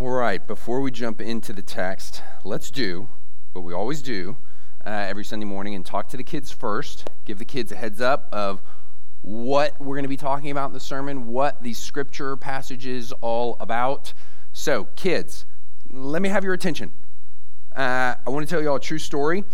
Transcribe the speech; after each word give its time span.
All 0.00 0.08
right, 0.08 0.44
before 0.46 0.80
we 0.80 0.90
jump 0.90 1.20
into 1.20 1.52
the 1.52 1.60
text, 1.60 2.22
let's 2.42 2.70
do 2.70 3.10
what 3.52 3.64
we 3.64 3.74
always 3.74 4.00
do 4.00 4.38
uh, 4.86 4.88
every 4.88 5.24
Sunday 5.24 5.44
morning 5.44 5.74
and 5.74 5.84
talk 5.84 6.08
to 6.08 6.16
the 6.16 6.24
kids 6.24 6.50
first. 6.50 7.10
Give 7.26 7.38
the 7.38 7.44
kids 7.44 7.70
a 7.70 7.76
heads 7.76 8.00
up 8.00 8.26
of 8.32 8.62
what 9.20 9.78
we're 9.78 9.96
going 9.96 10.04
to 10.04 10.08
be 10.08 10.16
talking 10.16 10.50
about 10.50 10.68
in 10.68 10.72
the 10.72 10.80
sermon, 10.80 11.26
what 11.26 11.62
these 11.62 11.76
scripture 11.76 12.34
passages 12.38 13.12
all 13.20 13.58
about. 13.60 14.14
So, 14.54 14.84
kids, 14.96 15.44
let 15.90 16.22
me 16.22 16.30
have 16.30 16.44
your 16.44 16.54
attention. 16.54 16.92
Uh, 17.76 18.14
I 18.26 18.30
want 18.30 18.48
to 18.48 18.50
tell 18.50 18.62
you 18.62 18.70
all 18.70 18.76
a 18.76 18.80
true 18.80 18.96
story. 18.98 19.44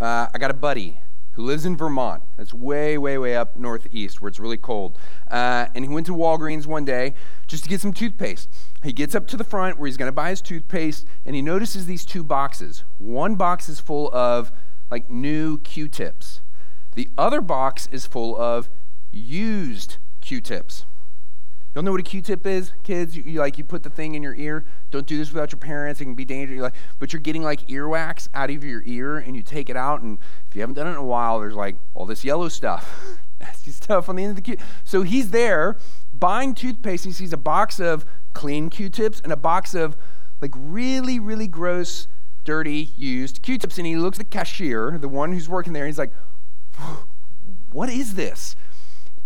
Uh, 0.00 0.28
I 0.32 0.38
got 0.38 0.52
a 0.52 0.54
buddy 0.54 1.00
who 1.36 1.42
lives 1.42 1.66
in 1.66 1.76
Vermont. 1.76 2.22
That's 2.38 2.54
way, 2.54 2.96
way, 2.96 3.18
way 3.18 3.36
up 3.36 3.56
northeast 3.56 4.22
where 4.22 4.28
it's 4.30 4.40
really 4.40 4.56
cold. 4.56 4.98
Uh, 5.30 5.66
and 5.74 5.84
he 5.84 5.88
went 5.88 6.06
to 6.06 6.14
Walgreens 6.14 6.66
one 6.66 6.86
day 6.86 7.14
just 7.46 7.62
to 7.64 7.68
get 7.68 7.82
some 7.82 7.92
toothpaste. 7.92 8.48
He 8.82 8.92
gets 8.92 9.14
up 9.14 9.26
to 9.28 9.36
the 9.36 9.44
front 9.44 9.78
where 9.78 9.86
he's 9.86 9.98
going 9.98 10.08
to 10.08 10.12
buy 10.12 10.30
his 10.30 10.40
toothpaste 10.40 11.06
and 11.26 11.36
he 11.36 11.42
notices 11.42 11.84
these 11.84 12.06
two 12.06 12.24
boxes. 12.24 12.84
One 12.96 13.34
box 13.34 13.68
is 13.68 13.80
full 13.80 14.10
of 14.14 14.50
like 14.90 15.10
new 15.10 15.58
Q 15.58 15.88
tips, 15.88 16.40
the 16.94 17.10
other 17.18 17.42
box 17.42 17.86
is 17.92 18.06
full 18.06 18.34
of 18.36 18.70
used 19.10 19.98
Q 20.22 20.40
tips. 20.40 20.86
Y'all 21.76 21.82
know 21.82 21.90
what 21.90 22.00
a 22.00 22.04
Q-tip 22.04 22.46
is, 22.46 22.72
kids? 22.84 23.14
You, 23.14 23.22
you, 23.26 23.38
like 23.38 23.58
you 23.58 23.64
put 23.64 23.82
the 23.82 23.90
thing 23.90 24.14
in 24.14 24.22
your 24.22 24.34
ear. 24.36 24.64
Don't 24.90 25.06
do 25.06 25.18
this 25.18 25.30
without 25.30 25.52
your 25.52 25.58
parents. 25.58 26.00
It 26.00 26.04
can 26.04 26.14
be 26.14 26.24
dangerous. 26.24 26.56
You're 26.56 26.64
like, 26.64 26.74
but 26.98 27.12
you're 27.12 27.20
getting 27.20 27.42
like 27.42 27.68
earwax 27.68 28.30
out 28.32 28.48
of 28.48 28.64
your 28.64 28.82
ear, 28.86 29.18
and 29.18 29.36
you 29.36 29.42
take 29.42 29.68
it 29.68 29.76
out. 29.76 30.00
And 30.00 30.18
if 30.48 30.56
you 30.56 30.62
haven't 30.62 30.76
done 30.76 30.86
it 30.86 30.92
in 30.92 30.96
a 30.96 31.04
while, 31.04 31.38
there's 31.38 31.54
like 31.54 31.76
all 31.92 32.06
this 32.06 32.24
yellow 32.24 32.48
stuff, 32.48 32.90
nasty 33.42 33.72
stuff 33.72 34.08
on 34.08 34.16
the 34.16 34.22
end 34.22 34.30
of 34.30 34.36
the 34.36 34.40
Q. 34.40 34.56
So 34.84 35.02
he's 35.02 35.32
there 35.32 35.76
buying 36.14 36.54
toothpaste. 36.54 37.04
And 37.04 37.12
he 37.12 37.18
sees 37.18 37.34
a 37.34 37.36
box 37.36 37.78
of 37.78 38.06
clean 38.32 38.70
Q-tips 38.70 39.20
and 39.20 39.30
a 39.30 39.36
box 39.36 39.74
of 39.74 39.98
like 40.40 40.54
really, 40.56 41.18
really 41.18 41.46
gross, 41.46 42.08
dirty, 42.44 42.88
used 42.96 43.42
Q-tips. 43.42 43.76
And 43.76 43.86
he 43.86 43.96
looks 43.96 44.18
at 44.18 44.30
the 44.30 44.30
cashier, 44.30 44.96
the 44.96 45.08
one 45.08 45.30
who's 45.34 45.46
working 45.46 45.74
there. 45.74 45.84
And 45.84 45.90
he's 45.90 45.98
like, 45.98 46.14
"What 47.70 47.90
is 47.90 48.14
this?" 48.14 48.56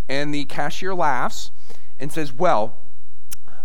And 0.09 0.35
the 0.35 0.47
cashier 0.47 0.97
laughs 0.97 1.53
and 2.01 2.11
says, 2.11 2.33
Well, 2.33 2.77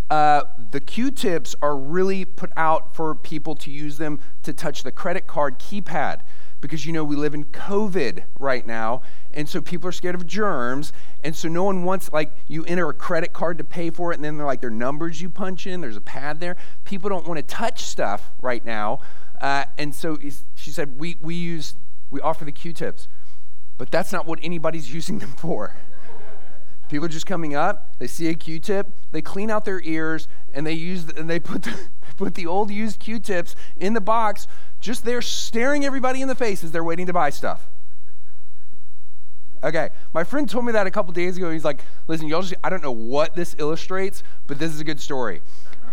uh, 0.08 0.42
the 0.70 0.80
Q 0.80 1.10
tips 1.10 1.56
are 1.60 1.76
really 1.76 2.24
put 2.24 2.52
out 2.56 2.94
for 2.94 3.14
people 3.14 3.56
to 3.56 3.70
use 3.72 3.98
them 3.98 4.20
to 4.44 4.52
touch 4.52 4.84
the 4.84 4.92
credit 4.92 5.26
card 5.26 5.58
keypad 5.58 6.20
because 6.60 6.86
you 6.86 6.92
know 6.92 7.04
we 7.04 7.16
live 7.16 7.34
in 7.34 7.44
COVID 7.44 8.24
right 8.38 8.66
now, 8.66 9.02
and 9.32 9.48
so 9.48 9.60
people 9.60 9.88
are 9.88 9.92
scared 9.92 10.14
of 10.14 10.26
germs, 10.26 10.92
and 11.22 11.34
so 11.34 11.48
no 11.48 11.64
one 11.64 11.84
wants 11.84 12.12
like 12.12 12.32
you 12.46 12.64
enter 12.64 12.88
a 12.88 12.94
credit 12.94 13.32
card 13.32 13.58
to 13.58 13.64
pay 13.64 13.90
for 13.90 14.12
it, 14.12 14.16
and 14.16 14.24
then 14.24 14.36
they're 14.36 14.46
like 14.46 14.60
their 14.60 14.70
numbers 14.70 15.20
you 15.20 15.28
punch 15.28 15.66
in. 15.66 15.80
There's 15.80 15.96
a 15.96 16.00
pad 16.00 16.40
there. 16.40 16.56
People 16.84 17.10
don't 17.10 17.26
want 17.26 17.38
to 17.38 17.42
touch 17.42 17.82
stuff 17.82 18.30
right 18.40 18.64
now, 18.64 19.00
uh, 19.40 19.64
and 19.76 19.94
so 19.94 20.18
she 20.54 20.70
said 20.70 20.98
we 20.98 21.16
we 21.20 21.34
use 21.34 21.74
we 22.10 22.20
offer 22.20 22.44
the 22.44 22.52
Q-tips, 22.52 23.08
but 23.76 23.90
that's 23.90 24.12
not 24.12 24.26
what 24.26 24.38
anybody's 24.42 24.92
using 24.94 25.18
them 25.18 25.32
for. 25.32 25.74
People 26.88 27.06
are 27.06 27.08
just 27.08 27.26
coming 27.26 27.54
up, 27.54 27.96
they 27.98 28.06
see 28.06 28.28
a 28.28 28.34
Q-tip, 28.34 28.88
they 29.10 29.20
clean 29.20 29.50
out 29.50 29.64
their 29.64 29.80
ears, 29.82 30.28
and 30.54 30.66
they 30.66 30.72
use 30.72 31.08
and 31.16 31.28
they 31.28 31.40
put 31.40 31.62
the, 31.64 31.76
put 32.16 32.34
the 32.34 32.46
old 32.46 32.70
used 32.70 33.00
Q-tips 33.00 33.56
in 33.76 33.92
the 33.92 34.00
box, 34.00 34.46
just 34.80 35.04
there 35.04 35.20
staring 35.20 35.84
everybody 35.84 36.22
in 36.22 36.28
the 36.28 36.34
face 36.34 36.62
as 36.62 36.70
they're 36.70 36.84
waiting 36.84 37.06
to 37.06 37.12
buy 37.12 37.30
stuff. 37.30 37.68
Okay, 39.64 39.88
my 40.12 40.22
friend 40.22 40.48
told 40.48 40.64
me 40.64 40.72
that 40.72 40.86
a 40.86 40.90
couple 40.90 41.12
days 41.12 41.36
ago. 41.36 41.50
He's 41.50 41.64
like, 41.64 41.82
"Listen, 42.06 42.28
y'all 42.28 42.42
just 42.42 42.54
I 42.62 42.70
don't 42.70 42.82
know 42.82 42.92
what 42.92 43.34
this 43.34 43.56
illustrates, 43.58 44.22
but 44.46 44.58
this 44.58 44.72
is 44.72 44.80
a 44.80 44.84
good 44.84 45.00
story." 45.00 45.42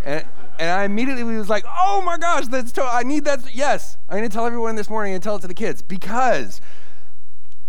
And, 0.05 0.23
and 0.59 0.69
I 0.69 0.83
immediately 0.83 1.23
was 1.23 1.49
like, 1.49 1.63
"Oh 1.67 2.01
my 2.05 2.17
gosh, 2.17 2.47
that's 2.49 2.71
to- 2.73 2.83
I 2.83 3.03
need 3.03 3.25
that." 3.25 3.55
Yes, 3.55 3.97
I'm 4.09 4.21
to 4.21 4.29
tell 4.29 4.45
everyone 4.45 4.75
this 4.75 4.89
morning 4.89 5.13
and 5.13 5.23
tell 5.23 5.37
it 5.37 5.41
to 5.41 5.47
the 5.47 5.53
kids 5.53 5.81
because 5.81 6.61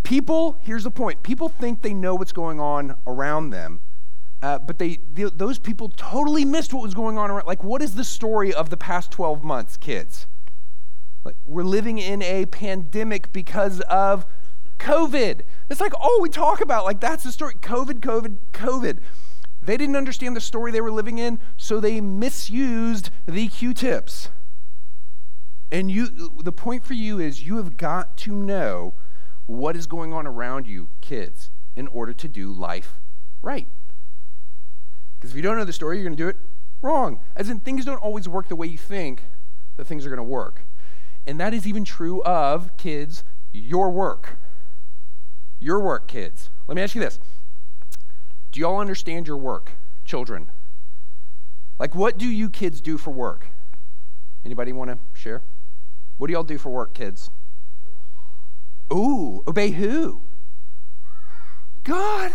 People, 0.04 0.58
here's 0.60 0.84
the 0.84 0.90
point 0.90 1.22
people 1.22 1.48
think 1.48 1.82
they 1.82 1.94
know 1.94 2.14
what's 2.14 2.32
going 2.32 2.60
on 2.60 2.96
around 3.06 3.50
them, 3.50 3.80
uh, 4.42 4.58
but 4.58 4.78
they, 4.78 4.98
they, 5.12 5.24
those 5.24 5.58
people 5.58 5.88
totally 5.88 6.44
missed 6.44 6.72
what 6.72 6.82
was 6.82 6.94
going 6.94 7.18
on 7.18 7.30
around. 7.30 7.46
Like, 7.46 7.64
what 7.64 7.82
is 7.82 7.94
the 7.94 8.04
story 8.04 8.52
of 8.52 8.70
the 8.70 8.76
past 8.76 9.10
12 9.10 9.42
months, 9.42 9.76
kids? 9.76 10.26
Like, 11.24 11.36
we're 11.46 11.64
living 11.64 11.98
in 11.98 12.22
a 12.22 12.44
pandemic 12.46 13.32
because 13.32 13.80
of 13.80 14.26
COVID. 14.78 15.40
It's 15.70 15.80
like, 15.80 15.94
oh, 15.98 16.18
we 16.20 16.28
talk 16.28 16.60
about, 16.60 16.84
like, 16.84 17.00
that's 17.00 17.24
the 17.24 17.32
story 17.32 17.54
COVID, 17.54 18.00
COVID, 18.00 18.36
COVID. 18.52 18.98
They 19.62 19.78
didn't 19.78 19.96
understand 19.96 20.36
the 20.36 20.42
story 20.42 20.70
they 20.70 20.82
were 20.82 20.92
living 20.92 21.16
in, 21.16 21.38
so 21.56 21.80
they 21.80 22.02
misused 22.02 23.08
the 23.24 23.48
Q 23.48 23.72
tips. 23.72 24.28
And 25.72 25.90
you, 25.90 26.30
the 26.42 26.52
point 26.52 26.84
for 26.84 26.92
you 26.92 27.18
is 27.18 27.46
you 27.46 27.56
have 27.56 27.78
got 27.78 28.18
to 28.18 28.32
know 28.32 28.94
what 29.46 29.76
is 29.76 29.86
going 29.86 30.12
on 30.12 30.26
around 30.26 30.66
you, 30.66 30.88
kids, 31.00 31.50
in 31.76 31.86
order 31.88 32.12
to 32.12 32.28
do 32.28 32.52
life 32.52 33.00
right. 33.42 33.68
Because 35.18 35.30
if 35.30 35.36
you 35.36 35.42
don't 35.42 35.56
know 35.56 35.64
the 35.64 35.72
story, 35.72 35.96
you're 35.96 36.04
going 36.04 36.16
to 36.16 36.22
do 36.22 36.28
it 36.28 36.36
wrong. 36.82 37.20
As 37.36 37.48
in, 37.48 37.60
things 37.60 37.84
don't 37.84 37.98
always 37.98 38.28
work 38.28 38.48
the 38.48 38.56
way 38.56 38.66
you 38.66 38.78
think 38.78 39.22
that 39.76 39.86
things 39.86 40.04
are 40.04 40.08
going 40.08 40.18
to 40.18 40.22
work. 40.22 40.66
And 41.26 41.40
that 41.40 41.54
is 41.54 41.66
even 41.66 41.84
true 41.84 42.22
of 42.22 42.76
kids, 42.76 43.24
your 43.52 43.90
work. 43.90 44.36
Your 45.58 45.80
work, 45.80 46.08
kids. 46.08 46.50
Let 46.68 46.76
me 46.76 46.82
ask 46.82 46.94
you 46.94 47.00
this 47.00 47.18
Do 48.52 48.60
y'all 48.60 48.78
understand 48.78 49.26
your 49.26 49.38
work, 49.38 49.72
children? 50.04 50.50
Like, 51.78 51.94
what 51.94 52.18
do 52.18 52.26
you 52.26 52.50
kids 52.50 52.80
do 52.80 52.98
for 52.98 53.10
work? 53.10 53.48
Anybody 54.44 54.72
want 54.72 54.90
to 54.90 54.98
share? 55.12 55.42
What 56.18 56.28
do 56.28 56.34
y'all 56.34 56.44
do 56.44 56.58
for 56.58 56.70
work, 56.70 56.94
kids? 56.94 57.30
Ooh, 58.92 59.42
obey 59.46 59.70
who? 59.70 60.22
God. 61.84 62.34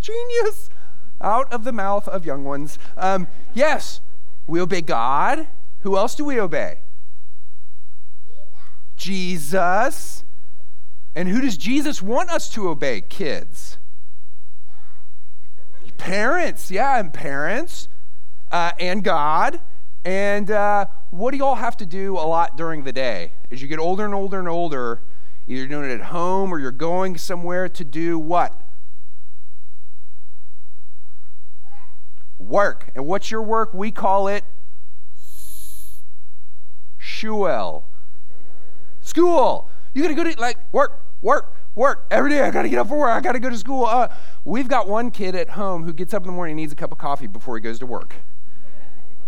Genius. 0.00 0.70
Out 1.20 1.52
of 1.52 1.64
the 1.64 1.72
mouth 1.72 2.06
of 2.08 2.26
young 2.26 2.44
ones. 2.44 2.78
Um, 2.96 3.26
yes, 3.54 4.00
we 4.46 4.60
obey 4.60 4.82
God. 4.82 5.48
Who 5.80 5.96
else 5.96 6.14
do 6.14 6.24
we 6.24 6.40
obey? 6.40 6.80
Jesus. 8.96 10.24
And 11.14 11.28
who 11.28 11.40
does 11.40 11.56
Jesus 11.56 12.02
want 12.02 12.30
us 12.30 12.48
to 12.50 12.68
obey, 12.68 13.00
kids? 13.00 13.78
Parents, 15.96 16.70
yeah, 16.70 17.00
and 17.00 17.12
parents, 17.12 17.88
uh, 18.52 18.72
and 18.78 19.02
God. 19.02 19.60
And 20.04 20.50
uh, 20.50 20.86
what 21.10 21.32
do 21.32 21.38
y'all 21.38 21.56
have 21.56 21.76
to 21.78 21.86
do 21.86 22.16
a 22.16 22.26
lot 22.26 22.56
during 22.56 22.84
the 22.84 22.92
day? 22.92 23.32
As 23.50 23.62
you 23.62 23.68
get 23.68 23.78
older 23.78 24.04
and 24.04 24.14
older 24.14 24.38
and 24.38 24.48
older, 24.48 25.02
Either 25.48 25.66
doing 25.66 25.90
it 25.90 25.94
at 25.94 26.06
home 26.06 26.52
or 26.52 26.58
you're 26.58 26.72
going 26.72 27.16
somewhere 27.16 27.68
to 27.68 27.84
do 27.84 28.18
what? 28.18 28.60
Work. 32.38 32.90
And 32.94 33.06
what's 33.06 33.30
your 33.30 33.42
work? 33.42 33.72
We 33.72 33.90
call 33.90 34.28
it 34.28 34.44
shuel. 37.00 37.84
School. 39.00 39.70
You 39.94 40.02
gotta 40.02 40.14
go 40.14 40.24
to 40.24 40.40
like 40.40 40.58
work, 40.72 41.02
work, 41.22 41.54
work 41.74 42.06
every 42.10 42.30
day. 42.30 42.40
I 42.40 42.50
gotta 42.50 42.68
get 42.68 42.78
up 42.78 42.88
for 42.88 42.98
work. 42.98 43.10
I 43.10 43.20
gotta 43.20 43.38
go 43.38 43.48
to 43.48 43.56
school. 43.56 43.86
Uh, 43.86 44.08
we've 44.44 44.68
got 44.68 44.88
one 44.88 45.10
kid 45.10 45.34
at 45.34 45.50
home 45.50 45.84
who 45.84 45.92
gets 45.92 46.12
up 46.12 46.22
in 46.22 46.26
the 46.26 46.32
morning 46.32 46.52
and 46.52 46.56
needs 46.56 46.72
a 46.72 46.76
cup 46.76 46.92
of 46.92 46.98
coffee 46.98 47.28
before 47.28 47.56
he 47.56 47.62
goes 47.62 47.78
to 47.78 47.86
work. 47.86 48.16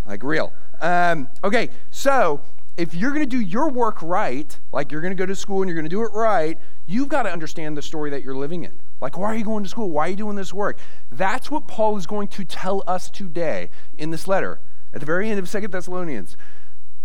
Like 0.06 0.23
real. 0.23 0.53
Um, 0.81 1.29
okay, 1.45 1.71
so 1.91 2.41
if 2.78 2.94
you're 2.94 3.11
going 3.11 3.28
to 3.28 3.37
do 3.37 3.41
your 3.41 3.69
work 3.71 4.00
right, 4.03 4.56
like 4.72 4.93
you're 4.93 5.00
going 5.00 5.15
to 5.15 5.21
go 5.21 5.27
to 5.27 5.34
school 5.34 5.62
and 5.62 5.69
you're 5.69 5.75
going 5.75 5.84
to 5.84 5.91
do 5.91 6.03
it 6.05 6.12
right, 6.15 6.56
you've 6.87 7.09
got 7.09 7.25
to 7.25 7.31
understand 7.31 7.77
the 7.77 7.83
story 7.83 8.09
that 8.11 8.22
you're 8.22 8.37
living 8.37 8.62
in. 8.62 8.81
Like, 9.00 9.19
why 9.19 9.27
are 9.27 9.34
you 9.34 9.44
going 9.44 9.65
to 9.65 9.69
school? 9.69 9.91
Why 9.91 10.06
are 10.06 10.11
you 10.11 10.16
doing 10.16 10.37
this 10.37 10.55
work? 10.55 10.78
That's 11.11 11.50
what 11.50 11.67
Paul 11.67 11.97
is 11.97 12.06
going 12.06 12.28
to 12.28 12.44
tell 12.44 12.84
us 12.87 13.11
today 13.11 13.71
in 13.99 14.11
this 14.11 14.28
letter 14.28 14.61
at 14.94 15.00
the 15.00 15.06
very 15.06 15.28
end 15.28 15.41
of 15.41 15.49
Second 15.49 15.72
Thessalonians. 15.72 16.37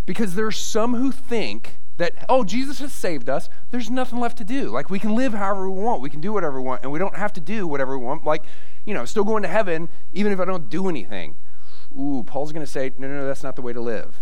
Because 0.06 0.36
there 0.36 0.46
are 0.46 0.52
some 0.52 0.94
who 0.94 1.12
think 1.12 1.78
that, 1.98 2.14
oh, 2.30 2.44
Jesus 2.44 2.78
has 2.78 2.94
saved 2.94 3.28
us. 3.28 3.50
There's 3.72 3.90
nothing 3.90 4.20
left 4.20 4.38
to 4.38 4.44
do. 4.44 4.70
Like, 4.70 4.92
we 4.92 5.00
can 5.00 5.16
live 5.16 5.34
however 5.34 5.68
we 5.72 5.82
want. 5.82 6.02
We 6.02 6.10
can 6.12 6.22
do 6.22 6.34
whatever 6.34 6.62
we 6.62 6.68
want. 6.68 6.84
And 6.84 6.92
we 6.92 7.00
don't 7.00 7.18
have 7.18 7.34
to 7.34 7.42
do 7.42 7.66
whatever 7.66 7.98
we 7.98 8.06
want. 8.06 8.24
Like, 8.24 8.44
you 8.86 8.94
know, 8.94 9.06
still 9.06 9.24
going 9.24 9.42
to 9.42 9.50
heaven 9.50 9.90
even 10.14 10.32
if 10.32 10.40
I 10.40 10.46
don't 10.46 10.70
do 10.70 10.88
anything. 10.88 11.36
Ooh, 11.98 12.24
Paul's 12.28 12.52
going 12.52 12.66
to 12.66 12.72
say, 12.72 12.92
no, 13.00 13.08
no, 13.08 13.16
no, 13.16 13.26
that's 13.26 13.44
not 13.44 13.56
the 13.56 13.64
way 13.64 13.74
to 13.74 13.82
live. 13.82 14.20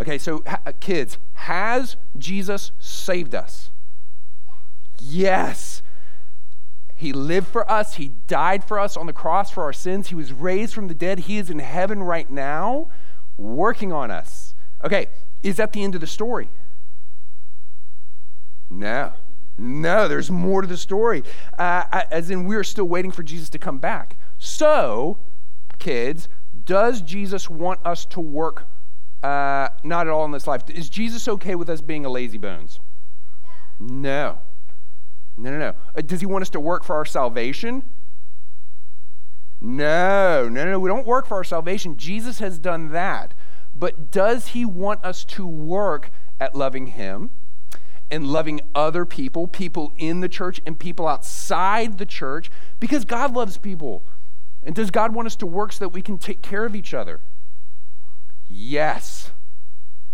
Okay, 0.00 0.18
so 0.18 0.42
ha- 0.46 0.60
kids, 0.80 1.18
has 1.34 1.96
Jesus 2.16 2.72
saved 2.78 3.34
us? 3.34 3.70
Yes. 5.00 5.82
He 6.94 7.12
lived 7.12 7.48
for 7.48 7.68
us. 7.70 7.94
He 7.94 8.08
died 8.26 8.64
for 8.64 8.78
us 8.78 8.96
on 8.96 9.06
the 9.06 9.12
cross 9.12 9.50
for 9.50 9.62
our 9.62 9.72
sins. 9.72 10.08
He 10.08 10.14
was 10.14 10.32
raised 10.32 10.74
from 10.74 10.88
the 10.88 10.94
dead. 10.94 11.20
He 11.20 11.38
is 11.38 11.50
in 11.50 11.60
heaven 11.60 12.02
right 12.02 12.28
now, 12.28 12.88
working 13.36 13.92
on 13.92 14.10
us. 14.10 14.54
Okay, 14.84 15.06
is 15.42 15.56
that 15.56 15.72
the 15.72 15.82
end 15.82 15.94
of 15.94 16.00
the 16.00 16.06
story? 16.06 16.50
No. 18.70 19.12
No, 19.56 20.06
there's 20.06 20.30
more 20.30 20.62
to 20.62 20.68
the 20.68 20.76
story. 20.76 21.24
Uh, 21.58 22.04
as 22.10 22.30
in, 22.30 22.46
we're 22.46 22.64
still 22.64 22.86
waiting 22.86 23.10
for 23.10 23.24
Jesus 23.24 23.50
to 23.50 23.58
come 23.58 23.78
back. 23.78 24.16
So, 24.38 25.18
kids, 25.80 26.28
does 26.64 27.00
Jesus 27.00 27.50
want 27.50 27.80
us 27.84 28.04
to 28.06 28.20
work 28.20 28.68
Uh, 29.22 29.68
not 29.82 30.06
at 30.06 30.12
all 30.12 30.24
in 30.24 30.30
this 30.30 30.46
life. 30.46 30.62
Is 30.68 30.88
Jesus 30.88 31.26
okay 31.28 31.54
with 31.54 31.68
us 31.68 31.80
being 31.80 32.04
a 32.04 32.08
lazy 32.08 32.38
bones? 32.38 32.78
No. 33.80 34.38
No, 35.36 35.50
no, 35.50 35.58
no. 35.58 35.74
Uh, 35.96 36.02
does 36.02 36.20
he 36.20 36.26
want 36.26 36.42
us 36.42 36.50
to 36.50 36.60
work 36.60 36.84
for 36.84 36.94
our 36.94 37.04
salvation? 37.04 37.82
No, 39.60 40.48
no, 40.48 40.64
no. 40.64 40.78
We 40.78 40.88
don't 40.88 41.06
work 41.06 41.26
for 41.26 41.36
our 41.36 41.44
salvation. 41.44 41.96
Jesus 41.96 42.38
has 42.38 42.58
done 42.58 42.90
that. 42.92 43.34
But 43.74 44.10
does 44.10 44.48
he 44.48 44.64
want 44.64 45.04
us 45.04 45.24
to 45.26 45.46
work 45.46 46.10
at 46.40 46.54
loving 46.54 46.88
him 46.88 47.30
and 48.10 48.26
loving 48.26 48.60
other 48.74 49.04
people, 49.04 49.46
people 49.46 49.92
in 49.96 50.20
the 50.20 50.28
church 50.28 50.60
and 50.66 50.78
people 50.78 51.06
outside 51.06 51.98
the 51.98 52.06
church? 52.06 52.50
Because 52.80 53.04
God 53.04 53.34
loves 53.34 53.58
people. 53.58 54.04
And 54.62 54.74
does 54.74 54.90
God 54.90 55.14
want 55.14 55.26
us 55.26 55.36
to 55.36 55.46
work 55.46 55.72
so 55.72 55.84
that 55.84 55.90
we 55.90 56.02
can 56.02 56.18
take 56.18 56.42
care 56.42 56.64
of 56.64 56.74
each 56.74 56.94
other? 56.94 57.20
Yes. 58.48 59.32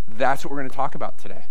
That's 0.07 0.45
what 0.45 0.51
we're 0.51 0.59
going 0.59 0.71
to 0.71 0.77
talk 0.77 0.95
about 0.95 1.19
today. 1.19 1.47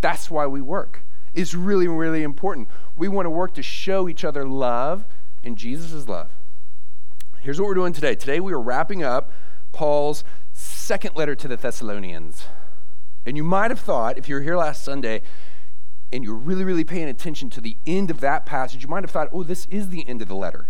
That's 0.00 0.30
why 0.30 0.46
we 0.46 0.60
work. 0.60 1.04
It's 1.34 1.54
really, 1.54 1.88
really 1.88 2.22
important. 2.22 2.68
We 2.96 3.08
want 3.08 3.26
to 3.26 3.30
work 3.30 3.54
to 3.54 3.62
show 3.62 4.08
each 4.08 4.24
other 4.24 4.44
love 4.44 5.04
and 5.42 5.56
Jesus' 5.56 6.08
love. 6.08 6.30
Here's 7.40 7.60
what 7.60 7.66
we're 7.66 7.74
doing 7.74 7.92
today. 7.92 8.14
Today 8.14 8.40
we 8.40 8.52
are 8.52 8.60
wrapping 8.60 9.02
up 9.02 9.30
Paul's 9.72 10.24
second 10.52 11.16
letter 11.16 11.34
to 11.34 11.48
the 11.48 11.56
Thessalonians. 11.56 12.44
And 13.26 13.36
you 13.36 13.44
might 13.44 13.70
have 13.70 13.80
thought, 13.80 14.18
if 14.18 14.28
you 14.28 14.36
were 14.36 14.42
here 14.42 14.56
last 14.56 14.82
Sunday 14.82 15.22
and 16.12 16.24
you're 16.24 16.34
really, 16.34 16.64
really 16.64 16.84
paying 16.84 17.08
attention 17.08 17.50
to 17.50 17.60
the 17.60 17.76
end 17.86 18.10
of 18.10 18.20
that 18.20 18.46
passage, 18.46 18.82
you 18.82 18.88
might 18.88 19.04
have 19.04 19.10
thought, 19.10 19.28
oh, 19.32 19.42
this 19.42 19.66
is 19.66 19.90
the 19.90 20.08
end 20.08 20.22
of 20.22 20.28
the 20.28 20.34
letter. 20.34 20.68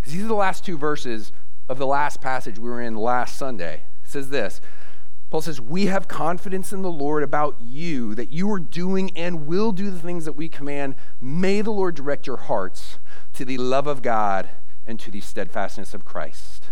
Because 0.00 0.14
these 0.14 0.24
are 0.24 0.28
the 0.28 0.34
last 0.34 0.64
two 0.64 0.76
verses 0.76 1.32
of 1.68 1.78
the 1.78 1.86
last 1.86 2.20
passage 2.20 2.58
we 2.58 2.68
were 2.68 2.82
in 2.82 2.96
last 2.96 3.38
Sunday. 3.38 3.82
It 4.02 4.10
says 4.10 4.30
this 4.30 4.60
Paul 5.32 5.40
says, 5.40 5.62
We 5.62 5.86
have 5.86 6.08
confidence 6.08 6.74
in 6.74 6.82
the 6.82 6.92
Lord 6.92 7.22
about 7.22 7.56
you, 7.58 8.14
that 8.16 8.28
you 8.28 8.52
are 8.52 8.60
doing 8.60 9.16
and 9.16 9.46
will 9.46 9.72
do 9.72 9.90
the 9.90 9.98
things 9.98 10.26
that 10.26 10.34
we 10.34 10.46
command. 10.46 10.94
May 11.22 11.62
the 11.62 11.70
Lord 11.70 11.94
direct 11.94 12.26
your 12.26 12.36
hearts 12.36 12.98
to 13.32 13.46
the 13.46 13.56
love 13.56 13.86
of 13.86 14.02
God 14.02 14.50
and 14.86 15.00
to 15.00 15.10
the 15.10 15.22
steadfastness 15.22 15.94
of 15.94 16.04
Christ. 16.04 16.64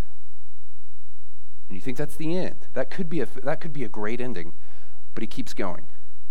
And 1.70 1.74
you 1.74 1.80
think 1.80 1.96
that's 1.96 2.16
the 2.16 2.36
end. 2.36 2.66
That 2.74 2.90
could 2.90 3.08
be 3.08 3.22
a, 3.22 3.26
that 3.42 3.62
could 3.62 3.72
be 3.72 3.82
a 3.82 3.88
great 3.88 4.20
ending, 4.20 4.52
but 5.14 5.22
he 5.22 5.26
keeps 5.26 5.54
going. 5.54 5.86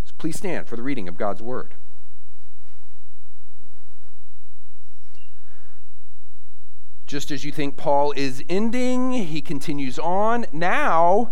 So 0.06 0.14
please 0.20 0.38
stand 0.38 0.68
for 0.68 0.76
the 0.76 0.84
reading 0.84 1.08
of 1.08 1.18
God's 1.18 1.42
word. 1.42 1.74
Just 7.08 7.32
as 7.32 7.44
you 7.44 7.52
think 7.52 7.76
Paul 7.76 8.12
is 8.16 8.44
ending, 8.48 9.14
he 9.14 9.42
continues 9.42 9.98
on. 9.98 10.46
Now, 10.52 11.32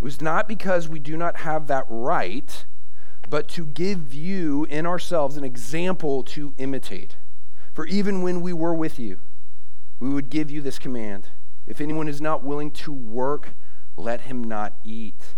It 0.00 0.04
was 0.04 0.20
not 0.20 0.48
because 0.48 0.88
we 0.88 0.98
do 0.98 1.16
not 1.16 1.38
have 1.38 1.66
that 1.66 1.86
right, 1.88 2.64
but 3.28 3.48
to 3.48 3.66
give 3.66 4.14
you 4.14 4.64
in 4.70 4.86
ourselves 4.86 5.36
an 5.36 5.44
example 5.44 6.22
to 6.24 6.54
imitate. 6.58 7.16
For 7.72 7.86
even 7.86 8.22
when 8.22 8.40
we 8.40 8.52
were 8.52 8.74
with 8.74 8.98
you, 8.98 9.20
we 9.98 10.08
would 10.08 10.30
give 10.30 10.50
you 10.50 10.60
this 10.60 10.78
command 10.78 11.28
If 11.66 11.80
anyone 11.80 12.06
is 12.06 12.20
not 12.20 12.44
willing 12.44 12.70
to 12.72 12.92
work, 12.92 13.54
let 13.96 14.22
him 14.22 14.44
not 14.44 14.76
eat. 14.84 15.34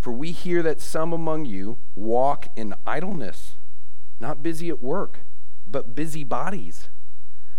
For 0.00 0.12
we 0.12 0.30
hear 0.30 0.62
that 0.62 0.80
some 0.80 1.12
among 1.12 1.46
you 1.46 1.78
walk 1.96 2.48
in 2.54 2.74
idleness, 2.86 3.56
not 4.20 4.42
busy 4.42 4.68
at 4.68 4.82
work, 4.82 5.20
but 5.66 5.94
busy 5.94 6.22
bodies. 6.22 6.88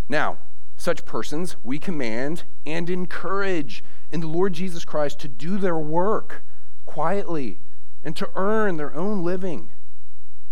Now, 0.07 0.37
such 0.77 1.05
persons 1.05 1.55
we 1.63 1.79
command 1.79 2.43
and 2.65 2.89
encourage 2.89 3.83
in 4.09 4.19
the 4.21 4.27
Lord 4.27 4.53
Jesus 4.53 4.85
Christ 4.85 5.19
to 5.19 5.27
do 5.27 5.57
their 5.57 5.77
work 5.77 6.43
quietly 6.85 7.59
and 8.03 8.15
to 8.15 8.29
earn 8.35 8.77
their 8.77 8.93
own 8.93 9.23
living. 9.23 9.69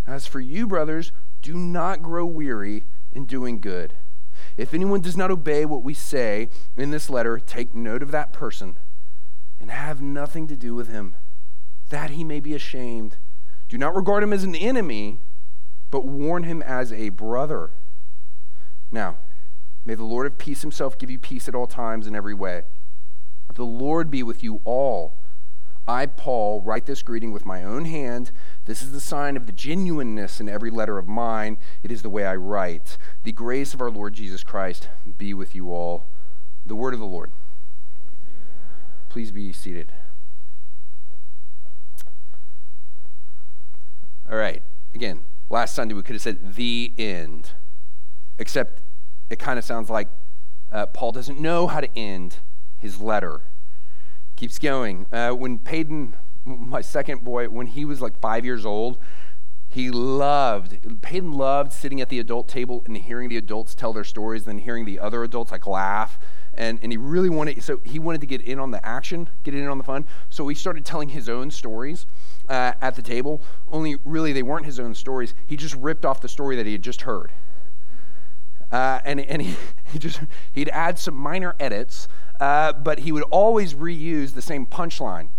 As 0.05 0.25
for 0.25 0.39
you, 0.39 0.67
brothers, 0.67 1.11
do 1.41 1.55
not 1.55 2.01
grow 2.01 2.25
weary 2.25 2.83
in 3.11 3.25
doing 3.25 3.59
good. 3.59 3.93
If 4.57 4.73
anyone 4.73 5.01
does 5.01 5.15
not 5.15 5.31
obey 5.31 5.65
what 5.65 5.83
we 5.83 5.93
say 5.93 6.49
in 6.75 6.91
this 6.91 7.09
letter, 7.09 7.39
take 7.39 7.73
note 7.73 8.01
of 8.01 8.11
that 8.11 8.33
person 8.33 8.77
and 9.59 9.71
have 9.71 10.01
nothing 10.01 10.47
to 10.47 10.55
do 10.55 10.75
with 10.75 10.89
him, 10.89 11.15
that 11.89 12.11
he 12.11 12.23
may 12.23 12.39
be 12.39 12.53
ashamed. 12.53 13.17
Do 13.69 13.77
not 13.77 13.95
regard 13.95 14.23
him 14.23 14.33
as 14.33 14.43
an 14.43 14.55
enemy, 14.55 15.19
but 15.91 16.05
warn 16.05 16.43
him 16.43 16.61
as 16.63 16.91
a 16.91 17.09
brother. 17.09 17.71
Now, 18.91 19.17
May 19.85 19.95
the 19.95 20.03
Lord 20.03 20.25
of 20.25 20.37
peace 20.37 20.61
himself 20.61 20.97
give 20.97 21.09
you 21.09 21.19
peace 21.19 21.47
at 21.47 21.55
all 21.55 21.67
times 21.67 22.07
in 22.07 22.15
every 22.15 22.33
way. 22.33 22.63
The 23.53 23.65
Lord 23.65 24.09
be 24.09 24.23
with 24.23 24.43
you 24.43 24.61
all. 24.65 25.17
I, 25.87 26.05
Paul, 26.05 26.61
write 26.61 26.85
this 26.85 27.01
greeting 27.01 27.33
with 27.33 27.45
my 27.45 27.63
own 27.63 27.85
hand. 27.85 28.31
This 28.65 28.81
is 28.81 28.93
the 28.93 29.01
sign 29.01 29.35
of 29.35 29.47
the 29.47 29.51
genuineness 29.51 30.39
in 30.39 30.47
every 30.47 30.71
letter 30.71 30.97
of 30.97 31.09
mine. 31.09 31.57
It 31.83 31.91
is 31.91 32.01
the 32.01 32.09
way 32.09 32.25
I 32.25 32.35
write. 32.35 32.97
The 33.23 33.33
grace 33.33 33.73
of 33.73 33.81
our 33.81 33.91
Lord 33.91 34.13
Jesus 34.13 34.43
Christ 34.43 34.87
be 35.17 35.33
with 35.33 35.53
you 35.53 35.73
all. 35.73 36.05
The 36.65 36.75
word 36.75 36.93
of 36.93 37.01
the 37.01 37.05
Lord. 37.05 37.31
Please 39.09 39.33
be 39.33 39.51
seated. 39.51 39.91
All 44.29 44.37
right. 44.37 44.63
Again, 44.95 45.25
last 45.49 45.75
Sunday 45.75 45.93
we 45.93 46.01
could 46.01 46.15
have 46.15 46.21
said 46.21 46.55
the 46.55 46.93
end, 46.97 47.51
except 48.39 48.81
it 49.29 49.37
kind 49.37 49.59
of 49.59 49.65
sounds 49.65 49.89
like 49.89 50.07
uh, 50.71 50.85
Paul 50.85 51.11
doesn't 51.11 51.39
know 51.39 51.67
how 51.67 51.81
to 51.81 51.89
end 51.97 52.37
his 52.83 52.99
letter. 52.99 53.41
Keeps 54.35 54.59
going. 54.59 55.07
Uh, 55.11 55.31
when 55.31 55.57
Peyton, 55.57 56.15
my 56.45 56.81
second 56.81 57.23
boy, 57.23 57.47
when 57.47 57.65
he 57.65 57.85
was 57.85 58.01
like 58.01 58.19
five 58.19 58.43
years 58.43 58.65
old, 58.65 58.99
he 59.69 59.89
loved, 59.89 61.01
Peyton 61.01 61.31
loved 61.31 61.71
sitting 61.71 62.01
at 62.01 62.09
the 62.09 62.19
adult 62.19 62.47
table 62.49 62.83
and 62.85 62.95
hearing 62.95 63.29
the 63.29 63.37
adults 63.37 63.73
tell 63.73 63.93
their 63.93 64.03
stories, 64.03 64.45
and 64.45 64.59
hearing 64.59 64.85
the 64.85 64.99
other 64.99 65.23
adults 65.23 65.51
like 65.51 65.65
laugh. 65.65 66.19
And, 66.55 66.77
and 66.83 66.91
he 66.91 66.97
really 66.97 67.29
wanted, 67.29 67.63
so 67.63 67.79
he 67.83 67.97
wanted 67.99 68.21
to 68.21 68.27
get 68.27 68.41
in 68.41 68.59
on 68.59 68.69
the 68.69 68.85
action, 68.85 69.29
get 69.43 69.55
in 69.55 69.65
on 69.65 69.77
the 69.79 69.83
fun. 69.83 70.05
So 70.29 70.47
he 70.49 70.53
started 70.53 70.85
telling 70.85 71.09
his 71.09 71.29
own 71.29 71.49
stories 71.49 72.05
uh, 72.49 72.73
at 72.81 72.95
the 72.95 73.01
table, 73.01 73.41
only 73.69 73.95
really 74.03 74.33
they 74.33 74.43
weren't 74.43 74.65
his 74.65 74.79
own 74.79 74.93
stories. 74.93 75.33
He 75.47 75.55
just 75.55 75.73
ripped 75.75 76.05
off 76.05 76.19
the 76.21 76.27
story 76.27 76.57
that 76.57 76.65
he 76.65 76.73
had 76.73 76.83
just 76.83 77.03
heard. 77.03 77.31
Uh, 78.73 78.99
and 79.05 79.21
and 79.21 79.41
he, 79.41 79.55
he 79.85 79.99
just 79.99 80.19
he'd 80.51 80.69
add 80.69 80.99
some 80.99 81.15
minor 81.15 81.55
edits, 81.59 82.07
uh, 82.43 82.73
but 82.73 82.99
he 82.99 83.13
would 83.13 83.23
always 83.23 83.73
reuse 83.73 84.33
the 84.33 84.41
same 84.41 84.65
punchline. 84.65 85.29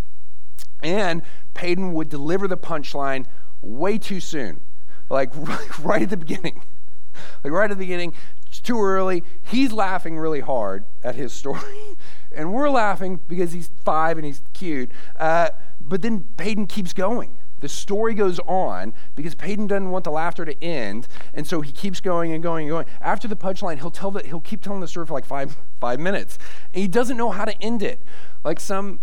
And 0.83 1.21
Peyton 1.53 1.93
would 1.93 2.09
deliver 2.09 2.49
the 2.49 2.57
punchline 2.57 3.27
way 3.61 3.99
too 3.99 4.21
soon, 4.21 4.63
like 5.11 5.31
right 5.81 6.01
at 6.01 6.09
the 6.09 6.17
beginning, 6.17 6.63
like 7.45 7.53
right 7.53 7.71
at 7.71 7.77
the 7.77 7.85
beginning. 7.85 8.15
It's 8.47 8.59
too 8.59 8.81
early. 8.81 9.23
He's 9.43 9.71
laughing 9.71 10.19
really 10.19 10.41
hard 10.41 10.87
at 11.03 11.15
his 11.15 11.33
story, 11.43 11.95
and 12.35 12.55
we're 12.55 12.71
laughing 12.71 13.21
because 13.29 13.53
he's 13.53 13.69
five 13.85 14.17
and 14.17 14.25
he's 14.25 14.41
cute. 14.55 14.91
Uh, 15.17 15.51
but 15.83 16.01
then 16.01 16.25
Peyton 16.39 16.67
keeps 16.67 16.95
going 16.95 17.37
the 17.65 17.69
story 17.71 18.13
goes 18.13 18.39
on 18.41 18.93
because 19.15 19.35
Peyton 19.35 19.67
doesn't 19.67 19.91
want 19.91 20.05
the 20.05 20.11
laughter 20.11 20.45
to 20.45 20.63
end, 20.63 21.09
and 21.33 21.47
so 21.47 21.63
he 21.63 21.73
keeps 21.73 21.99
going 21.99 22.31
and 22.31 22.43
going 22.43 22.67
and 22.67 22.71
going. 22.71 22.87
After 23.01 23.27
the 23.27 23.37
punchline, 23.37 23.79
he'll 23.79 23.91
tell 23.91 24.11
that 24.11 24.27
he'll 24.27 24.43
keep 24.43 24.61
telling 24.61 24.81
the 24.83 24.87
story 24.87 25.07
for 25.07 25.15
like 25.15 25.25
five 25.25 25.57
five 25.81 25.99
minutes, 25.99 26.39
and 26.75 26.83
he 26.83 26.87
doesn't 26.89 27.17
know 27.17 27.31
how 27.31 27.47
to 27.47 27.63
end 27.63 27.83
it. 27.83 28.03
Like 28.45 28.61
some 28.61 29.01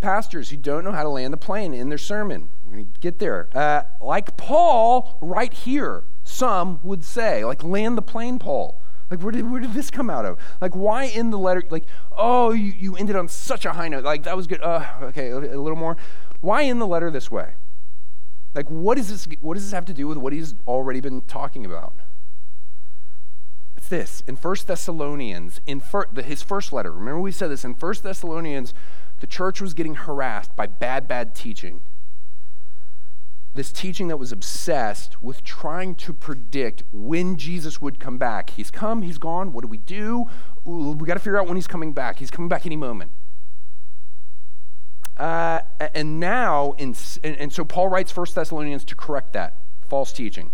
pastors 0.00 0.48
who 0.48 0.56
don't 0.56 0.82
know 0.82 0.92
how 0.92 1.02
to 1.02 1.10
land 1.10 1.30
the 1.30 1.36
plane 1.36 1.74
in 1.74 1.90
their 1.90 1.98
sermon. 1.98 2.48
We're 2.64 2.72
going 2.72 2.92
to 2.92 3.00
get 3.00 3.18
there. 3.18 3.50
Uh, 3.54 3.82
like 4.00 4.38
Paul, 4.38 5.18
right 5.20 5.52
here, 5.52 6.04
some 6.24 6.80
would 6.82 7.04
say, 7.04 7.44
like 7.44 7.62
land 7.62 7.98
the 7.98 8.02
plane, 8.02 8.38
Paul. 8.38 8.80
Like, 9.10 9.22
where 9.22 9.32
did, 9.32 9.50
where 9.50 9.60
did 9.60 9.72
this 9.72 9.90
come 9.90 10.10
out 10.10 10.26
of? 10.26 10.38
Like, 10.60 10.76
why 10.76 11.04
in 11.04 11.30
the 11.30 11.38
letter, 11.38 11.62
like, 11.70 11.86
oh, 12.12 12.52
you, 12.52 12.72
you 12.76 12.96
ended 12.96 13.16
on 13.16 13.28
such 13.28 13.64
a 13.64 13.72
high 13.72 13.88
note. 13.88 14.04
Like, 14.04 14.24
that 14.24 14.36
was 14.36 14.46
good. 14.46 14.62
Uh, 14.62 14.84
okay, 15.02 15.28
a, 15.28 15.38
a 15.38 15.60
little 15.60 15.76
more. 15.76 15.96
Why 16.40 16.62
in 16.62 16.78
the 16.78 16.86
letter 16.86 17.10
this 17.10 17.30
way? 17.30 17.54
Like, 18.54 18.68
what, 18.68 18.98
is 18.98 19.08
this, 19.08 19.28
what 19.40 19.54
does 19.54 19.64
this 19.64 19.72
have 19.72 19.84
to 19.86 19.94
do 19.94 20.06
with 20.08 20.18
what 20.18 20.32
he's 20.32 20.54
already 20.66 21.00
been 21.00 21.20
talking 21.22 21.64
about? 21.66 21.94
It's 23.76 23.88
this. 23.88 24.22
In 24.26 24.36
1 24.36 24.56
Thessalonians, 24.66 25.60
in 25.66 25.80
fir- 25.80 26.08
the, 26.12 26.22
his 26.22 26.42
first 26.42 26.72
letter, 26.72 26.90
remember 26.90 27.20
we 27.20 27.30
said 27.30 27.50
this, 27.50 27.64
in 27.64 27.74
1 27.74 27.94
Thessalonians, 28.02 28.74
the 29.20 29.26
church 29.26 29.60
was 29.60 29.74
getting 29.74 29.94
harassed 29.94 30.56
by 30.56 30.66
bad, 30.66 31.06
bad 31.06 31.34
teaching. 31.34 31.82
this 33.54 33.72
teaching 33.72 34.08
that 34.08 34.16
was 34.18 34.30
obsessed 34.32 35.22
with 35.22 35.42
trying 35.42 35.94
to 35.96 36.12
predict 36.12 36.84
when 36.92 37.36
Jesus 37.36 37.80
would 37.80 37.98
come 37.98 38.18
back. 38.18 38.50
He's 38.50 38.70
come, 38.70 39.02
he's 39.02 39.18
gone. 39.18 39.52
What 39.52 39.62
do 39.62 39.68
we 39.68 39.78
do? 39.78 40.26
Ooh, 40.66 40.92
we 40.92 41.06
got 41.06 41.14
to 41.14 41.20
figure 41.20 41.38
out 41.38 41.46
when 41.46 41.56
he's 41.56 41.66
coming 41.66 41.92
back. 41.92 42.18
He's 42.18 42.30
coming 42.30 42.48
back 42.48 42.66
any 42.66 42.76
moment. 42.76 43.10
Uh, 45.18 45.60
and 45.94 46.20
now, 46.20 46.72
in, 46.78 46.94
and, 47.24 47.36
and 47.36 47.52
so 47.52 47.64
Paul 47.64 47.88
writes 47.88 48.12
First 48.12 48.34
Thessalonians 48.34 48.84
to 48.84 48.94
correct 48.94 49.32
that 49.32 49.56
false 49.88 50.12
teaching. 50.12 50.50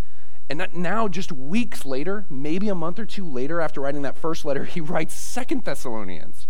And 0.48 0.66
now, 0.74 1.08
just 1.08 1.32
weeks 1.32 1.86
later, 1.86 2.26
maybe 2.28 2.68
a 2.68 2.74
month 2.74 2.98
or 2.98 3.06
two 3.06 3.26
later, 3.26 3.60
after 3.60 3.80
writing 3.80 4.02
that 4.02 4.18
first 4.18 4.44
letter, 4.44 4.64
he 4.64 4.80
writes 4.80 5.14
Second 5.14 5.64
Thessalonians 5.64 6.46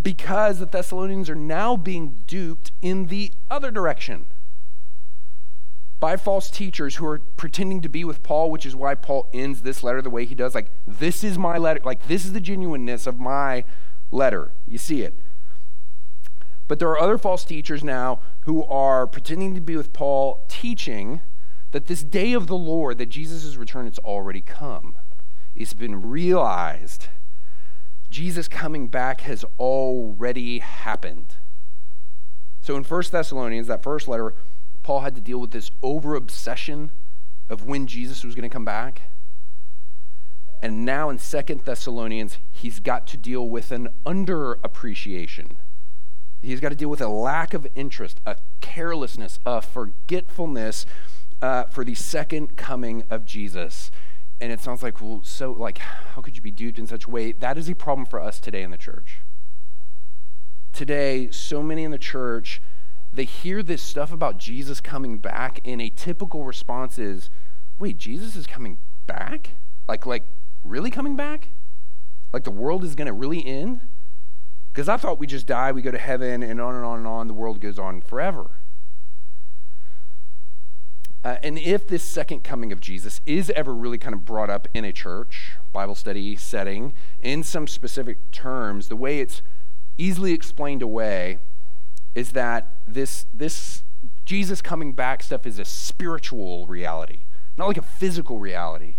because 0.00 0.58
the 0.58 0.66
Thessalonians 0.66 1.28
are 1.28 1.34
now 1.34 1.76
being 1.76 2.22
duped 2.26 2.72
in 2.80 3.06
the 3.06 3.32
other 3.50 3.70
direction 3.70 4.26
by 5.98 6.16
false 6.16 6.50
teachers 6.50 6.96
who 6.96 7.06
are 7.06 7.18
pretending 7.18 7.80
to 7.82 7.88
be 7.88 8.04
with 8.04 8.22
Paul, 8.22 8.50
which 8.50 8.64
is 8.64 8.74
why 8.74 8.94
Paul 8.94 9.28
ends 9.34 9.62
this 9.62 9.82
letter 9.82 10.00
the 10.00 10.10
way 10.10 10.24
he 10.24 10.34
does. 10.34 10.54
Like, 10.54 10.70
this 10.86 11.22
is 11.22 11.38
my 11.38 11.58
letter. 11.58 11.80
Like, 11.84 12.08
this 12.08 12.24
is 12.24 12.32
the 12.32 12.40
genuineness 12.40 13.06
of 13.06 13.18
my 13.18 13.64
letter. 14.10 14.52
You 14.66 14.78
see 14.78 15.02
it. 15.02 15.18
But 16.70 16.78
there 16.78 16.88
are 16.90 17.00
other 17.00 17.18
false 17.18 17.44
teachers 17.44 17.82
now 17.82 18.20
who 18.42 18.62
are 18.66 19.04
pretending 19.04 19.56
to 19.56 19.60
be 19.60 19.76
with 19.76 19.92
Paul, 19.92 20.46
teaching 20.48 21.20
that 21.72 21.86
this 21.86 22.04
day 22.04 22.32
of 22.32 22.46
the 22.46 22.56
Lord, 22.56 22.98
that 22.98 23.06
Jesus' 23.06 23.56
return, 23.56 23.88
it's 23.88 23.98
already 23.98 24.40
come. 24.40 24.96
It's 25.56 25.74
been 25.74 26.00
realized. 26.00 27.08
Jesus 28.08 28.46
coming 28.46 28.86
back 28.86 29.22
has 29.22 29.44
already 29.58 30.60
happened. 30.60 31.34
So 32.60 32.76
in 32.76 32.84
1 32.84 33.02
Thessalonians, 33.10 33.66
that 33.66 33.82
first 33.82 34.06
letter, 34.06 34.32
Paul 34.84 35.00
had 35.00 35.16
to 35.16 35.20
deal 35.20 35.40
with 35.40 35.50
this 35.50 35.72
over 35.82 36.14
obsession 36.14 36.92
of 37.48 37.66
when 37.66 37.88
Jesus 37.88 38.22
was 38.22 38.36
going 38.36 38.48
to 38.48 38.54
come 38.54 38.64
back. 38.64 39.10
And 40.62 40.84
now 40.84 41.10
in 41.10 41.18
Second 41.18 41.62
Thessalonians, 41.64 42.38
he's 42.48 42.78
got 42.78 43.08
to 43.08 43.16
deal 43.16 43.48
with 43.48 43.72
an 43.72 43.88
under 44.06 44.52
appreciation 44.62 45.58
He's 46.42 46.60
got 46.60 46.70
to 46.70 46.74
deal 46.74 46.88
with 46.88 47.00
a 47.00 47.08
lack 47.08 47.54
of 47.54 47.66
interest, 47.74 48.20
a 48.26 48.36
carelessness, 48.60 49.38
a 49.44 49.60
forgetfulness 49.60 50.86
uh, 51.42 51.64
for 51.64 51.84
the 51.84 51.94
second 51.94 52.56
coming 52.56 53.04
of 53.10 53.24
Jesus. 53.24 53.90
And 54.40 54.50
it 54.50 54.60
sounds 54.60 54.82
like, 54.82 55.00
well, 55.00 55.20
so, 55.22 55.52
like, 55.52 55.78
how 55.78 56.22
could 56.22 56.36
you 56.36 56.42
be 56.42 56.50
duped 56.50 56.78
in 56.78 56.86
such 56.86 57.04
a 57.04 57.10
way? 57.10 57.32
That 57.32 57.58
is 57.58 57.68
a 57.68 57.74
problem 57.74 58.06
for 58.06 58.20
us 58.20 58.40
today 58.40 58.62
in 58.62 58.70
the 58.70 58.78
church. 58.78 59.18
Today, 60.72 61.30
so 61.30 61.62
many 61.62 61.84
in 61.84 61.90
the 61.90 61.98
church, 61.98 62.62
they 63.12 63.24
hear 63.24 63.62
this 63.62 63.82
stuff 63.82 64.12
about 64.12 64.38
Jesus 64.38 64.80
coming 64.80 65.18
back, 65.18 65.60
and 65.64 65.82
a 65.82 65.90
typical 65.90 66.44
response 66.44 66.98
is, 66.98 67.28
wait, 67.78 67.98
Jesus 67.98 68.34
is 68.34 68.46
coming 68.46 68.78
back? 69.06 69.50
Like, 69.88 70.06
like, 70.06 70.24
really 70.64 70.90
coming 70.90 71.16
back? 71.16 71.48
Like 72.32 72.44
the 72.44 72.50
world 72.50 72.84
is 72.84 72.94
going 72.94 73.06
to 73.06 73.12
really 73.12 73.44
end? 73.44 73.80
Because 74.72 74.88
I 74.88 74.96
thought 74.96 75.18
we 75.18 75.26
just 75.26 75.46
die, 75.46 75.72
we 75.72 75.82
go 75.82 75.90
to 75.90 75.98
heaven, 75.98 76.42
and 76.42 76.60
on 76.60 76.74
and 76.74 76.84
on 76.84 76.98
and 76.98 77.06
on, 77.06 77.26
the 77.26 77.34
world 77.34 77.60
goes 77.60 77.78
on 77.78 78.00
forever. 78.00 78.50
Uh, 81.22 81.36
and 81.42 81.58
if 81.58 81.86
this 81.86 82.02
second 82.02 82.42
coming 82.42 82.72
of 82.72 82.80
Jesus 82.80 83.20
is 83.26 83.50
ever 83.50 83.74
really 83.74 83.98
kind 83.98 84.14
of 84.14 84.24
brought 84.24 84.48
up 84.48 84.68
in 84.72 84.84
a 84.84 84.92
church, 84.92 85.52
Bible 85.72 85.94
study 85.94 86.34
setting, 86.36 86.94
in 87.20 87.42
some 87.42 87.66
specific 87.66 88.30
terms, 88.30 88.88
the 88.88 88.96
way 88.96 89.20
it's 89.20 89.42
easily 89.98 90.32
explained 90.32 90.80
away 90.80 91.38
is 92.14 92.32
that 92.32 92.68
this, 92.86 93.26
this 93.34 93.82
Jesus 94.24 94.62
coming 94.62 94.92
back 94.92 95.22
stuff 95.22 95.46
is 95.46 95.58
a 95.58 95.64
spiritual 95.64 96.66
reality, 96.66 97.20
not 97.58 97.68
like 97.68 97.76
a 97.76 97.82
physical 97.82 98.38
reality. 98.38 98.94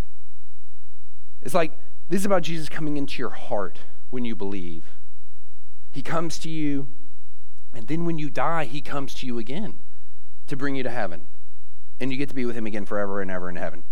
It's 1.41 1.55
like 1.55 1.77
this 2.09 2.19
is 2.19 2.25
about 2.25 2.43
Jesus 2.43 2.69
coming 2.69 2.97
into 2.97 3.17
your 3.17 3.31
heart 3.31 3.79
when 4.11 4.25
you 4.25 4.35
believe. 4.35 4.85
He 5.91 6.01
comes 6.01 6.39
to 6.39 6.49
you, 6.49 6.87
and 7.73 7.87
then 7.87 8.05
when 8.05 8.17
you 8.17 8.29
die, 8.29 8.65
he 8.65 8.81
comes 8.81 9.13
to 9.15 9.25
you 9.25 9.37
again 9.37 9.79
to 10.47 10.55
bring 10.55 10.75
you 10.75 10.83
to 10.83 10.89
heaven. 10.89 11.27
And 11.99 12.11
you 12.11 12.17
get 12.17 12.29
to 12.29 12.35
be 12.35 12.45
with 12.45 12.55
him 12.55 12.65
again 12.65 12.85
forever 12.85 13.21
and 13.21 13.29
ever 13.29 13.49
in 13.49 13.57
heaven. 13.57 13.83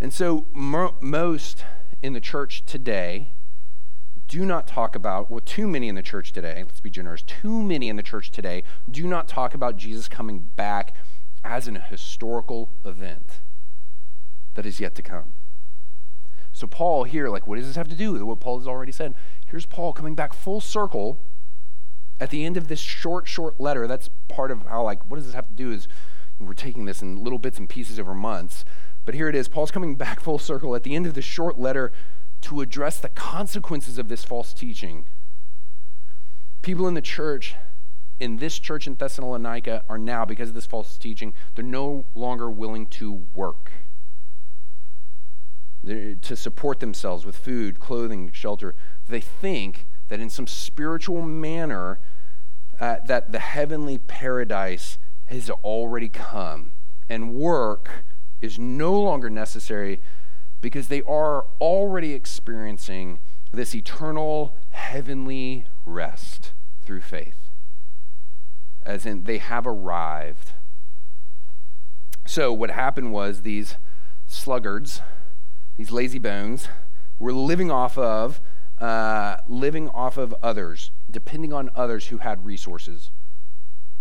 And 0.00 0.12
so, 0.12 0.46
mo- 0.52 0.96
most 1.00 1.64
in 2.02 2.12
the 2.12 2.20
church 2.20 2.64
today 2.66 3.28
do 4.26 4.44
not 4.44 4.66
talk 4.66 4.96
about, 4.96 5.30
well, 5.30 5.40
too 5.40 5.68
many 5.68 5.88
in 5.88 5.94
the 5.94 6.02
church 6.02 6.32
today, 6.32 6.62
let's 6.64 6.80
be 6.80 6.90
generous, 6.90 7.22
too 7.22 7.62
many 7.62 7.88
in 7.88 7.96
the 7.96 8.02
church 8.02 8.30
today 8.30 8.64
do 8.90 9.06
not 9.06 9.28
talk 9.28 9.54
about 9.54 9.76
Jesus 9.76 10.08
coming 10.08 10.50
back 10.56 10.94
as 11.44 11.68
an 11.68 11.76
historical 11.76 12.70
event 12.84 13.40
that 14.54 14.66
is 14.66 14.80
yet 14.80 14.94
to 14.94 15.02
come. 15.02 15.32
So, 16.52 16.66
Paul 16.66 17.04
here, 17.04 17.28
like, 17.28 17.46
what 17.46 17.56
does 17.56 17.66
this 17.66 17.76
have 17.76 17.88
to 17.88 17.96
do 17.96 18.12
with 18.12 18.22
what 18.22 18.40
Paul 18.40 18.58
has 18.58 18.68
already 18.68 18.92
said? 18.92 19.14
Here's 19.46 19.66
Paul 19.66 19.92
coming 19.92 20.14
back 20.14 20.32
full 20.32 20.60
circle 20.60 21.20
at 22.20 22.30
the 22.30 22.44
end 22.44 22.56
of 22.56 22.68
this 22.68 22.80
short, 22.80 23.26
short 23.26 23.60
letter, 23.60 23.86
that's 23.86 24.08
part 24.28 24.50
of 24.50 24.66
how, 24.66 24.82
like, 24.82 25.08
what 25.10 25.16
does 25.16 25.26
this 25.26 25.34
have 25.34 25.48
to 25.48 25.54
do 25.54 25.72
is 25.72 25.88
we're 26.38 26.54
taking 26.54 26.84
this 26.84 27.02
in 27.02 27.22
little 27.22 27.38
bits 27.38 27.58
and 27.58 27.68
pieces 27.68 27.98
over 27.98 28.14
months. 28.14 28.64
But 29.04 29.14
here 29.14 29.28
it 29.28 29.34
is. 29.34 29.48
Paul's 29.48 29.70
coming 29.70 29.94
back 29.96 30.20
full 30.20 30.38
circle 30.38 30.74
at 30.74 30.82
the 30.82 30.94
end 30.94 31.06
of 31.06 31.14
this 31.14 31.24
short 31.24 31.58
letter 31.58 31.92
to 32.42 32.60
address 32.60 32.98
the 32.98 33.08
consequences 33.08 33.98
of 33.98 34.08
this 34.08 34.24
false 34.24 34.52
teaching. 34.52 35.06
People 36.62 36.86
in 36.86 36.94
the 36.94 37.02
church, 37.02 37.54
in 38.20 38.36
this 38.36 38.58
church 38.58 38.86
in 38.86 38.94
Thessalonica, 38.94 39.84
are 39.88 39.98
now, 39.98 40.24
because 40.24 40.50
of 40.50 40.54
this 40.54 40.66
false 40.66 40.96
teaching, 40.96 41.34
they're 41.54 41.64
no 41.64 42.06
longer 42.14 42.50
willing 42.50 42.86
to 42.86 43.12
work. 43.34 43.72
To 45.86 46.36
support 46.36 46.80
themselves 46.80 47.26
with 47.26 47.36
food, 47.36 47.80
clothing, 47.80 48.30
shelter. 48.32 48.74
They 49.06 49.20
think 49.20 49.86
that 50.08 50.20
in 50.20 50.30
some 50.30 50.46
spiritual 50.46 51.22
manner, 51.22 52.00
uh, 52.80 52.96
that 53.06 53.32
the 53.32 53.38
heavenly 53.38 53.98
paradise 53.98 54.98
has 55.26 55.48
already 55.50 56.08
come 56.08 56.72
and 57.08 57.34
work 57.34 58.04
is 58.40 58.58
no 58.58 59.00
longer 59.00 59.30
necessary 59.30 60.00
because 60.60 60.88
they 60.88 61.02
are 61.02 61.46
already 61.60 62.12
experiencing 62.12 63.18
this 63.52 63.74
eternal 63.74 64.56
heavenly 64.70 65.66
rest 65.86 66.52
through 66.82 67.00
faith. 67.00 67.50
As 68.82 69.06
in, 69.06 69.24
they 69.24 69.38
have 69.38 69.66
arrived. 69.66 70.52
So, 72.26 72.52
what 72.52 72.70
happened 72.70 73.12
was 73.12 73.42
these 73.42 73.76
sluggards, 74.26 75.00
these 75.76 75.90
lazy 75.90 76.18
bones, 76.18 76.68
were 77.18 77.32
living 77.32 77.70
off 77.70 77.96
of 77.96 78.40
uh, 78.78 79.36
living 79.48 79.88
off 79.90 80.16
of 80.16 80.34
others, 80.42 80.90
depending 81.10 81.52
on 81.52 81.70
others 81.74 82.08
who 82.08 82.18
had 82.18 82.44
resources 82.44 83.10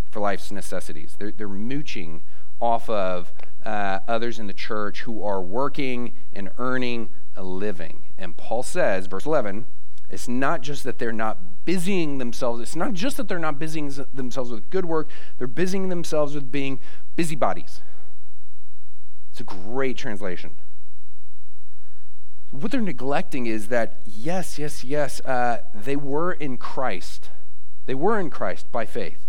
for 0.10 0.20
life's 0.20 0.52
necessities. 0.52 1.16
They're, 1.18 1.32
they're 1.32 1.48
mooching 1.48 2.24
off 2.60 2.90
of 2.90 3.34
uh, 3.66 4.00
others 4.08 4.40
in 4.40 4.48
the 4.48 4.54
church 4.54 5.02
who 5.02 5.24
are 5.24 5.42
working 5.42 6.14
and 6.32 6.50
earning 6.58 7.10
a 7.36 7.44
living. 7.44 8.06
And 8.18 8.38
Paul 8.38 8.64
says, 8.64 9.08
verse 9.08 9.26
11, 9.26 9.66
it's 10.10 10.28
not 10.28 10.62
just 10.62 10.84
that 10.84 11.00
they're 11.00 11.12
not 11.12 11.66
busying 11.66 12.18
themselves, 12.20 12.62
it's 12.62 12.76
not 12.76 12.94
just 12.94 13.18
that 13.18 13.28
they're 13.28 13.40
not 13.40 13.58
busying 13.58 13.92
themselves 14.14 14.52
with 14.52 14.70
good 14.70 14.86
work, 14.86 15.10
they're 15.38 15.48
busying 15.48 15.90
themselves 15.90 16.36
with 16.36 16.52
being 16.52 16.80
busybodies. 17.16 17.82
It's 19.32 19.40
a 19.40 19.44
great 19.44 19.98
translation 19.98 20.56
what 22.54 22.72
they're 22.72 22.82
neglecting 22.82 23.48
is 23.48 23.70
that, 23.70 24.02
yes, 24.06 24.60
yes, 24.60 24.84
yes, 24.84 25.20
uh, 25.22 25.58
they 25.74 25.96
were 25.96 26.32
in 26.32 26.58
Christ. 26.58 27.32
They 27.88 27.96
were 27.96 28.20
in 28.20 28.30
Christ 28.30 28.72
by 28.72 28.86
faith. 28.86 29.26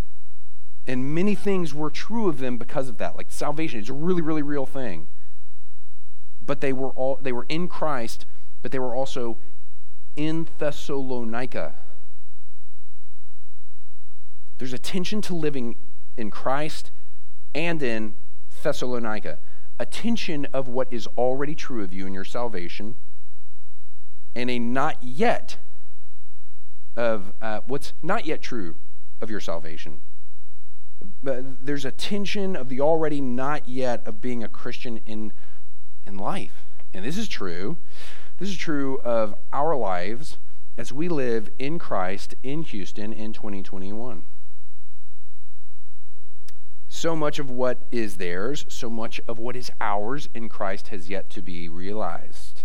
And 0.87 1.15
many 1.15 1.35
things 1.35 1.73
were 1.73 1.89
true 1.89 2.29
of 2.29 2.37
them 2.37 2.59
because 2.59 2.91
of 2.91 2.99
that. 2.99 3.17
Like 3.17 3.31
salvation 3.31 3.81
is 3.81 3.89
a 3.89 3.95
really, 3.95 4.21
really 4.21 4.43
real 4.43 4.67
thing. 4.67 5.09
But 6.45 6.61
they 6.61 6.75
were 6.75 6.91
all 6.91 7.19
they 7.23 7.33
were 7.33 7.47
in 7.49 7.67
Christ, 7.67 8.27
but 8.61 8.73
they 8.73 8.79
were 8.79 8.95
also 8.95 9.39
in 10.15 10.47
Thessalonica. 10.59 11.77
There's 14.59 14.75
a 14.75 14.79
tension 14.79 15.23
to 15.23 15.35
living 15.35 15.77
in 16.19 16.31
Christ 16.31 16.91
and 17.55 17.83
in 17.83 18.17
Thessalonica. 18.63 19.39
A 19.79 19.87
tension 19.87 20.47
of 20.53 20.69
what 20.69 20.93
is 20.93 21.07
already 21.17 21.55
true 21.55 21.83
of 21.83 21.91
you 21.91 22.07
in 22.07 22.13
your 22.13 22.25
salvation 22.25 22.97
and 24.35 24.51
a 24.51 24.59
not 24.59 25.03
yet 25.03 25.57
of 26.97 27.33
uh, 27.41 27.61
what's 27.67 27.93
not 28.03 28.27
yet 28.27 28.43
true 28.43 28.77
of 29.21 29.31
your 29.31 29.41
salvation. 29.41 30.01
But 31.23 31.65
there's 31.65 31.85
a 31.85 31.91
tension 31.91 32.57
of 32.57 32.69
the 32.69 32.81
already 32.81 33.21
not 33.21 33.69
yet 33.69 34.07
of 34.07 34.21
being 34.21 34.43
a 34.43 34.49
Christian 34.49 34.99
in, 35.07 35.33
in 36.07 36.17
life. 36.17 36.65
And 36.93 37.05
this 37.05 37.19
is 37.19 37.29
true. 37.29 37.77
This 38.39 38.49
is 38.49 38.57
true 38.57 39.01
of 39.01 39.35
our 39.53 39.77
lives 39.77 40.39
as 40.77 40.93
we 40.93 41.09
live 41.09 41.49
in 41.59 41.79
Christ 41.79 42.35
in 42.43 42.63
Houston 42.63 43.13
in 43.13 43.33
2021. 43.33 44.25
So 46.89 47.17
much 47.17 47.39
of 47.39 47.51
what 47.51 47.87
is 47.91 48.17
theirs, 48.17 48.67
so 48.69 48.89
much 48.89 49.21
of 49.27 49.39
what 49.39 49.57
is 49.57 49.71
ours 49.81 50.29
in 50.35 50.49
Christ 50.49 50.89
has 50.89 51.09
yet 51.09 51.29
to 51.31 51.43
be 51.43 51.69
realized. 51.69 52.64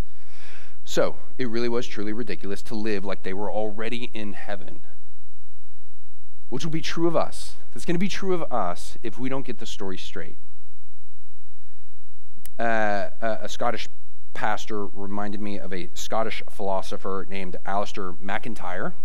So, 0.89 1.17
it 1.37 1.47
really 1.47 1.69
was 1.69 1.85
truly 1.85 2.13
ridiculous 2.13 2.63
to 2.63 2.73
live 2.73 3.05
like 3.05 3.21
they 3.21 3.35
were 3.35 3.51
already 3.51 4.05
in 4.05 4.33
heaven, 4.33 4.81
which 6.49 6.65
will 6.65 6.71
be 6.71 6.81
true 6.81 7.07
of 7.07 7.15
us. 7.15 7.57
That's 7.71 7.85
going 7.85 7.93
to 7.93 7.99
be 7.99 8.09
true 8.09 8.33
of 8.33 8.51
us 8.51 8.97
if 9.03 9.19
we 9.19 9.29
don't 9.29 9.45
get 9.45 9.59
the 9.59 9.67
story 9.67 9.99
straight. 9.99 10.39
Uh, 12.57 13.09
a 13.21 13.47
Scottish 13.47 13.87
pastor 14.33 14.87
reminded 14.87 15.39
me 15.39 15.59
of 15.59 15.71
a 15.71 15.91
Scottish 15.93 16.41
philosopher 16.49 17.27
named 17.29 17.55
Alasdair 17.67 18.19
MacIntyre. 18.19 18.95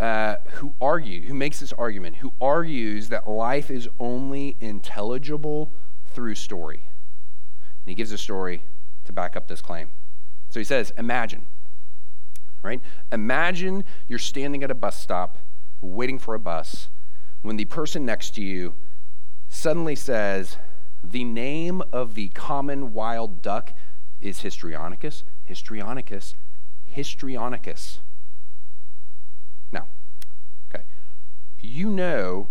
Uh, 0.00 0.38
who 0.54 0.74
argue, 0.80 1.22
who 1.28 1.34
makes 1.34 1.60
this 1.60 1.72
argument, 1.74 2.16
who 2.16 2.32
argues 2.40 3.08
that 3.10 3.28
life 3.28 3.70
is 3.70 3.88
only 4.00 4.56
intelligible 4.58 5.72
through 6.06 6.34
story. 6.34 6.90
And 7.84 7.86
he 7.86 7.94
gives 7.94 8.10
a 8.10 8.18
story 8.18 8.64
to 9.04 9.12
back 9.12 9.36
up 9.36 9.46
this 9.46 9.60
claim. 9.60 9.92
So 10.48 10.60
he 10.60 10.64
says, 10.64 10.92
Imagine, 10.96 11.46
right? 12.62 12.80
Imagine 13.12 13.84
you're 14.06 14.18
standing 14.18 14.62
at 14.62 14.70
a 14.70 14.74
bus 14.74 15.00
stop 15.00 15.38
waiting 15.80 16.18
for 16.18 16.34
a 16.34 16.40
bus 16.40 16.88
when 17.42 17.56
the 17.56 17.64
person 17.66 18.04
next 18.04 18.34
to 18.34 18.42
you 18.42 18.74
suddenly 19.48 19.94
says, 19.94 20.56
The 21.02 21.24
name 21.24 21.82
of 21.92 22.14
the 22.14 22.28
common 22.30 22.92
wild 22.92 23.42
duck 23.42 23.72
is 24.20 24.40
Histrionicus, 24.40 25.22
Histrionicus, 25.48 26.34
Histrionicus. 26.94 27.98
Now, 29.72 29.86
okay, 30.70 30.84
you 31.60 31.90
know, 31.90 32.48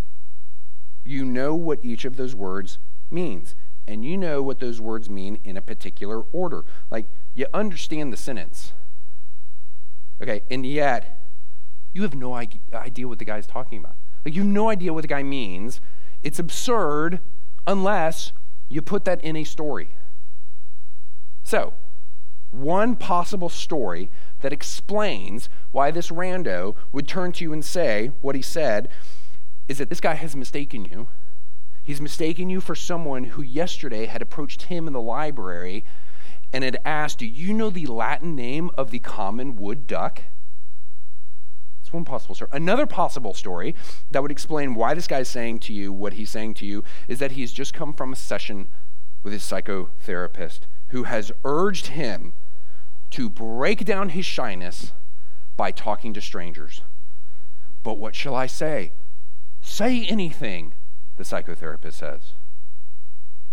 you 1.04 1.25
know 1.25 1.56
what 1.56 1.80
each 1.84 2.06
of 2.06 2.18
those 2.18 2.36
words 2.36 2.77
means, 3.10 3.56
and 3.88 4.03
you 4.03 4.17
know 4.17 4.41
what 4.41 4.60
those 4.60 4.82
words 4.82 5.10
mean 5.10 5.39
in 5.44 5.56
a 5.58 5.62
particular 5.62 6.22
order. 6.32 6.65
Like, 6.91 7.08
you 7.34 7.46
understand 7.53 8.12
the 8.12 8.17
sentence. 8.17 8.74
Okay, 10.22 10.41
and 10.51 10.65
yet 10.65 11.25
you 11.94 12.01
have 12.01 12.15
no 12.15 12.34
idea 12.34 13.08
what 13.08 13.20
the 13.20 13.25
guy's 13.25 13.48
talking 13.48 13.79
about. 13.79 13.96
Like, 14.25 14.36
you 14.36 14.41
have 14.41 14.51
no 14.51 14.70
idea 14.70 14.94
what 14.94 15.01
the 15.01 15.08
guy 15.08 15.24
means. 15.24 15.79
It's 16.22 16.39
absurd 16.39 17.20
unless 17.65 18.34
you 18.70 18.82
put 18.82 19.06
that 19.06 19.22
in 19.24 19.36
a 19.36 19.44
story. 19.44 19.96
So, 21.44 21.74
one 22.51 22.96
possible 22.96 23.50
story 23.50 24.10
that 24.41 24.51
explains 24.51 25.50
why 25.72 25.91
this 25.91 26.10
rando 26.10 26.75
would 26.91 27.08
turn 27.08 27.32
to 27.34 27.44
you 27.44 27.53
and 27.53 27.63
say 27.63 28.12
what 28.22 28.36
he 28.36 28.41
said 28.41 28.89
is 29.67 29.77
that 29.77 29.89
this 29.89 30.00
guy 30.01 30.15
has 30.15 30.36
mistaken 30.36 30.86
you. 30.86 31.08
He's 31.88 32.01
mistaken 32.01 32.50
you 32.50 32.60
for 32.60 32.75
someone 32.75 33.24
who 33.24 33.41
yesterday 33.41 34.08
had 34.08 34.22
approached 34.22 34.63
him 34.63 34.88
in 34.88 34.94
the 34.94 35.00
library 35.00 35.86
and 36.51 36.65
had 36.65 36.82
asked, 36.84 37.20
Do 37.20 37.25
you 37.25 37.53
know 37.53 37.70
the 37.70 37.86
Latin 37.86 38.36
name 38.36 38.70
of 38.77 38.91
the 38.91 39.00
common 39.00 39.56
wood 39.56 39.88
duck? 39.88 40.24
That's 41.79 41.94
one 41.94 42.03
possible 42.03 42.36
story. 42.36 42.50
Another 42.51 42.86
possible 42.88 43.34
story 43.34 43.74
that 44.12 44.22
would 44.22 44.34
explain 44.34 44.75
why 44.75 44.96
this 44.96 45.08
guy 45.08 45.20
is 45.20 45.29
saying 45.29 45.60
to 45.60 45.74
you 45.74 45.94
what 45.94 46.15
he's 46.15 46.29
saying 46.29 46.56
to 46.56 46.65
you 46.65 46.84
is 47.08 47.20
that 47.20 47.32
he's 47.32 47.53
just 47.53 47.74
come 47.74 47.94
from 47.94 48.12
a 48.12 48.17
session 48.17 48.67
with 49.24 49.32
his 49.32 49.44
psychotherapist 49.44 50.63
who 50.89 51.03
has 51.03 51.32
urged 51.46 51.88
him 51.88 52.34
to 53.12 53.29
break 53.29 53.86
down 53.86 54.10
his 54.10 54.25
shyness 54.25 54.91
by 55.56 55.72
talking 55.72 56.13
to 56.13 56.20
strangers. 56.20 56.82
But 57.82 57.98
what 57.98 58.13
shall 58.13 58.36
I 58.36 58.48
say? 58.48 58.91
Say 59.62 60.03
anything, 60.03 60.74
the 61.18 61.24
psychotherapist 61.24 61.94
says. 61.94 62.34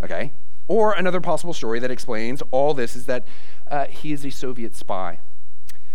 Okay? 0.02 0.33
Or 0.68 0.92
another 0.92 1.21
possible 1.21 1.52
story 1.52 1.78
that 1.80 1.90
explains 1.90 2.42
all 2.50 2.73
this 2.73 2.97
is 2.97 3.06
that 3.06 3.26
uh, 3.71 3.86
he 3.86 4.12
is 4.12 4.25
a 4.25 4.30
Soviet 4.30 4.75
spy. 4.76 5.19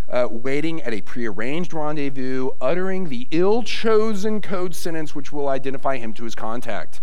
Uh, 0.08 0.28
waiting 0.30 0.82
at 0.82 0.94
a 0.94 1.02
prearranged 1.02 1.72
rendezvous, 1.72 2.50
uttering 2.60 3.10
the 3.10 3.28
ill 3.30 3.62
chosen 3.62 4.42
code 4.42 4.76
sentence 4.76 5.14
which 5.14 5.32
will 5.32 5.48
identify 5.48 5.98
him 5.98 6.14
to 6.14 6.24
his 6.24 6.34
contact. 6.34 7.00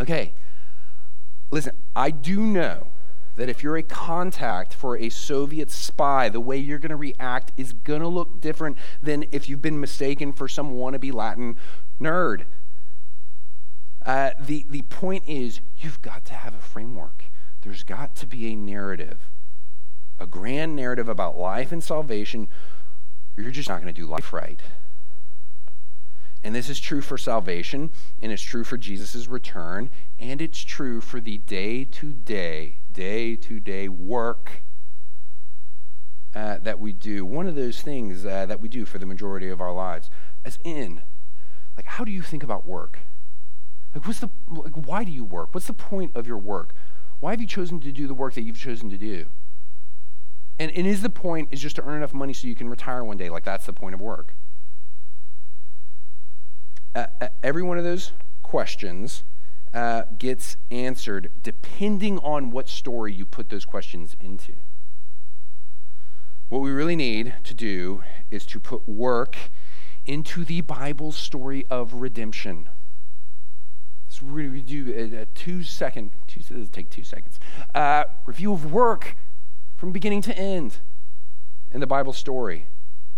Okay, 0.00 0.32
listen, 1.50 1.76
I 1.94 2.10
do 2.10 2.40
know 2.40 2.88
that 3.36 3.48
if 3.48 3.62
you're 3.62 3.76
a 3.76 3.82
contact 3.82 4.74
for 4.74 4.96
a 4.96 5.08
Soviet 5.08 5.70
spy, 5.70 6.28
the 6.28 6.40
way 6.40 6.56
you're 6.56 6.78
going 6.78 6.90
to 6.90 6.96
react 6.96 7.52
is 7.56 7.72
going 7.72 8.00
to 8.00 8.08
look 8.08 8.40
different 8.40 8.76
than 9.02 9.24
if 9.30 9.48
you've 9.48 9.62
been 9.62 9.80
mistaken 9.80 10.32
for 10.32 10.48
some 10.48 10.72
wannabe 10.72 11.12
Latin 11.12 11.56
nerd. 12.00 12.44
Uh, 14.04 14.30
the, 14.40 14.66
the 14.68 14.82
point 14.82 15.24
is, 15.26 15.60
you've 15.78 16.02
got 16.02 16.24
to 16.26 16.34
have 16.34 16.54
a 16.54 16.60
framework. 16.60 17.24
There's 17.62 17.84
got 17.84 18.16
to 18.16 18.26
be 18.26 18.52
a 18.52 18.56
narrative, 18.56 19.30
a 20.18 20.26
grand 20.26 20.74
narrative 20.74 21.08
about 21.08 21.38
life 21.38 21.70
and 21.70 21.82
salvation, 21.82 22.48
you're 23.36 23.50
just 23.50 23.68
not 23.68 23.80
going 23.80 23.92
to 23.92 24.00
do 24.00 24.06
life 24.06 24.32
right. 24.32 24.60
And 26.44 26.54
this 26.54 26.68
is 26.68 26.80
true 26.80 27.00
for 27.00 27.16
salvation, 27.16 27.90
and 28.20 28.32
it's 28.32 28.42
true 28.42 28.64
for 28.64 28.76
Jesus' 28.76 29.28
return, 29.28 29.90
and 30.18 30.42
it's 30.42 30.62
true 30.62 31.00
for 31.00 31.20
the 31.20 31.38
day 31.38 31.84
to 31.84 32.12
day, 32.12 32.78
day 32.92 33.36
to 33.36 33.60
day 33.60 33.88
work 33.88 34.62
uh, 36.34 36.58
that 36.58 36.80
we 36.80 36.92
do. 36.92 37.24
One 37.24 37.46
of 37.46 37.54
those 37.54 37.80
things 37.80 38.26
uh, 38.26 38.46
that 38.46 38.60
we 38.60 38.68
do 38.68 38.84
for 38.84 38.98
the 38.98 39.06
majority 39.06 39.48
of 39.48 39.60
our 39.60 39.72
lives. 39.72 40.10
As 40.44 40.58
in, 40.64 41.02
like, 41.76 41.86
how 41.86 42.04
do 42.04 42.10
you 42.10 42.22
think 42.22 42.42
about 42.42 42.66
work? 42.66 42.98
Like, 43.94 44.06
what's 44.06 44.20
the, 44.20 44.30
like, 44.48 44.74
why 44.74 45.04
do 45.04 45.10
you 45.10 45.24
work? 45.24 45.54
What's 45.54 45.66
the 45.66 45.74
point 45.74 46.12
of 46.14 46.26
your 46.26 46.38
work? 46.38 46.74
Why 47.20 47.30
have 47.30 47.40
you 47.40 47.46
chosen 47.46 47.80
to 47.80 47.92
do 47.92 48.06
the 48.06 48.14
work 48.14 48.34
that 48.34 48.42
you've 48.42 48.58
chosen 48.58 48.90
to 48.90 48.98
do? 48.98 49.26
And, 50.58 50.70
and 50.72 50.86
is 50.86 51.02
the 51.02 51.10
point 51.10 51.48
is 51.50 51.60
just 51.60 51.76
to 51.76 51.82
earn 51.82 51.96
enough 51.96 52.14
money 52.14 52.32
so 52.32 52.48
you 52.48 52.54
can 52.54 52.68
retire 52.68 53.04
one 53.04 53.16
day? 53.16 53.30
Like, 53.30 53.44
that's 53.44 53.66
the 53.66 53.72
point 53.72 53.94
of 53.94 54.00
work. 54.00 54.34
Uh, 56.94 57.06
uh, 57.20 57.28
every 57.42 57.62
one 57.62 57.78
of 57.78 57.84
those 57.84 58.12
questions 58.42 59.24
uh, 59.72 60.02
gets 60.18 60.56
answered 60.70 61.30
depending 61.42 62.18
on 62.18 62.50
what 62.50 62.68
story 62.68 63.12
you 63.12 63.24
put 63.24 63.48
those 63.48 63.64
questions 63.64 64.14
into. 64.20 64.54
What 66.48 66.60
we 66.60 66.70
really 66.70 66.96
need 66.96 67.34
to 67.44 67.54
do 67.54 68.02
is 68.30 68.44
to 68.46 68.60
put 68.60 68.86
work 68.86 69.36
into 70.04 70.44
the 70.44 70.60
Bible 70.60 71.12
story 71.12 71.64
of 71.70 71.94
redemption. 71.94 72.68
We're 74.22 74.48
going 74.48 74.64
to 74.64 74.84
do 74.84 74.92
a, 74.94 75.22
a 75.22 75.26
two 75.26 75.62
second, 75.62 76.12
two, 76.28 76.40
this 76.48 76.68
take 76.68 76.90
two 76.90 77.02
seconds, 77.02 77.40
uh, 77.74 78.04
review 78.26 78.52
of 78.52 78.72
work 78.72 79.16
from 79.76 79.90
beginning 79.90 80.22
to 80.22 80.38
end 80.38 80.78
in 81.72 81.80
the 81.80 81.86
Bible 81.86 82.12
story. 82.12 82.66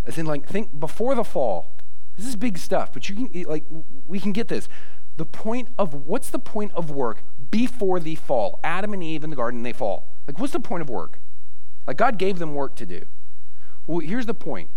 As 0.07 0.19
in, 0.19 0.27
like, 0.27 0.47
think 0.47 0.79
before 0.79 1.15
the 1.15 1.25
fall. 1.25 1.73
This 2.17 2.27
is 2.27 2.37
big 2.37 2.59
stuff, 2.59 2.93
but 2.93 3.09
you 3.09 3.17
can, 3.17 3.43
like, 3.45 3.65
we 4.07 4.21
can 4.21 4.33
get 4.33 4.49
this. 4.49 4.69
The 5.17 5.27
point 5.27 5.69
of, 5.79 5.95
what's 5.95 6.31
the 6.31 6.39
point 6.39 6.73
of 6.75 6.91
work 6.91 7.23
before 7.51 8.01
the 8.01 8.15
fall? 8.15 8.61
Adam 8.63 8.93
and 8.93 9.03
Eve 9.03 9.25
in 9.25 9.31
the 9.31 9.37
garden, 9.37 9.63
they 9.63 9.73
fall. 9.73 10.09
Like, 10.27 10.39
what's 10.39 10.53
the 10.53 10.61
point 10.61 10.83
of 10.83 10.89
work? 10.89 11.21
Like, 11.87 11.97
God 11.97 12.19
gave 12.19 12.39
them 12.39 12.55
work 12.55 12.77
to 12.77 12.87
do. 12.87 13.03
Well, 13.87 13.99
here's 13.99 14.27
the 14.27 14.35
point 14.35 14.71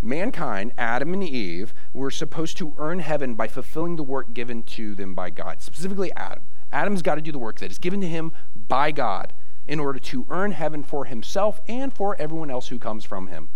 mankind, 0.00 0.72
Adam 0.76 1.12
and 1.14 1.22
Eve, 1.22 1.72
were 1.92 2.10
supposed 2.10 2.56
to 2.58 2.74
earn 2.78 3.00
heaven 3.00 3.34
by 3.34 3.48
fulfilling 3.48 3.96
the 3.96 4.02
work 4.02 4.32
given 4.32 4.62
to 4.62 4.94
them 4.94 5.14
by 5.14 5.30
God, 5.30 5.60
specifically 5.60 6.12
Adam. 6.16 6.44
Adam's 6.72 7.02
got 7.02 7.16
to 7.16 7.20
do 7.20 7.32
the 7.32 7.38
work 7.38 7.58
that 7.60 7.70
is 7.70 7.78
given 7.78 8.00
to 8.00 8.08
him 8.08 8.32
by 8.56 8.90
God 8.90 9.34
in 9.66 9.78
order 9.78 9.98
to 9.98 10.26
earn 10.30 10.52
heaven 10.52 10.82
for 10.82 11.04
himself 11.04 11.60
and 11.68 11.92
for 11.92 12.16
everyone 12.18 12.50
else 12.50 12.68
who 12.68 12.78
comes 12.78 13.04
from 13.04 13.28
him. 13.28 13.48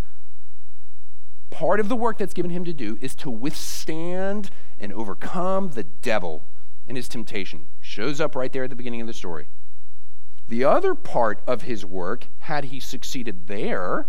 Part 1.50 1.80
of 1.80 1.88
the 1.88 1.96
work 1.96 2.18
that's 2.18 2.34
given 2.34 2.50
him 2.50 2.64
to 2.64 2.72
do 2.72 2.98
is 3.00 3.14
to 3.16 3.30
withstand 3.30 4.50
and 4.78 4.92
overcome 4.92 5.70
the 5.70 5.84
devil 5.84 6.44
and 6.86 6.96
his 6.96 7.08
temptation. 7.08 7.66
Shows 7.80 8.20
up 8.20 8.36
right 8.36 8.52
there 8.52 8.64
at 8.64 8.70
the 8.70 8.76
beginning 8.76 9.00
of 9.00 9.06
the 9.06 9.14
story. 9.14 9.46
The 10.48 10.64
other 10.64 10.94
part 10.94 11.40
of 11.46 11.62
his 11.62 11.84
work, 11.84 12.28
had 12.40 12.66
he 12.66 12.78
succeeded 12.78 13.48
there, 13.48 14.06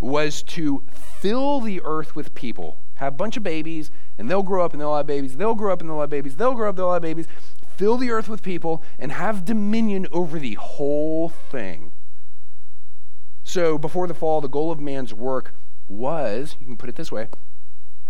was 0.00 0.42
to 0.42 0.84
fill 0.92 1.60
the 1.60 1.80
earth 1.84 2.14
with 2.14 2.34
people. 2.34 2.78
Have 3.02 3.14
a 3.14 3.16
bunch 3.16 3.36
of 3.36 3.42
babies, 3.42 3.90
and 4.16 4.30
they'll 4.30 4.44
grow 4.44 4.64
up 4.64 4.72
and 4.72 4.80
they'll 4.80 4.96
have 4.96 5.08
babies. 5.08 5.36
They'll 5.36 5.56
grow 5.56 5.72
up 5.72 5.80
and 5.80 5.90
they'll 5.90 6.00
have 6.00 6.10
babies. 6.10 6.36
They'll 6.36 6.54
grow 6.54 6.68
up, 6.68 6.76
they'll 6.76 6.92
have 6.92 7.02
babies. 7.02 7.26
Fill 7.76 7.96
the 7.96 8.12
earth 8.12 8.28
with 8.28 8.44
people 8.44 8.80
and 8.96 9.10
have 9.10 9.44
dominion 9.44 10.06
over 10.12 10.38
the 10.38 10.54
whole 10.54 11.28
thing. 11.28 11.90
So, 13.42 13.76
before 13.76 14.06
the 14.06 14.14
fall, 14.14 14.40
the 14.40 14.48
goal 14.48 14.70
of 14.70 14.78
man's 14.78 15.12
work 15.12 15.52
was 15.88 16.54
you 16.60 16.64
can 16.66 16.76
put 16.76 16.88
it 16.88 16.94
this 16.94 17.10
way 17.10 17.26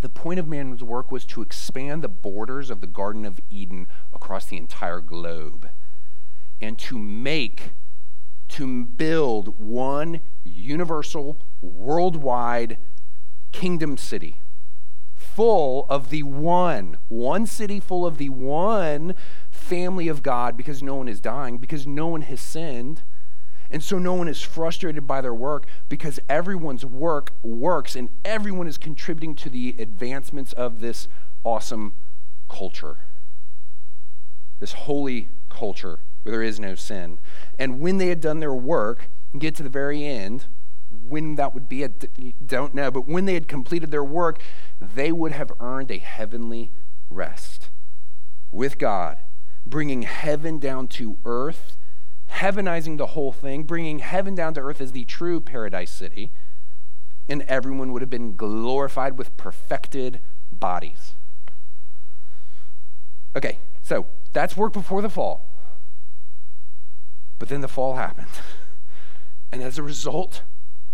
the 0.02 0.10
point 0.10 0.38
of 0.38 0.46
man's 0.46 0.84
work 0.84 1.10
was 1.10 1.24
to 1.24 1.40
expand 1.40 2.02
the 2.02 2.08
borders 2.08 2.68
of 2.68 2.82
the 2.82 2.86
Garden 2.86 3.24
of 3.24 3.40
Eden 3.48 3.86
across 4.12 4.44
the 4.44 4.58
entire 4.58 5.00
globe 5.00 5.70
and 6.60 6.78
to 6.80 6.98
make, 6.98 7.70
to 8.48 8.84
build 8.84 9.58
one 9.58 10.20
universal 10.44 11.40
worldwide 11.62 12.76
kingdom 13.52 13.96
city 13.96 14.40
full 15.34 15.86
of 15.88 16.10
the 16.10 16.22
one, 16.22 16.96
one 17.08 17.46
city 17.46 17.80
full 17.80 18.06
of 18.06 18.18
the 18.18 18.28
one 18.28 19.14
family 19.50 20.08
of 20.08 20.22
God 20.22 20.56
because 20.56 20.82
no 20.82 20.96
one 20.96 21.08
is 21.08 21.20
dying, 21.20 21.58
because 21.58 21.86
no 21.86 22.08
one 22.08 22.22
has 22.22 22.40
sinned. 22.40 23.02
And 23.70 23.82
so 23.82 23.98
no 23.98 24.12
one 24.12 24.28
is 24.28 24.42
frustrated 24.42 25.06
by 25.06 25.22
their 25.22 25.34
work 25.34 25.66
because 25.88 26.20
everyone's 26.28 26.84
work 26.84 27.32
works 27.42 27.96
and 27.96 28.10
everyone 28.22 28.66
is 28.66 28.76
contributing 28.76 29.34
to 29.36 29.48
the 29.48 29.74
advancements 29.78 30.52
of 30.52 30.80
this 30.80 31.08
awesome 31.42 31.94
culture, 32.50 32.98
this 34.60 34.72
holy 34.72 35.30
culture 35.48 36.00
where 36.22 36.32
there 36.32 36.42
is 36.42 36.60
no 36.60 36.74
sin. 36.74 37.18
And 37.58 37.80
when 37.80 37.96
they 37.96 38.08
had 38.08 38.20
done 38.20 38.40
their 38.40 38.52
work, 38.52 39.08
get 39.38 39.54
to 39.54 39.62
the 39.62 39.70
very 39.70 40.04
end, 40.04 40.46
when 41.12 41.34
that 41.34 41.52
would 41.52 41.68
be, 41.68 41.84
I 41.84 41.90
don't 42.44 42.74
know, 42.74 42.90
but 42.90 43.06
when 43.06 43.26
they 43.26 43.34
had 43.34 43.46
completed 43.46 43.90
their 43.90 44.02
work, 44.02 44.40
they 44.80 45.12
would 45.12 45.32
have 45.32 45.52
earned 45.60 45.90
a 45.90 45.98
heavenly 45.98 46.72
rest 47.10 47.68
with 48.50 48.78
God, 48.78 49.18
bringing 49.66 50.02
heaven 50.02 50.58
down 50.58 50.88
to 50.88 51.18
earth, 51.26 51.76
heavenizing 52.30 52.96
the 52.96 53.08
whole 53.08 53.30
thing, 53.30 53.64
bringing 53.64 53.98
heaven 53.98 54.34
down 54.34 54.54
to 54.54 54.60
earth 54.60 54.80
as 54.80 54.92
the 54.92 55.04
true 55.04 55.38
paradise 55.38 55.90
city, 55.90 56.32
and 57.28 57.42
everyone 57.42 57.92
would 57.92 58.00
have 58.00 58.10
been 58.10 58.34
glorified 58.34 59.18
with 59.18 59.36
perfected 59.36 60.18
bodies. 60.50 61.12
Okay, 63.36 63.58
so 63.82 64.06
that's 64.32 64.56
work 64.56 64.72
before 64.72 65.02
the 65.02 65.10
fall. 65.10 65.46
But 67.38 67.50
then 67.50 67.60
the 67.60 67.68
fall 67.68 67.96
happened. 67.96 68.28
And 69.54 69.62
as 69.62 69.76
a 69.76 69.82
result 69.82 70.40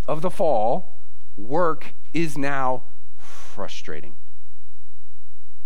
of 0.08 0.22
the 0.22 0.30
fall, 0.30 0.96
work 1.36 1.94
is 2.12 2.36
now 2.36 2.82
frustrating. 3.18 4.14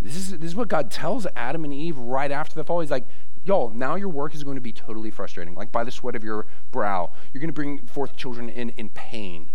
This 0.03 0.17
is, 0.17 0.31
this 0.33 0.51
is 0.51 0.57
what 0.57 0.69
God 0.69 0.91
tells 0.91 1.27
Adam 1.37 1.65
and 1.65 1.73
Eve 1.73 1.97
right 1.97 2.31
after 2.31 2.55
the 2.57 2.65
fall. 2.65 2.81
He's 2.81 2.91
like, 2.91 3.07
y'all, 3.45 3.71
now 3.71 3.95
your 3.95 4.09
work 4.09 4.35
is 4.35 4.43
going 4.43 4.57
to 4.57 4.61
be 4.61 4.73
totally 4.73 5.13
frustrating. 5.13 5.55
Like 5.55 5.71
by 5.71 5.85
the 5.85 5.93
sweat 5.93 6.17
of 6.17 6.25
your 6.25 6.47
brow, 6.73 7.13
you're 7.33 7.41
going 7.41 7.49
to 7.49 7.55
bring 7.55 7.87
forth 7.87 8.17
children 8.17 8.49
in, 8.49 8.71
in 8.71 8.91
pain. 8.91 9.51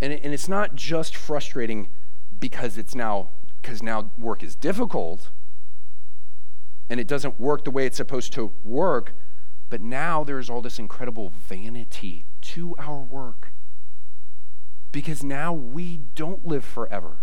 And, 0.00 0.12
it, 0.12 0.20
and 0.24 0.34
it's 0.34 0.48
not 0.48 0.74
just 0.74 1.14
frustrating 1.14 1.90
because 2.38 2.76
it's 2.76 2.94
now 2.94 3.30
because 3.60 3.82
now 3.82 4.10
work 4.18 4.42
is 4.42 4.56
difficult 4.56 5.30
and 6.88 6.98
it 6.98 7.06
doesn't 7.06 7.38
work 7.38 7.64
the 7.64 7.70
way 7.70 7.86
it's 7.86 7.98
supposed 7.98 8.32
to 8.32 8.52
work, 8.64 9.14
but 9.70 9.80
now 9.80 10.24
there's 10.24 10.50
all 10.50 10.60
this 10.60 10.80
incredible 10.80 11.30
vanity 11.30 12.26
to 12.42 12.74
our 12.76 12.98
work. 12.98 13.52
Because 14.92 15.22
now 15.22 15.52
we 15.52 15.98
don't 16.16 16.44
live 16.44 16.64
forever. 16.64 17.18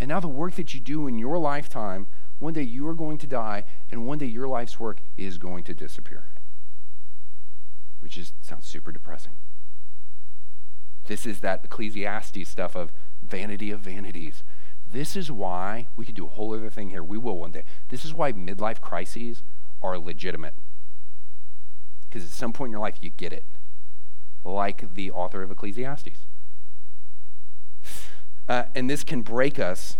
And 0.00 0.08
now 0.08 0.18
the 0.18 0.26
work 0.26 0.56
that 0.56 0.74
you 0.74 0.80
do 0.80 1.06
in 1.06 1.16
your 1.18 1.38
lifetime, 1.38 2.08
one 2.40 2.52
day 2.52 2.62
you 2.62 2.86
are 2.88 2.94
going 2.94 3.18
to 3.18 3.26
die, 3.28 3.62
and 3.88 4.04
one 4.04 4.18
day 4.18 4.26
your 4.26 4.48
life's 4.48 4.80
work 4.80 4.98
is 5.16 5.38
going 5.38 5.62
to 5.64 5.74
disappear. 5.74 6.24
Which 8.00 8.14
just 8.14 8.44
sounds 8.44 8.66
super 8.66 8.90
depressing. 8.90 9.34
This 11.04 11.24
is 11.24 11.38
that 11.40 11.64
Ecclesiastes 11.64 12.48
stuff 12.48 12.74
of 12.74 12.90
vanity 13.22 13.70
of 13.70 13.78
vanities. 13.78 14.42
This 14.90 15.16
is 15.16 15.30
why 15.30 15.86
we 15.94 16.04
could 16.04 16.16
do 16.16 16.26
a 16.26 16.30
whole 16.30 16.52
other 16.52 16.68
thing 16.68 16.90
here. 16.90 17.04
We 17.04 17.16
will 17.16 17.38
one 17.38 17.52
day. 17.52 17.62
This 17.90 18.04
is 18.04 18.12
why 18.12 18.32
midlife 18.32 18.80
crises 18.80 19.44
are 19.80 19.96
legitimate. 19.98 20.54
Because 22.12 22.28
at 22.28 22.32
some 22.32 22.52
point 22.52 22.68
in 22.68 22.72
your 22.72 22.80
life, 22.80 22.96
you 23.00 23.08
get 23.08 23.32
it, 23.32 23.46
like 24.44 24.94
the 24.94 25.10
author 25.10 25.42
of 25.42 25.50
Ecclesiastes. 25.50 26.26
Uh, 28.46 28.64
and 28.74 28.90
this 28.90 29.02
can 29.02 29.22
break 29.22 29.58
us. 29.58 29.96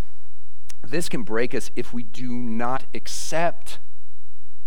This 0.82 1.08
can 1.08 1.22
break 1.22 1.54
us 1.54 1.70
if 1.74 1.94
we 1.94 2.02
do 2.02 2.32
not 2.32 2.84
accept 2.94 3.78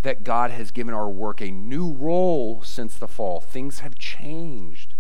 that 0.02 0.24
God 0.24 0.50
has 0.50 0.72
given 0.72 0.94
our 0.94 1.08
work 1.08 1.40
a 1.40 1.52
new 1.52 1.92
role 1.92 2.64
since 2.64 2.96
the 2.96 3.08
fall. 3.08 3.40
Things 3.40 3.80
have 3.80 3.96
changed. 3.96 4.96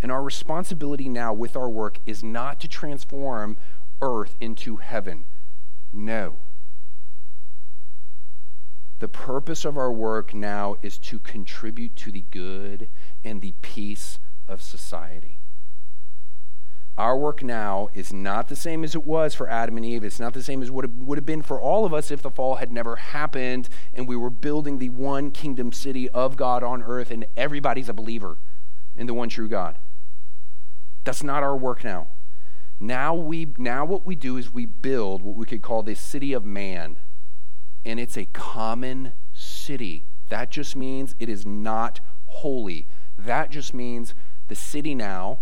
And 0.00 0.10
our 0.10 0.22
responsibility 0.22 1.08
now 1.08 1.32
with 1.32 1.54
our 1.54 1.68
work 1.68 1.98
is 2.06 2.24
not 2.24 2.58
to 2.60 2.68
transform 2.68 3.56
earth 4.00 4.36
into 4.40 4.78
heaven. 4.78 5.26
No. 5.92 6.38
The 9.02 9.08
purpose 9.08 9.64
of 9.64 9.76
our 9.76 9.90
work 9.90 10.32
now 10.32 10.76
is 10.80 10.96
to 10.98 11.18
contribute 11.18 11.96
to 11.96 12.12
the 12.12 12.24
good 12.30 12.88
and 13.24 13.42
the 13.42 13.52
peace 13.60 14.20
of 14.46 14.62
society. 14.62 15.40
Our 16.96 17.18
work 17.18 17.42
now 17.42 17.88
is 17.94 18.12
not 18.12 18.46
the 18.46 18.54
same 18.54 18.84
as 18.84 18.94
it 18.94 19.04
was 19.04 19.34
for 19.34 19.50
Adam 19.50 19.76
and 19.76 19.84
Eve. 19.84 20.04
It's 20.04 20.20
not 20.20 20.34
the 20.34 20.42
same 20.44 20.62
as 20.62 20.70
what 20.70 20.84
it 20.84 20.92
would 20.92 21.18
have 21.18 21.26
been 21.26 21.42
for 21.42 21.60
all 21.60 21.84
of 21.84 21.92
us 21.92 22.12
if 22.12 22.22
the 22.22 22.30
fall 22.30 22.54
had 22.54 22.70
never 22.70 22.94
happened 22.94 23.68
and 23.92 24.06
we 24.06 24.14
were 24.14 24.30
building 24.30 24.78
the 24.78 24.90
one 24.90 25.32
kingdom 25.32 25.72
city 25.72 26.08
of 26.10 26.36
God 26.36 26.62
on 26.62 26.84
earth 26.84 27.10
and 27.10 27.26
everybody's 27.36 27.88
a 27.88 27.92
believer 27.92 28.38
in 28.94 29.08
the 29.08 29.14
one 29.14 29.28
true 29.28 29.48
God. 29.48 29.78
That's 31.02 31.24
not 31.24 31.42
our 31.42 31.56
work 31.56 31.82
now. 31.82 32.06
Now 32.78 33.16
we 33.16 33.52
now 33.58 33.84
what 33.84 34.06
we 34.06 34.14
do 34.14 34.36
is 34.36 34.52
we 34.52 34.64
build 34.64 35.22
what 35.22 35.34
we 35.34 35.44
could 35.44 35.60
call 35.60 35.82
the 35.82 35.96
city 35.96 36.32
of 36.32 36.44
man. 36.44 36.98
And 37.84 37.98
it's 37.98 38.16
a 38.16 38.26
common 38.26 39.12
city. 39.32 40.04
That 40.28 40.50
just 40.50 40.76
means 40.76 41.14
it 41.18 41.28
is 41.28 41.44
not 41.44 42.00
holy. 42.26 42.86
That 43.18 43.50
just 43.50 43.74
means 43.74 44.14
the 44.48 44.54
city 44.54 44.94
now, 44.94 45.40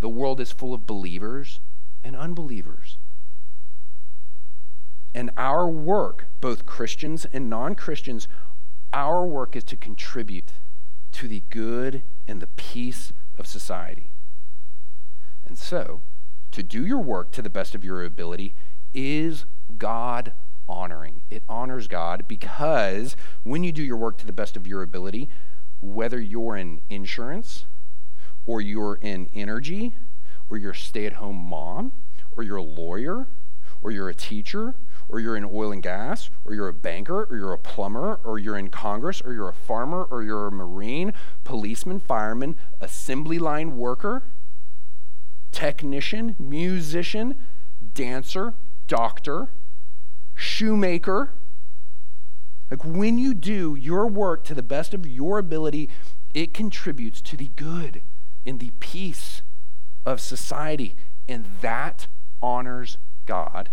the 0.00 0.08
world 0.08 0.40
is 0.40 0.52
full 0.52 0.74
of 0.74 0.86
believers 0.86 1.60
and 2.02 2.16
unbelievers. 2.16 2.98
And 5.14 5.30
our 5.36 5.68
work, 5.68 6.26
both 6.40 6.66
Christians 6.66 7.26
and 7.32 7.50
non 7.50 7.74
Christians, 7.74 8.28
our 8.92 9.26
work 9.26 9.56
is 9.56 9.64
to 9.64 9.76
contribute 9.76 10.52
to 11.12 11.28
the 11.28 11.42
good 11.50 12.02
and 12.26 12.40
the 12.40 12.46
peace 12.46 13.12
of 13.38 13.46
society. 13.46 14.10
And 15.46 15.58
so, 15.58 16.02
to 16.50 16.62
do 16.62 16.84
your 16.84 17.00
work 17.00 17.30
to 17.32 17.42
the 17.42 17.50
best 17.50 17.74
of 17.74 17.84
your 17.84 18.02
ability 18.02 18.54
is 18.94 19.44
God 19.76 20.32
honoring. 20.72 21.20
It 21.30 21.42
honors 21.48 21.86
God 21.86 22.26
because 22.26 23.14
when 23.42 23.62
you 23.62 23.72
do 23.72 23.82
your 23.82 23.98
work 23.98 24.16
to 24.18 24.26
the 24.26 24.32
best 24.32 24.56
of 24.56 24.66
your 24.66 24.82
ability, 24.82 25.28
whether 25.80 26.20
you're 26.20 26.56
in 26.56 26.80
insurance 26.88 27.66
or 28.46 28.60
you're 28.60 28.96
in 28.96 29.28
energy 29.34 29.94
or 30.48 30.56
you're 30.56 30.72
a 30.72 30.76
stay 30.76 31.04
at 31.06 31.14
home 31.14 31.36
mom 31.36 31.92
or 32.36 32.42
you're 32.42 32.56
a 32.56 32.62
lawyer 32.62 33.28
or 33.82 33.90
you're 33.90 34.08
a 34.08 34.14
teacher 34.14 34.74
or 35.08 35.20
you're 35.20 35.36
in 35.36 35.44
oil 35.44 35.72
and 35.72 35.82
gas 35.82 36.30
or 36.44 36.54
you're 36.54 36.68
a 36.68 36.72
banker 36.72 37.24
or 37.24 37.36
you're 37.36 37.52
a 37.52 37.58
plumber 37.58 38.14
or 38.24 38.38
you're 38.38 38.56
in 38.56 38.68
Congress 38.68 39.20
or 39.20 39.34
you're 39.34 39.48
a 39.48 39.54
farmer 39.54 40.04
or 40.04 40.22
you're 40.22 40.46
a 40.46 40.52
Marine, 40.52 41.12
policeman, 41.44 42.00
fireman, 42.00 42.56
assembly 42.80 43.38
line 43.38 43.76
worker 43.76 44.22
technician, 45.52 46.34
musician, 46.38 47.38
dancer, 47.92 48.54
doctor, 48.86 49.50
shoemaker. 50.42 51.32
Like 52.70 52.84
when 52.84 53.18
you 53.18 53.34
do 53.34 53.74
your 53.74 54.06
work 54.06 54.44
to 54.44 54.54
the 54.54 54.62
best 54.62 54.92
of 54.94 55.06
your 55.06 55.38
ability, 55.38 55.88
it 56.34 56.52
contributes 56.52 57.20
to 57.22 57.36
the 57.36 57.50
good 57.56 58.02
and 58.44 58.58
the 58.58 58.72
peace 58.80 59.42
of 60.04 60.20
society. 60.20 60.96
And 61.28 61.46
that 61.60 62.06
honors 62.42 62.98
God 63.26 63.70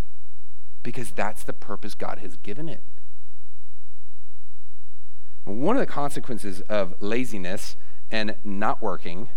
because 0.84 1.12
that's 1.12 1.44
the 1.44 1.54
purpose 1.54 1.96
God 1.96 2.20
has 2.20 2.38
given 2.38 2.70
it. 2.70 2.84
One 5.46 5.76
of 5.76 5.80
the 5.80 5.92
consequences 5.92 6.62
of 6.62 6.94
laziness 7.00 7.76
and 8.12 8.36
not 8.44 8.82
working 8.82 9.30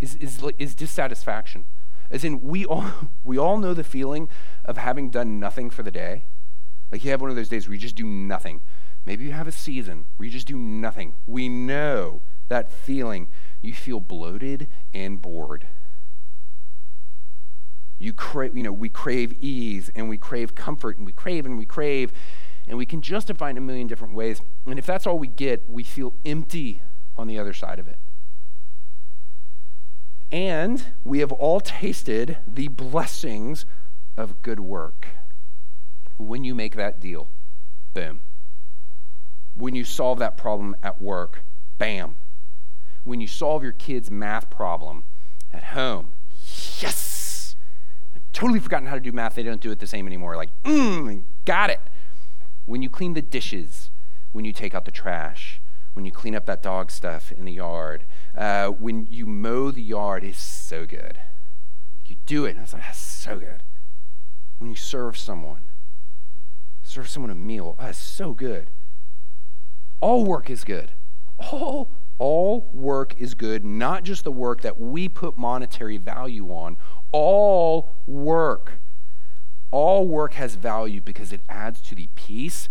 is, 0.00 0.16
is, 0.16 0.42
is 0.58 0.74
dissatisfaction. 0.74 1.66
As 2.10 2.24
in, 2.24 2.40
we 2.40 2.64
all, 2.64 2.90
we 3.24 3.38
all 3.38 3.58
know 3.58 3.74
the 3.74 3.84
feeling 3.84 4.28
of 4.64 4.76
having 4.76 5.10
done 5.10 5.38
nothing 5.38 5.70
for 5.70 5.82
the 5.82 5.90
day. 5.90 6.24
Like 6.90 7.04
you 7.04 7.10
have 7.10 7.20
one 7.20 7.30
of 7.30 7.36
those 7.36 7.48
days 7.48 7.68
where 7.68 7.74
you 7.74 7.80
just 7.80 7.96
do 7.96 8.06
nothing. 8.06 8.60
Maybe 9.06 9.24
you 9.24 9.32
have 9.32 9.48
a 9.48 9.52
season 9.52 10.06
where 10.16 10.26
you 10.26 10.32
just 10.32 10.46
do 10.46 10.58
nothing. 10.58 11.14
We 11.26 11.48
know 11.48 12.22
that 12.48 12.70
feeling. 12.70 13.28
You 13.62 13.74
feel 13.74 14.00
bloated 14.00 14.68
and 14.92 15.20
bored. 15.22 15.68
You 17.98 18.12
crave, 18.12 18.56
you 18.56 18.62
know, 18.62 18.72
we 18.72 18.88
crave 18.88 19.32
ease 19.40 19.90
and 19.94 20.08
we 20.08 20.16
crave 20.16 20.54
comfort 20.54 20.96
and 20.96 21.06
we 21.06 21.12
crave 21.12 21.44
and 21.44 21.58
we 21.58 21.66
crave 21.66 22.12
and 22.66 22.78
we 22.78 22.86
can 22.86 23.02
justify 23.02 23.50
in 23.50 23.58
a 23.58 23.60
million 23.60 23.86
different 23.86 24.14
ways. 24.14 24.40
And 24.66 24.78
if 24.78 24.86
that's 24.86 25.06
all 25.06 25.18
we 25.18 25.28
get, 25.28 25.68
we 25.68 25.82
feel 25.82 26.14
empty 26.24 26.82
on 27.16 27.26
the 27.26 27.38
other 27.38 27.52
side 27.52 27.78
of 27.78 27.88
it. 27.88 27.98
And 30.32 30.84
we 31.04 31.18
have 31.18 31.32
all 31.32 31.60
tasted 31.60 32.38
the 32.46 32.68
blessings 32.68 33.66
of 34.16 34.40
good 34.42 34.60
work. 34.60 35.08
When 36.20 36.44
you 36.44 36.54
make 36.54 36.76
that 36.76 37.00
deal, 37.00 37.28
boom. 37.94 38.20
When 39.54 39.74
you 39.74 39.84
solve 39.84 40.18
that 40.18 40.36
problem 40.36 40.76
at 40.82 41.00
work, 41.00 41.44
bam. 41.78 42.16
When 43.04 43.20
you 43.20 43.26
solve 43.26 43.62
your 43.62 43.72
kid's 43.72 44.10
math 44.10 44.50
problem 44.50 45.04
at 45.52 45.64
home, 45.64 46.12
yes. 46.80 47.56
I've 48.14 48.30
totally 48.32 48.60
forgotten 48.60 48.86
how 48.86 48.94
to 48.94 49.00
do 49.00 49.12
math. 49.12 49.34
They 49.34 49.42
don't 49.42 49.60
do 49.60 49.70
it 49.70 49.78
the 49.78 49.86
same 49.86 50.06
anymore. 50.06 50.36
Like, 50.36 50.50
mm, 50.62 51.22
got 51.46 51.70
it. 51.70 51.80
When 52.66 52.82
you 52.82 52.90
clean 52.90 53.14
the 53.14 53.22
dishes, 53.22 53.90
when 54.32 54.44
you 54.44 54.52
take 54.52 54.74
out 54.74 54.84
the 54.84 54.90
trash, 54.90 55.60
when 55.94 56.04
you 56.04 56.12
clean 56.12 56.34
up 56.34 56.44
that 56.46 56.62
dog 56.62 56.90
stuff 56.90 57.32
in 57.32 57.46
the 57.46 57.52
yard, 57.52 58.04
uh, 58.36 58.68
when 58.68 59.06
you 59.06 59.26
mow 59.26 59.70
the 59.70 59.82
yard, 59.82 60.22
it's 60.22 60.42
so 60.42 60.84
good. 60.84 61.18
You 62.04 62.16
do 62.26 62.44
it, 62.44 62.56
it's 62.60 62.74
like, 62.74 62.82
that's 62.82 62.98
so 62.98 63.38
good. 63.38 63.62
When 64.58 64.68
you 64.68 64.76
serve 64.76 65.16
someone, 65.16 65.69
serve 66.90 67.08
someone 67.08 67.30
a 67.30 67.34
meal, 67.34 67.76
ah, 67.78 67.86
that's 67.86 67.98
so 67.98 68.32
good. 68.32 68.70
All 70.00 70.24
work 70.24 70.50
is 70.50 70.64
good. 70.64 70.92
All 71.38 71.90
all 72.18 72.68
work 72.74 73.14
is 73.16 73.32
good, 73.32 73.64
not 73.64 74.04
just 74.04 74.24
the 74.24 74.32
work 74.32 74.60
that 74.60 74.78
we 74.78 75.08
put 75.08 75.38
monetary 75.38 75.96
value 75.96 76.48
on. 76.48 76.76
All 77.12 77.92
work. 78.06 78.72
All 79.70 80.06
work 80.06 80.34
has 80.34 80.54
value 80.54 81.00
because 81.00 81.32
it 81.32 81.40
adds 81.48 81.80
to 81.80 81.94
the 81.94 82.08
peace 82.14 82.68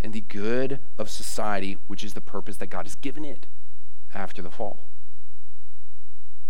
and 0.00 0.12
the 0.12 0.20
good 0.20 0.78
of 0.96 1.10
society, 1.10 1.76
which 1.88 2.04
is 2.04 2.14
the 2.14 2.20
purpose 2.20 2.58
that 2.58 2.68
God 2.68 2.86
has 2.86 2.94
given 2.94 3.24
it 3.24 3.48
after 4.14 4.42
the 4.42 4.50
fall. 4.50 4.86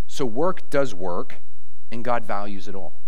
So 0.06 0.26
work 0.26 0.68
does 0.68 0.94
work, 0.94 1.36
and 1.90 2.04
God 2.04 2.26
values 2.26 2.68
it 2.68 2.74
all. 2.74 3.00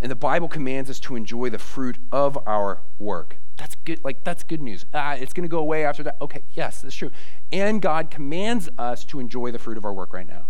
And 0.00 0.10
the 0.10 0.16
Bible 0.16 0.48
commands 0.48 0.88
us 0.88 0.98
to 1.00 1.16
enjoy 1.16 1.50
the 1.50 1.58
fruit 1.58 1.98
of 2.10 2.38
our 2.46 2.82
work. 2.98 3.38
That's 3.58 3.74
good. 3.84 4.02
Like 4.02 4.24
that's 4.24 4.42
good 4.42 4.62
news. 4.62 4.86
Ah, 4.94 5.14
it's 5.14 5.34
going 5.34 5.42
to 5.42 5.48
go 5.48 5.58
away 5.58 5.84
after 5.84 6.02
that. 6.04 6.16
Okay, 6.22 6.42
yes, 6.54 6.80
that's 6.80 6.94
true. 6.94 7.10
And 7.52 7.82
God 7.82 8.10
commands 8.10 8.70
us 8.78 9.04
to 9.06 9.20
enjoy 9.20 9.50
the 9.50 9.58
fruit 9.58 9.76
of 9.76 9.84
our 9.84 9.92
work 9.92 10.14
right 10.14 10.26
now. 10.26 10.46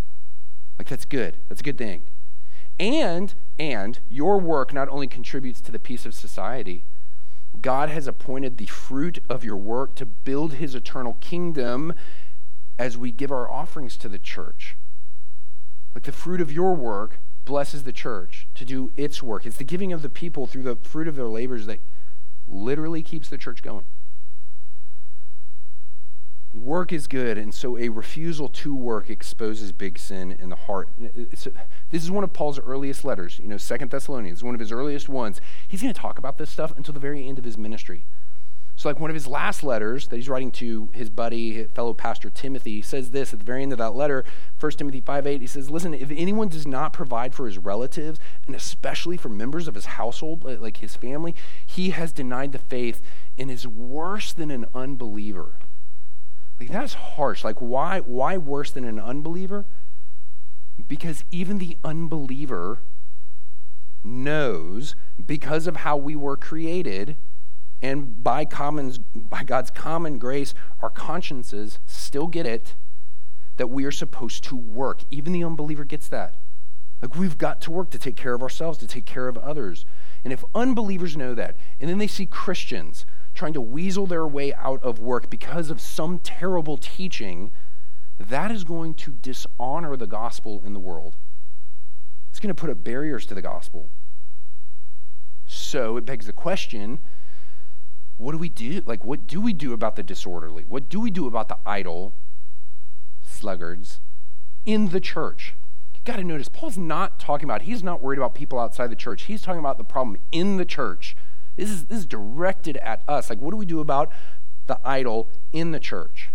Like 0.79 0.89
that's 0.89 1.05
good. 1.05 1.39
That's 1.49 1.61
a 1.61 1.65
good 1.65 1.77
thing. 1.77 2.05
And 2.79 3.35
and 3.59 3.99
your 4.09 4.39
work 4.39 4.73
not 4.73 4.89
only 4.89 5.09
contributes 5.09 5.61
to 5.63 5.73
the 5.73 5.79
peace 5.81 6.07
of 6.07 6.15
society, 6.15 6.85
God 7.61 7.89
has 7.89 8.07
appointed 8.07 8.57
the 8.57 8.67
fruit 8.67 9.19
of 9.29 9.45
your 9.45 9.57
work 9.57 9.97
to 9.97 10.07
build 10.07 10.55
his 10.55 10.75
eternal 10.75 11.15
kingdom 11.21 11.93
as 12.79 12.97
we 12.97 13.11
give 13.11 13.31
our 13.31 13.51
offerings 13.51 13.97
to 13.99 14.09
the 14.09 14.19
church. 14.19 14.77
Like 15.95 16.05
the 16.05 16.13
fruit 16.13 16.41
of 16.41 16.53
your 16.53 16.75
work 16.75 17.19
blesses 17.51 17.83
the 17.83 17.93
church 17.93 18.47
to 18.55 18.65
do 18.65 18.93
its 18.95 19.25
work. 19.25 19.45
It's 19.45 19.57
the 19.57 19.65
giving 19.65 19.93
of 19.93 20.03
the 20.03 20.09
people 20.09 20.47
through 20.47 20.63
the 20.63 20.77
fruit 20.77 21.09
of 21.09 21.17
their 21.17 21.27
labors 21.27 21.67
that 21.67 21.81
literally 22.47 23.03
keeps 23.03 23.29
the 23.29 23.37
church 23.37 23.61
going. 23.61 23.87
Work 26.55 26.93
is 26.93 27.09
good, 27.09 27.37
and 27.37 27.53
so 27.53 27.77
a 27.77 27.89
refusal 27.89 28.49
to 28.51 28.73
work 28.73 29.11
exposes 29.11 29.73
big 29.73 29.99
sin 29.99 30.31
in 30.31 30.49
the 30.49 30.55
heart. 30.55 30.91
This 30.97 32.05
is 32.05 32.09
one 32.09 32.23
of 32.23 32.33
Paul's 32.33 32.61
earliest 32.61 33.05
letters, 33.05 33.41
you 33.41 33.49
know, 33.49 33.57
Second 33.57 33.91
Thessalonians, 33.91 34.45
one 34.45 34.55
of 34.55 34.61
his 34.61 34.71
earliest 34.71 35.09
ones. 35.09 35.41
He's 35.67 35.83
going 35.83 35.93
to 35.93 36.01
talk 36.01 36.19
about 36.19 36.39
this 36.39 36.51
stuff 36.51 36.73
until 36.77 36.95
the 36.95 37.01
very 37.01 37.27
end 37.27 37.37
of 37.37 37.45
his 37.45 37.59
ministry. 37.59 38.07
So, 38.81 38.89
like 38.89 38.99
one 38.99 39.11
of 39.11 39.15
his 39.15 39.27
last 39.27 39.63
letters 39.63 40.09
that 40.09 40.17
he's 40.17 40.31
writing 40.31 40.51
to 40.53 40.89
his 40.95 41.11
buddy, 41.11 41.65
fellow 41.65 41.93
pastor 41.93 42.31
Timothy, 42.31 42.77
he 42.77 42.81
says 42.81 43.11
this 43.11 43.35
at 43.35 43.39
the 43.39 43.45
very 43.45 43.63
end 43.63 43.73
of 43.73 43.79
that 43.79 43.95
letter, 43.95 44.25
1 44.59 44.73
Timothy 44.73 45.03
5 45.03 45.27
8. 45.27 45.41
He 45.43 45.47
says, 45.47 45.69
Listen, 45.69 45.93
if 45.93 46.11
anyone 46.11 46.49
does 46.49 46.67
not 46.67 46.95
provide 46.95 47.35
for 47.35 47.45
his 47.45 47.59
relatives, 47.59 48.19
and 48.47 48.57
especially 48.57 49.19
for 49.19 49.29
members 49.29 49.69
of 49.69 49.75
his 49.75 49.85
household, 49.85 50.45
like 50.45 50.79
his 50.79 50.97
family, 50.97 51.35
he 51.67 51.91
has 51.91 52.11
denied 52.11 52.53
the 52.53 52.59
faith 52.59 53.03
and 53.37 53.51
is 53.51 53.67
worse 53.67 54.33
than 54.33 54.51
an 54.51 54.65
unbeliever. 54.75 55.57
Like, 56.59 56.71
that's 56.71 56.95
harsh. 56.95 57.45
Like, 57.45 57.59
why, 57.59 58.01
why 58.01 58.39
worse 58.39 58.71
than 58.71 58.87
an 58.87 58.99
unbeliever? 58.99 59.67
Because 60.89 61.23
even 61.31 61.59
the 61.59 61.77
unbeliever 61.85 62.79
knows, 64.03 64.95
because 65.23 65.67
of 65.67 65.77
how 65.77 65.99
we 65.99 66.17
were 66.17 66.39
created, 66.39 67.19
and 67.83 68.23
by, 68.23 68.45
by 69.15 69.43
God's 69.45 69.71
common 69.71 70.19
grace, 70.19 70.55
our 70.81 70.91
consciences 70.91 71.79
still 71.87 72.27
get 72.27 72.47
it 72.47 72.75
that 73.57 73.69
we 73.69 73.85
are 73.85 73.93
supposed 73.93 74.45
to 74.45 74.57
work. 74.57 75.03
Even 75.11 75.33
the 75.33 75.45
unbeliever 75.45 75.85
gets 75.85 76.09
that. 76.09 76.37
Like 77.03 77.17
we've 77.17 77.39
got 77.39 77.61
to 77.63 77.71
work 77.71 77.91
to 77.91 77.99
take 77.99 78.17
care 78.17 78.35
of 78.35 78.43
ourselves, 78.43 78.79
to 78.79 78.87
take 78.87 79.07
care 79.07 79.29
of 79.29 79.39
others. 79.39 79.87
And 80.25 80.33
if 80.33 80.45
unbelievers 80.55 81.17
know 81.17 81.35
that, 81.35 81.57
and 81.79 81.89
then 81.89 81.99
they 81.99 82.07
see 82.07 82.27
Christians 82.27 83.07
trying 83.35 83.55
to 83.55 83.61
weasel 83.61 84.07
their 84.07 84.27
way 84.27 84.53
out 84.55 84.83
of 84.83 84.99
work 84.99 85.31
because 85.31 85.71
of 85.71 85.81
some 85.81 86.19
terrible 86.19 86.77
teaching, 86.77 87.51
that 88.19 88.51
is 88.51 88.65
going 88.65 88.95
to 88.95 89.13
dishonor 89.13 89.97
the 89.97 90.07
gospel 90.07 90.63
in 90.65 90.75
the 90.75 90.81
world. 90.81 91.17
It's 92.31 92.41
going 92.41 92.55
to 92.55 92.61
put 92.61 92.71
up 92.71 92.85
barriers 92.85 93.25
to 93.27 93.35
the 93.35 93.43
gospel. 93.43 93.89
So 95.47 95.97
it 95.97 96.05
begs 96.05 96.27
the 96.27 96.33
question 96.33 96.99
what 98.21 98.33
do 98.33 98.39
we 98.39 98.51
do? 98.51 98.83
Like, 98.85 99.03
what 99.03 99.27
do 99.27 99.41
we 99.41 99.55
do 99.55 99.73
about 99.73 99.97
the 99.97 100.03
disorderly? 100.03 100.65
What 100.69 100.91
do 100.91 101.01
we 101.01 101.11
do 101.11 101.27
about 101.27 101.49
the 101.49 101.57
idle 101.65 102.15
sluggards 103.23 104.01
in 104.67 104.91
the 104.91 105.01
church? 105.01 105.55
You 105.95 106.01
got 106.05 106.17
to 106.17 106.25
notice, 106.25 106.49
Paul's 106.49 106.77
not 106.77 107.19
talking 107.19 107.45
about, 107.45 107.63
he's 107.63 107.83
not 107.83 108.03
worried 108.03 108.19
about 108.19 108.35
people 108.35 108.59
outside 108.59 108.89
the 108.91 108.97
church. 108.97 109.23
He's 109.23 109.41
talking 109.41 109.59
about 109.59 109.79
the 109.79 109.85
problem 109.85 110.19
in 110.33 110.59
the 110.59 110.67
church. 110.67 111.17
This 111.57 111.71
is, 111.71 111.87
this 111.87 112.01
is 112.01 112.07
directed 112.07 112.77
at 112.79 113.03
us. 113.09 113.31
Like, 113.31 113.41
what 113.41 113.53
do 113.53 113.57
we 113.57 113.65
do 113.65 113.81
about 113.81 114.13
the 114.67 114.79
idle 114.85 115.31
in 115.55 115.71
the 115.71 115.81
church? 115.81 116.29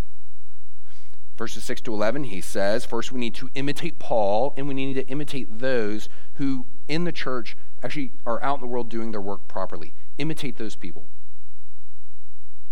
Verses 1.36 1.62
6 1.62 1.82
to 1.82 1.94
11, 1.94 2.24
he 2.24 2.40
says, 2.40 2.84
first 2.84 3.12
we 3.12 3.20
need 3.20 3.34
to 3.36 3.48
imitate 3.54 4.00
Paul, 4.00 4.54
and 4.56 4.66
we 4.66 4.74
need 4.74 4.94
to 4.94 5.06
imitate 5.06 5.60
those 5.60 6.08
who 6.34 6.66
in 6.88 7.04
the 7.04 7.12
church 7.12 7.56
actually 7.84 8.12
are 8.26 8.42
out 8.42 8.56
in 8.56 8.60
the 8.62 8.66
world 8.66 8.88
doing 8.88 9.12
their 9.12 9.20
work 9.20 9.46
properly. 9.46 9.94
Imitate 10.18 10.56
those 10.56 10.74
people. 10.74 11.06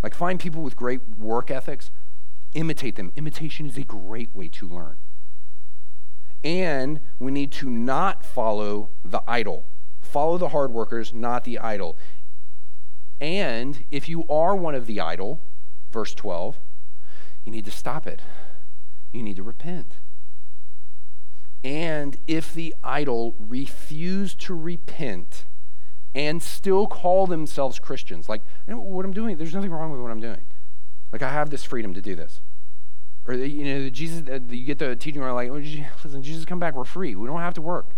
Like, 0.04 0.14
find 0.14 0.38
people 0.38 0.60
with 0.60 0.76
great 0.76 1.16
work 1.16 1.50
ethics, 1.50 1.90
imitate 2.52 2.96
them. 2.96 3.10
Imitation 3.16 3.64
is 3.64 3.78
a 3.78 3.84
great 3.84 4.36
way 4.36 4.48
to 4.48 4.68
learn. 4.68 4.98
And 6.44 7.00
we 7.18 7.32
need 7.32 7.50
to 7.52 7.70
not 7.70 8.22
follow 8.22 8.90
the 9.02 9.22
idle. 9.26 9.64
Follow 10.02 10.36
the 10.36 10.50
hard 10.50 10.72
workers, 10.72 11.14
not 11.14 11.44
the 11.44 11.58
idle. 11.58 11.96
And 13.18 13.86
if 13.90 14.06
you 14.06 14.28
are 14.28 14.54
one 14.54 14.74
of 14.74 14.84
the 14.84 15.00
idle, 15.00 15.40
verse 15.90 16.12
12, 16.12 16.58
you 17.46 17.52
need 17.52 17.64
to 17.64 17.70
stop 17.70 18.06
it. 18.06 18.20
You 19.10 19.22
need 19.22 19.36
to 19.36 19.42
repent. 19.42 19.96
And 21.64 22.18
if 22.26 22.52
the 22.52 22.74
idle 22.84 23.36
refuse 23.38 24.34
to 24.34 24.54
repent, 24.54 25.46
and 26.14 26.42
still 26.42 26.87
call 26.87 27.27
themselves 27.27 27.79
Christians. 27.79 28.29
Like, 28.29 28.42
you 28.66 28.74
know, 28.74 28.81
what 28.81 29.05
I'm 29.05 29.12
doing, 29.12 29.37
there's 29.37 29.55
nothing 29.55 29.70
wrong 29.70 29.90
with 29.90 30.00
what 30.00 30.11
I'm 30.11 30.20
doing. 30.20 30.42
Like, 31.12 31.22
I 31.22 31.31
have 31.31 31.50
this 31.50 31.64
freedom 31.64 31.94
to 31.94 32.03
do 32.03 32.14
this. 32.14 32.40
Or, 33.27 33.35
you 33.35 33.64
know, 33.64 33.88
Jesus, 33.88 34.29
uh, 34.29 34.38
you 34.48 34.64
get 34.64 34.79
the 34.79 34.94
teaching 34.96 35.22
where 35.22 35.33
like, 35.33 35.48
oh, 35.48 35.55
listen, 36.05 36.22
Jesus 36.22 36.44
come 36.44 36.59
back, 36.59 36.74
we're 36.74 36.85
free. 36.85 37.14
We 37.14 37.27
don't 37.27 37.40
have 37.40 37.55
to 37.55 37.62
work. 37.62 37.88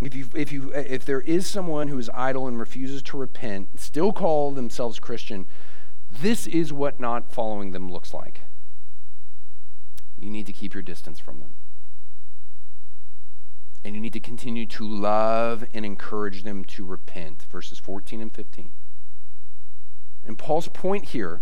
If, 0.00 0.14
you, 0.14 0.28
if, 0.34 0.50
you, 0.50 0.72
uh, 0.74 0.78
if 0.78 1.04
there 1.04 1.20
is 1.20 1.46
someone 1.46 1.88
who 1.88 1.98
is 1.98 2.10
idle 2.12 2.46
and 2.46 2.58
refuses 2.58 3.02
to 3.02 3.16
repent, 3.16 3.78
still 3.78 4.12
call 4.12 4.50
themselves 4.50 4.98
Christian, 4.98 5.46
this 6.10 6.46
is 6.46 6.72
what 6.72 6.98
not 6.98 7.30
following 7.30 7.70
them 7.70 7.90
looks 7.90 8.12
like. 8.12 8.40
You 10.18 10.30
need 10.30 10.46
to 10.46 10.52
keep 10.52 10.74
your 10.74 10.82
distance 10.82 11.20
from 11.20 11.40
them. 11.40 11.54
And 13.84 13.94
you 13.94 14.00
need 14.00 14.12
to 14.12 14.20
continue 14.20 14.66
to 14.66 14.86
love 14.86 15.64
and 15.72 15.86
encourage 15.86 16.42
them 16.42 16.64
to 16.66 16.84
repent. 16.84 17.46
Verses 17.50 17.78
14 17.78 18.20
and 18.20 18.32
15. 18.32 18.70
And 20.26 20.36
Paul's 20.38 20.68
point 20.68 21.06
here, 21.06 21.40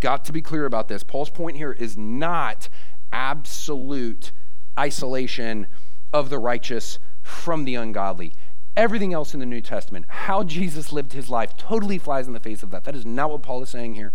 got 0.00 0.24
to 0.24 0.32
be 0.32 0.42
clear 0.42 0.66
about 0.66 0.88
this. 0.88 1.02
Paul's 1.02 1.30
point 1.30 1.56
here 1.56 1.72
is 1.72 1.96
not 1.96 2.68
absolute 3.12 4.32
isolation 4.78 5.66
of 6.12 6.30
the 6.30 6.38
righteous 6.38 6.98
from 7.22 7.64
the 7.64 7.74
ungodly. 7.74 8.34
Everything 8.76 9.12
else 9.12 9.34
in 9.34 9.40
the 9.40 9.46
New 9.46 9.60
Testament, 9.60 10.06
how 10.08 10.42
Jesus 10.42 10.92
lived 10.92 11.12
his 11.12 11.28
life, 11.28 11.56
totally 11.56 11.98
flies 11.98 12.26
in 12.26 12.32
the 12.32 12.40
face 12.40 12.62
of 12.62 12.70
that. 12.70 12.84
That 12.84 12.96
is 12.96 13.04
not 13.04 13.30
what 13.30 13.42
Paul 13.42 13.62
is 13.62 13.68
saying 13.68 13.94
here. 13.94 14.12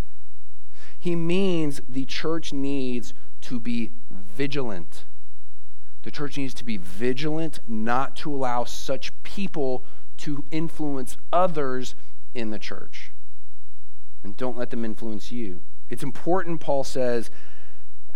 He 0.98 1.16
means 1.16 1.80
the 1.88 2.06
church 2.06 2.52
needs 2.52 3.14
to 3.42 3.60
be 3.60 3.92
vigilant 4.10 5.06
the 6.08 6.12
church 6.12 6.38
needs 6.38 6.54
to 6.54 6.64
be 6.64 6.78
vigilant 6.78 7.60
not 7.68 8.16
to 8.16 8.34
allow 8.34 8.64
such 8.64 9.12
people 9.24 9.84
to 10.16 10.46
influence 10.52 11.18
others 11.34 11.96
in 12.34 12.50
the 12.50 12.58
church. 12.58 13.12
And 14.24 14.38
don't 14.38 14.58
let 14.58 14.70
them 14.70 14.86
influence 14.86 15.34
you. 15.34 15.64
It's 15.90 16.04
important, 16.04 16.62
Paul 16.62 16.86
says, 16.86 17.30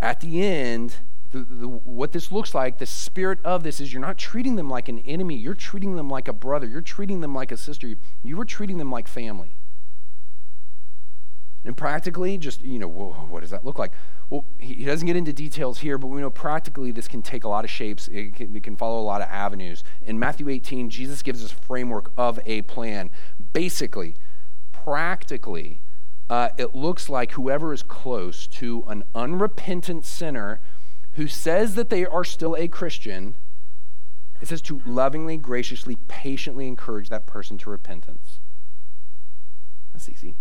at 0.00 0.20
the 0.20 0.42
end, 0.42 0.96
the, 1.32 1.40
the, 1.40 1.68
what 1.68 2.12
this 2.12 2.32
looks 2.32 2.54
like, 2.54 2.78
the 2.78 2.86
spirit 2.86 3.38
of 3.44 3.62
this 3.62 3.78
is 3.78 3.92
you're 3.92 4.00
not 4.00 4.16
treating 4.16 4.56
them 4.56 4.70
like 4.70 4.88
an 4.88 5.00
enemy. 5.00 5.36
You're 5.36 5.52
treating 5.52 5.96
them 5.96 6.08
like 6.08 6.28
a 6.28 6.32
brother. 6.32 6.66
You're 6.66 6.80
treating 6.80 7.20
them 7.20 7.34
like 7.34 7.52
a 7.52 7.58
sister. 7.58 7.94
You 8.22 8.40
are 8.40 8.46
treating 8.46 8.78
them 8.78 8.90
like 8.90 9.06
family. 9.06 9.54
And 11.64 11.76
practically, 11.76 12.38
just, 12.38 12.60
you 12.62 12.78
know, 12.78 12.88
what 12.88 13.40
does 13.40 13.50
that 13.50 13.64
look 13.64 13.78
like? 13.78 13.92
Well, 14.30 14.44
he 14.58 14.84
doesn't 14.84 15.06
get 15.06 15.14
into 15.14 15.32
details 15.32 15.78
here, 15.78 15.96
but 15.96 16.08
we 16.08 16.20
know 16.20 16.30
practically 16.30 16.90
this 16.90 17.06
can 17.06 17.22
take 17.22 17.44
a 17.44 17.48
lot 17.48 17.64
of 17.64 17.70
shapes. 17.70 18.08
It 18.08 18.34
can, 18.34 18.56
it 18.56 18.64
can 18.64 18.76
follow 18.76 19.00
a 19.00 19.04
lot 19.04 19.20
of 19.20 19.28
avenues. 19.28 19.84
In 20.02 20.18
Matthew 20.18 20.48
18, 20.48 20.90
Jesus 20.90 21.22
gives 21.22 21.44
us 21.44 21.52
a 21.52 21.54
framework 21.54 22.10
of 22.16 22.40
a 22.46 22.62
plan. 22.62 23.10
Basically, 23.52 24.16
practically, 24.72 25.82
uh, 26.28 26.48
it 26.58 26.74
looks 26.74 27.08
like 27.08 27.32
whoever 27.32 27.72
is 27.72 27.82
close 27.82 28.46
to 28.48 28.84
an 28.88 29.04
unrepentant 29.14 30.04
sinner 30.04 30.60
who 31.12 31.28
says 31.28 31.74
that 31.74 31.90
they 31.90 32.06
are 32.06 32.24
still 32.24 32.56
a 32.56 32.66
Christian, 32.66 33.36
it 34.40 34.48
says 34.48 34.62
to 34.62 34.82
lovingly, 34.84 35.36
graciously, 35.36 35.96
patiently 36.08 36.66
encourage 36.66 37.08
that 37.10 37.26
person 37.26 37.58
to 37.58 37.70
repentance. 37.70 38.40
That's 39.92 40.08
easy. 40.08 40.34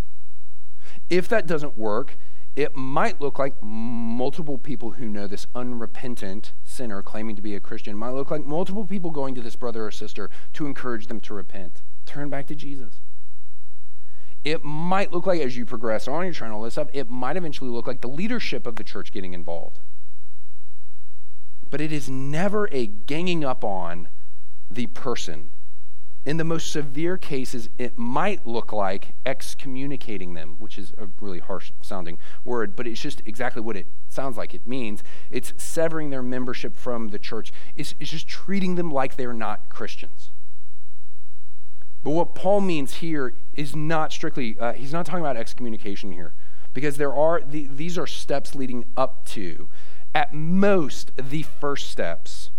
If 1.12 1.28
that 1.28 1.45
doesn't 1.45 1.78
work, 1.78 2.17
it 2.56 2.74
might 2.74 3.19
look 3.19 3.38
like 3.38 3.62
multiple 3.62 4.58
people 4.58 4.91
who 4.91 5.10
know 5.10 5.28
this 5.28 5.45
unrepentant 5.54 6.54
sinner 6.63 7.04
claiming 7.04 7.36
to 7.36 7.41
be 7.41 7.54
a 7.54 7.60
Christian 7.60 7.97
might 7.97 8.12
look 8.12 8.32
like 8.32 8.45
multiple 8.45 8.86
people 8.86 9.12
going 9.12 9.36
to 9.36 9.41
this 9.41 9.58
brother 9.58 9.86
or 9.86 9.91
sister 9.91 10.30
to 10.54 10.65
encourage 10.65 11.08
them 11.08 11.19
to 11.19 11.34
repent, 11.34 11.82
turn 12.06 12.30
back 12.30 12.47
to 12.47 12.56
Jesus. 12.56 13.02
It 14.45 14.63
might 14.63 15.12
look 15.12 15.26
like 15.26 15.41
as 15.41 15.58
you 15.58 15.65
progress 15.65 16.08
on, 16.08 16.24
you're 16.24 16.34
trying 16.34 16.52
all 16.54 16.63
this 16.63 16.76
stuff, 16.76 16.88
it 16.93 17.10
might 17.10 17.36
eventually 17.36 17.69
look 17.69 17.88
like 17.88 18.00
the 18.00 18.08
leadership 18.08 18.65
of 18.65 18.78
the 18.78 18.84
church 18.84 19.12
getting 19.12 19.34
involved. 19.34 19.80
But 21.69 21.82
it 21.82 21.91
is 21.91 22.10
never 22.10 22.69
a 22.71 22.88
ganging 22.88 23.43
up 23.43 23.65
on 23.65 24.08
the 24.69 24.88
person 24.88 25.52
in 26.26 26.38
the 26.38 26.44
most 26.44 26.72
severe 26.72 27.18
cases, 27.18 27.70
it 27.80 27.98
might 27.98 28.46
look 28.46 28.72
like 28.72 29.16
excommunicating 29.26 30.36
them, 30.36 30.56
which 30.60 30.78
is 30.78 30.94
a 30.98 31.08
really 31.20 31.40
harsh 31.40 31.72
sounding 31.82 32.20
word, 32.46 32.76
but 32.76 32.86
it's 32.86 33.02
just 33.02 33.22
exactly 33.26 33.62
what 33.62 33.76
it 33.76 33.88
sounds 34.08 34.38
like 34.38 34.54
it 34.54 34.68
means. 34.68 35.04
It's 35.32 35.54
severing 35.58 36.12
their 36.12 36.22
membership 36.22 36.76
from 36.76 37.08
the 37.10 37.18
church, 37.18 37.52
it's, 37.76 37.96
it's 38.00 38.12
just 38.12 38.28
treating 38.28 38.76
them 38.76 38.92
like 38.92 39.16
they're 39.16 39.34
not 39.34 39.70
Christians. 39.70 40.32
But 42.04 42.12
what 42.12 42.36
Paul 42.36 42.62
means 42.62 42.96
here 42.96 43.34
is 43.54 43.76
not 43.76 44.12
strictly, 44.12 44.58
uh, 44.60 44.74
he's 44.74 44.94
not 44.94 45.06
talking 45.06 45.22
about 45.22 45.38
excommunication 45.38 46.12
here, 46.12 46.34
because 46.74 46.98
there 46.98 47.14
are, 47.14 47.42
the, 47.42 47.68
these 47.68 47.98
are 47.98 48.08
steps 48.08 48.54
leading 48.54 48.86
up 48.96 49.26
to, 49.28 49.70
at 50.14 50.34
most, 50.34 51.12
the 51.18 51.44
first 51.44 51.90
steps 51.90 52.52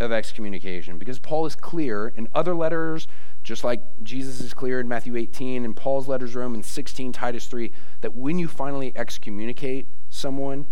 of 0.00 0.12
excommunication 0.12 0.98
because 0.98 1.18
Paul 1.18 1.46
is 1.46 1.54
clear 1.54 2.08
in 2.08 2.28
other 2.34 2.54
letters, 2.54 3.06
just 3.42 3.62
like 3.62 3.82
Jesus 4.02 4.40
is 4.40 4.54
clear 4.54 4.80
in 4.80 4.88
Matthew 4.88 5.16
18 5.16 5.64
and 5.64 5.76
Paul's 5.76 6.08
letters, 6.08 6.34
Romans 6.34 6.66
16, 6.66 7.12
Titus 7.12 7.46
3, 7.46 7.70
that 8.00 8.14
when 8.14 8.38
you 8.38 8.48
finally 8.48 8.92
excommunicate 8.96 9.88
someone, 10.08 10.66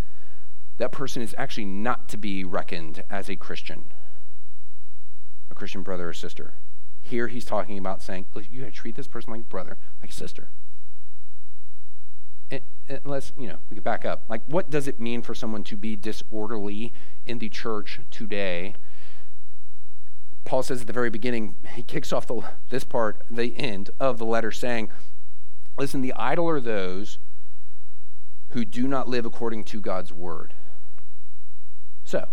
that 0.78 0.92
person 0.92 1.22
is 1.22 1.34
actually 1.36 1.66
not 1.66 2.08
to 2.08 2.16
be 2.16 2.44
reckoned 2.44 3.02
as 3.10 3.28
a 3.28 3.36
Christian, 3.36 3.84
a 5.50 5.54
Christian 5.54 5.82
brother 5.82 6.08
or 6.08 6.12
sister. 6.12 6.54
Here 7.00 7.28
he's 7.28 7.44
talking 7.44 7.78
about 7.78 8.02
saying, 8.02 8.26
you 8.50 8.60
got 8.62 8.66
to 8.66 8.72
treat 8.72 8.96
this 8.96 9.08
person 9.08 9.32
like 9.32 9.48
brother, 9.48 9.76
like 10.00 10.12
sister. 10.12 10.50
And, 12.50 12.62
unless, 13.04 13.32
you 13.36 13.48
know, 13.48 13.58
we 13.68 13.74
can 13.74 13.82
back 13.82 14.06
up. 14.06 14.24
Like, 14.28 14.42
what 14.46 14.70
does 14.70 14.88
it 14.88 14.98
mean 14.98 15.20
for 15.20 15.34
someone 15.34 15.64
to 15.64 15.76
be 15.76 15.96
disorderly 15.96 16.92
in 17.26 17.38
the 17.38 17.48
church 17.48 18.00
today? 18.10 18.74
Paul 20.48 20.62
says 20.62 20.80
at 20.80 20.86
the 20.86 20.94
very 20.94 21.10
beginning, 21.10 21.56
he 21.74 21.82
kicks 21.82 22.10
off 22.10 22.26
the, 22.26 22.40
this 22.70 22.82
part, 22.82 23.22
the 23.30 23.54
end 23.58 23.90
of 24.00 24.16
the 24.16 24.24
letter, 24.24 24.50
saying, 24.50 24.88
Listen, 25.76 26.00
the 26.00 26.14
idle 26.14 26.48
are 26.48 26.58
those 26.58 27.18
who 28.52 28.64
do 28.64 28.88
not 28.88 29.06
live 29.06 29.26
according 29.26 29.64
to 29.64 29.78
God's 29.78 30.10
word. 30.10 30.54
So, 32.02 32.28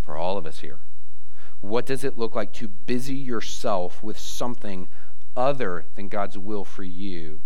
for 0.00 0.16
all 0.16 0.38
of 0.38 0.46
us 0.46 0.60
here, 0.60 0.78
what 1.60 1.84
does 1.84 2.04
it 2.04 2.16
look 2.16 2.34
like 2.34 2.54
to 2.54 2.68
busy 2.68 3.16
yourself 3.16 4.02
with 4.02 4.18
something 4.18 4.88
other 5.36 5.84
than 5.94 6.08
God's 6.08 6.38
will 6.38 6.64
for 6.64 6.84
you 6.84 7.42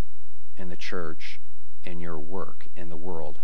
in 0.57 0.69
the 0.69 0.77
church 0.77 1.41
and 1.85 2.01
your 2.01 2.21
work 2.21 2.69
in 2.77 2.91
the 2.91 2.97
world? 2.97 3.41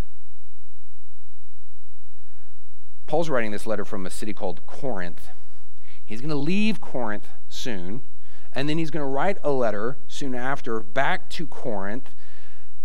Paul's 3.08 3.28
writing 3.28 3.50
this 3.50 3.66
letter 3.66 3.84
from 3.84 4.06
a 4.06 4.10
city 4.10 4.32
called 4.32 4.64
Corinth. 4.68 5.30
He's 6.04 6.20
going 6.20 6.30
to 6.30 6.36
leave 6.36 6.80
Corinth 6.80 7.28
soon, 7.48 8.02
and 8.52 8.68
then 8.68 8.78
he's 8.78 8.90
going 8.90 9.04
to 9.04 9.08
write 9.08 9.38
a 9.42 9.50
letter 9.50 9.98
soon 10.06 10.34
after 10.34 10.80
back 10.80 11.30
to 11.30 11.46
Corinth, 11.46 12.14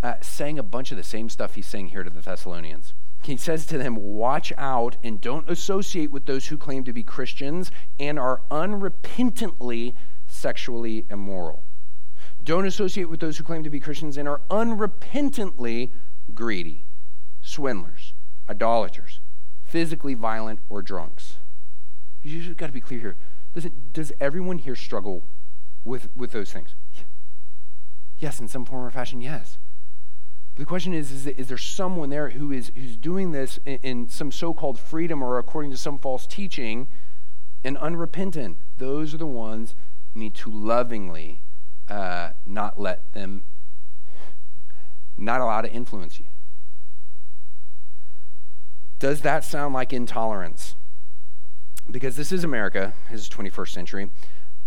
uh, 0.01 0.15
saying 0.21 0.59
a 0.59 0.63
bunch 0.63 0.91
of 0.91 0.97
the 0.97 1.03
same 1.03 1.29
stuff 1.29 1.55
he's 1.55 1.67
saying 1.67 1.87
here 1.87 2.03
to 2.03 2.09
the 2.09 2.21
Thessalonians. 2.21 2.93
He 3.23 3.35
says 3.35 3.65
to 3.65 3.77
them, 3.77 3.95
Watch 3.95 4.53
out 4.57 4.97
and 5.03 5.19
don't 5.19 5.49
associate 5.49 6.11
with 6.11 6.25
those 6.25 6.47
who 6.47 6.57
claim 6.57 6.83
to 6.85 6.93
be 6.93 7.03
Christians 7.03 7.71
and 7.99 8.17
are 8.19 8.41
unrepentantly 8.51 9.93
sexually 10.27 11.05
immoral. 11.09 11.63
Don't 12.43 12.65
associate 12.65 13.09
with 13.09 13.19
those 13.19 13.37
who 13.37 13.43
claim 13.43 13.63
to 13.63 13.69
be 13.69 13.79
Christians 13.79 14.17
and 14.17 14.27
are 14.27 14.41
unrepentantly 14.49 15.91
greedy, 16.33 16.85
swindlers, 17.41 18.13
idolaters, 18.49 19.19
physically 19.65 20.13
violent, 20.13 20.59
or 20.69 20.81
drunks. 20.81 21.39
You've 22.27 22.57
got 22.57 22.67
to 22.67 22.73
be 22.73 22.81
clear 22.81 22.99
here. 22.99 23.15
Listen, 23.55 23.71
does 23.93 24.11
everyone 24.19 24.57
here 24.57 24.75
struggle 24.75 25.23
with, 25.85 26.09
with 26.15 26.31
those 26.31 26.51
things? 26.51 26.75
Yes, 28.19 28.39
in 28.39 28.47
some 28.47 28.65
form 28.65 28.83
or 28.83 28.91
fashion, 28.91 29.21
yes. 29.21 29.57
But 30.53 30.61
the 30.61 30.65
question 30.65 30.93
is, 30.93 31.11
is, 31.11 31.27
is 31.27 31.47
there 31.47 31.57
someone 31.57 32.09
there 32.09 32.31
who 32.31 32.51
is 32.51 32.71
who's 32.75 32.97
doing 32.97 33.31
this 33.31 33.59
in, 33.65 33.79
in 33.83 34.09
some 34.09 34.31
so-called 34.31 34.77
freedom 34.79 35.23
or 35.23 35.37
according 35.37 35.71
to 35.71 35.77
some 35.77 35.99
false 35.99 36.27
teaching 36.27 36.87
and 37.63 37.77
unrepentant? 37.77 38.57
Those 38.77 39.13
are 39.13 39.17
the 39.17 39.25
ones 39.25 39.75
you 40.13 40.21
need 40.21 40.35
to 40.35 40.51
lovingly 40.51 41.43
uh, 41.87 42.31
not 42.45 42.79
let 42.79 43.13
them, 43.13 43.45
not 45.15 45.39
allow 45.39 45.61
to 45.61 45.71
influence 45.71 46.19
you. 46.19 46.25
Does 48.99 49.21
that 49.21 49.45
sound 49.45 49.73
like 49.73 49.93
intolerance? 49.93 50.75
Because 51.89 52.15
this 52.15 52.31
is 52.31 52.43
America, 52.43 52.93
this 53.11 53.21
is 53.21 53.29
21st 53.29 53.69
century, 53.69 54.09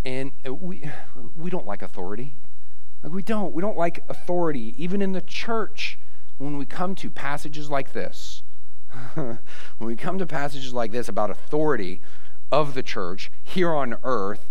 and 0.05 0.33
we, 0.49 0.89
we 1.37 1.51
don't 1.51 1.67
like 1.67 1.83
authority. 1.83 2.35
Like 3.03 3.13
we 3.13 3.23
don't. 3.23 3.53
We 3.53 3.63
don't 3.63 3.77
like 3.77 4.05
authority, 4.09 4.75
even 4.77 5.03
in 5.03 5.13
the 5.13 5.21
church, 5.21 5.99
when 6.39 6.57
we 6.57 6.67
come 6.67 6.95
to 6.97 7.11
passages 7.11 7.71
like 7.71 7.93
this. 7.93 8.43
when 9.15 9.39
we 9.79 9.97
come 9.97 10.19
to 10.19 10.27
passages 10.27 10.75
like 10.75 10.93
this 10.93 11.09
about 11.09 11.31
authority 11.31 12.01
of 12.51 12.75
the 12.75 12.83
church 12.83 13.31
here 13.43 13.73
on 13.73 13.97
earth, 14.03 14.51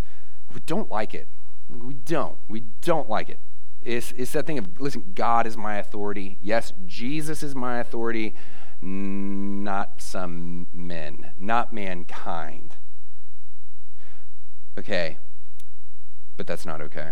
we 0.54 0.62
don't 0.66 0.90
like 0.90 1.14
it. 1.14 1.28
We 1.68 1.94
don't. 1.94 2.38
We 2.48 2.62
don't 2.82 3.10
like 3.10 3.30
it. 3.30 3.40
It's, 3.82 4.12
it's 4.14 4.32
that 4.34 4.46
thing 4.46 4.58
of, 4.58 4.80
listen, 4.80 5.12
God 5.14 5.46
is 5.46 5.58
my 5.58 5.78
authority. 5.78 6.38
Yes, 6.42 6.74
Jesus 6.86 7.44
is 7.44 7.56
my 7.56 7.80
authority 7.80 8.36
not 8.82 10.02
some 10.02 10.68
men, 10.74 11.32
not 11.38 11.74
mankind. 11.74 12.76
Okay, 14.78 15.18
but 16.38 16.48
that's 16.48 16.66
not 16.66 16.82
okay. 16.82 17.12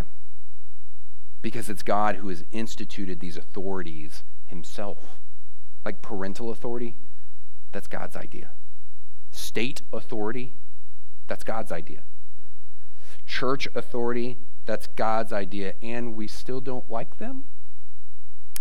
Because 1.42 1.68
it's 1.68 1.82
God 1.82 2.16
who 2.16 2.28
has 2.28 2.44
instituted 2.50 3.20
these 3.20 3.36
authorities 3.36 4.24
himself. 4.46 5.20
Like 5.84 6.02
parental 6.02 6.50
authority, 6.50 6.96
that's 7.72 7.86
God's 7.86 8.16
idea. 8.16 8.50
State 9.30 9.82
authority, 9.92 10.54
that's 11.26 11.44
God's 11.44 11.70
idea. 11.70 12.04
Church 13.26 13.68
authority, 13.74 14.38
that's 14.64 14.86
God's 14.86 15.32
idea. 15.32 15.74
And 15.82 16.16
we 16.16 16.26
still 16.26 16.60
don't 16.60 16.90
like 16.90 17.18
them? 17.18 17.44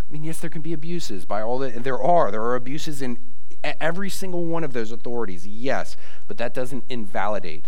I 0.08 0.14
mean, 0.14 0.24
yes, 0.24 0.40
there 0.40 0.50
can 0.50 0.62
be 0.62 0.74
abuses 0.74 1.26
by 1.26 1.42
all 1.42 1.60
that. 1.60 1.84
There 1.84 2.02
are. 2.02 2.32
There 2.32 2.44
are 2.44 2.56
abuses 2.56 3.02
in 3.02 3.18
every 3.64 4.10
single 4.10 4.46
one 4.46 4.64
of 4.64 4.74
those 4.74 4.92
authorities, 4.92 5.46
yes, 5.46 5.98
but 6.28 6.38
that 6.38 6.54
doesn't 6.54 6.86
invalidate 6.90 7.68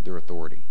their 0.00 0.16
authority. 0.16 0.64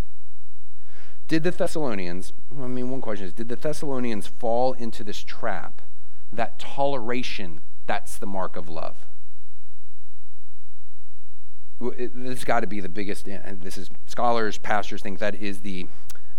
Did 1.27 1.43
the 1.43 1.51
Thessalonians, 1.51 2.31
I 2.51 2.67
mean, 2.67 2.89
one 2.89 3.01
question 3.01 3.25
is 3.25 3.33
Did 3.33 3.49
the 3.49 3.55
Thessalonians 3.55 4.27
fall 4.27 4.73
into 4.73 5.03
this 5.03 5.23
trap 5.23 5.81
that 6.31 6.59
toleration, 6.59 7.61
that's 7.85 8.17
the 8.17 8.25
mark 8.25 8.55
of 8.55 8.67
love? 8.67 9.05
This 11.79 12.11
has 12.39 12.43
got 12.43 12.61
to 12.61 12.67
be 12.67 12.79
the 12.79 12.89
biggest, 12.89 13.27
and 13.27 13.61
this 13.61 13.77
is 13.77 13.89
scholars, 14.07 14.57
pastors 14.57 15.01
think 15.01 15.19
that 15.19 15.35
is 15.35 15.59
the 15.59 15.87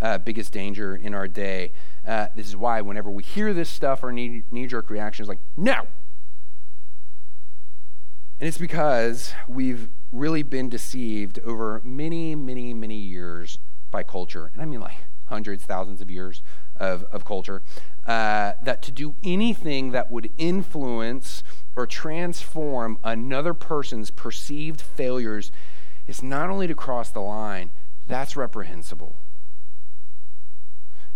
uh, 0.01 0.19
biggest 0.19 0.53
danger 0.53 0.95
in 0.97 1.15
our 1.15 1.29
day. 1.29 1.73
Uh, 2.07 2.29
this 2.35 2.47
is 2.47 2.57
why, 2.57 2.81
whenever 2.81 3.11
we 3.11 3.23
hear 3.23 3.53
this 3.53 3.69
stuff, 3.69 4.03
our 4.03 4.13
knee 4.13 4.43
jerk 4.67 4.91
reaction 4.91 5.23
is 5.23 5.29
like, 5.29 5.41
no. 5.57 5.87
And 8.41 8.47
it's 8.47 8.59
because 8.59 9.33
we've 9.49 9.89
really 10.13 10.43
been 10.43 10.69
deceived 10.69 11.41
over 11.41 11.81
many, 11.85 12.35
many, 12.35 12.73
many 12.73 12.97
years 12.97 13.59
by 13.91 14.03
culture. 14.03 14.51
And 14.53 14.63
I 14.63 14.65
mean 14.65 14.81
like 14.81 14.97
hundreds, 15.27 15.65
thousands 15.65 16.01
of 16.01 16.11
years 16.11 16.43
of, 16.77 17.03
of 17.05 17.25
culture, 17.25 17.63
uh, 18.07 18.53
that 18.63 18.81
to 18.83 18.93
do 18.93 19.15
anything 19.23 19.91
that 19.91 20.11
would 20.11 20.31
influence 20.39 21.43
or 21.77 21.87
transform 21.87 22.99
another 23.05 23.55
person's 23.55 24.11
perceived 24.11 24.81
failures 24.81 25.53
is 26.07 26.23
not 26.23 26.49
only 26.49 26.67
to 26.67 26.75
cross 26.75 27.11
the 27.11 27.21
line, 27.21 27.71
that's 28.07 28.37
reprehensible. 28.37 29.17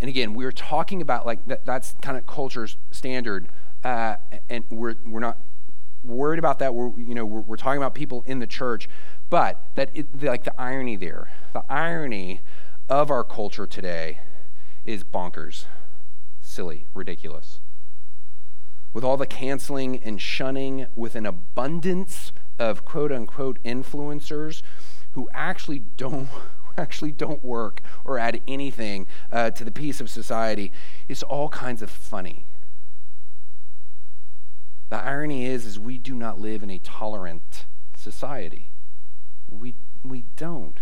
And 0.03 0.09
again, 0.09 0.35
we're 0.35 0.51
talking 0.51 1.01
about 1.01 1.27
like 1.27 1.47
that, 1.47 1.65
that's 1.65 1.95
kind 2.03 2.19
of 2.19 2.27
culture's 2.27 2.77
standard, 2.91 3.49
uh, 3.85 4.17
and 4.51 4.65
we're, 4.69 4.97
we're 5.07 5.21
not 5.21 5.39
worried 6.03 6.41
about 6.41 6.59
that. 6.59 6.75
We're, 6.75 6.99
you 6.99 7.15
know, 7.15 7.25
we're, 7.25 7.43
we're 7.43 7.57
talking 7.57 7.79
about 7.79 7.95
people 7.95 8.25
in 8.27 8.41
the 8.41 8.47
church, 8.49 8.89
but 9.31 9.65
that 9.77 9.91
it, 9.95 10.21
like 10.21 10.43
the 10.43 10.61
irony 10.61 10.97
there, 10.97 11.31
the 11.53 11.63
irony 11.69 12.41
of 12.89 13.13
our 13.13 13.23
culture 13.23 13.65
today 13.65 14.19
is 14.85 15.05
bonkers, 15.05 15.67
silly, 16.41 16.87
ridiculous. 16.95 17.61
With 18.93 19.05
all 19.05 19.17
the 19.17 19.25
canceling 19.25 20.03
and 20.03 20.21
shunning, 20.21 20.87
with 20.97 21.15
an 21.15 21.27
abundance 21.27 22.33
of 22.59 22.85
quote 22.85 23.13
unquote 23.13 23.63
influencers 23.63 24.63
who 25.13 25.31
actually 25.33 25.79
don't 25.79 26.29
actually 26.77 27.13
don't 27.13 27.45
work 27.45 27.83
or 28.05 28.19
add 28.19 28.41
anything 28.47 29.07
uh, 29.31 29.51
to 29.51 29.65
the 29.65 29.71
peace 29.71 30.01
of 30.01 30.11
society, 30.11 30.73
it's 31.09 31.23
all 31.23 31.49
kinds 31.49 31.83
of 31.83 31.91
funny. 31.91 32.47
The 34.91 35.03
irony 35.03 35.47
is, 35.47 35.65
is 35.65 35.79
we 35.79 35.97
do 35.97 36.15
not 36.15 36.39
live 36.39 36.63
in 36.63 36.71
a 36.71 36.79
tolerant 36.79 37.65
society. 37.97 38.71
We, 39.49 39.75
we 40.03 40.25
don't. 40.37 40.81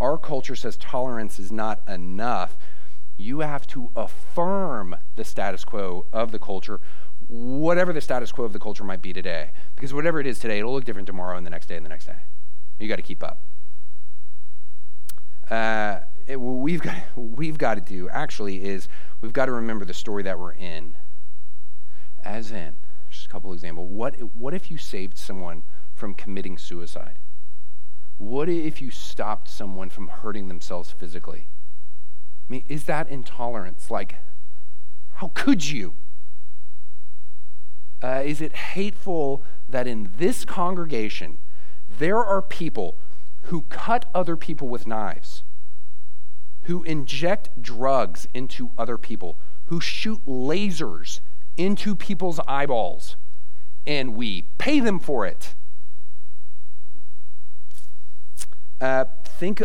Our 0.00 0.18
culture 0.18 0.56
says 0.56 0.76
tolerance 0.76 1.38
is 1.38 1.52
not 1.52 1.82
enough. 1.86 2.56
You 3.16 3.40
have 3.40 3.66
to 3.68 3.90
affirm 3.94 4.96
the 5.14 5.24
status 5.24 5.64
quo 5.64 6.06
of 6.12 6.32
the 6.32 6.38
culture, 6.38 6.80
whatever 7.28 7.92
the 7.92 8.00
status 8.00 8.32
quo 8.32 8.44
of 8.44 8.52
the 8.52 8.58
culture 8.58 8.82
might 8.82 9.02
be 9.02 9.12
today. 9.12 9.50
Because 9.76 9.92
whatever 9.92 10.18
it 10.18 10.26
is 10.26 10.38
today, 10.38 10.58
it'll 10.58 10.72
look 10.72 10.84
different 10.84 11.06
tomorrow 11.06 11.36
and 11.36 11.46
the 11.46 11.50
next 11.50 11.66
day 11.66 11.76
and 11.76 11.84
the 11.84 11.90
next 11.90 12.06
day. 12.06 12.16
You 12.78 12.88
got 12.88 12.96
to 12.96 13.02
keep 13.02 13.22
up. 13.22 13.44
Uh, 15.50 16.00
it, 16.26 16.40
what 16.40 16.62
we've 16.62 16.80
got, 16.80 16.96
we've 17.16 17.58
got 17.58 17.74
to 17.74 17.80
do 17.80 18.08
actually 18.08 18.64
is 18.64 18.88
we've 19.20 19.32
got 19.32 19.46
to 19.46 19.52
remember 19.52 19.84
the 19.84 19.94
story 19.94 20.22
that 20.22 20.38
we're 20.38 20.52
in. 20.52 20.96
As 22.22 22.52
in, 22.52 22.74
just 23.10 23.26
a 23.26 23.28
couple 23.28 23.52
examples. 23.52 23.90
What, 23.90 24.14
what 24.34 24.54
if 24.54 24.70
you 24.70 24.78
saved 24.78 25.18
someone 25.18 25.62
from 25.94 26.14
committing 26.14 26.58
suicide? 26.58 27.18
What 28.18 28.48
if 28.48 28.82
you 28.82 28.90
stopped 28.90 29.48
someone 29.48 29.88
from 29.88 30.08
hurting 30.08 30.48
themselves 30.48 30.90
physically? 30.90 31.48
I 32.48 32.52
mean, 32.52 32.64
is 32.68 32.84
that 32.84 33.08
intolerance? 33.08 33.90
Like, 33.90 34.16
how 35.14 35.32
could 35.34 35.70
you? 35.70 35.94
Uh, 38.02 38.22
is 38.24 38.40
it 38.40 38.52
hateful 38.54 39.42
that 39.68 39.86
in 39.86 40.10
this 40.18 40.44
congregation 40.44 41.38
there 41.98 42.18
are 42.18 42.40
people 42.40 42.96
who 43.44 43.62
cut 43.62 44.08
other 44.14 44.36
people 44.36 44.68
with 44.68 44.86
knives, 44.86 45.39
who 46.62 46.82
inject 46.84 47.60
drugs 47.60 48.26
into 48.34 48.70
other 48.76 48.98
people, 48.98 49.38
who 49.66 49.80
shoot 49.80 50.24
lasers 50.26 51.20
into 51.56 51.94
people's 51.94 52.40
eyeballs, 52.46 53.16
and 53.86 54.14
we 54.14 54.42
pay 54.58 54.80
them 54.80 54.98
for 54.98 55.26
it. 55.26 55.54
Uh, 58.80 59.04
think, 59.26 59.62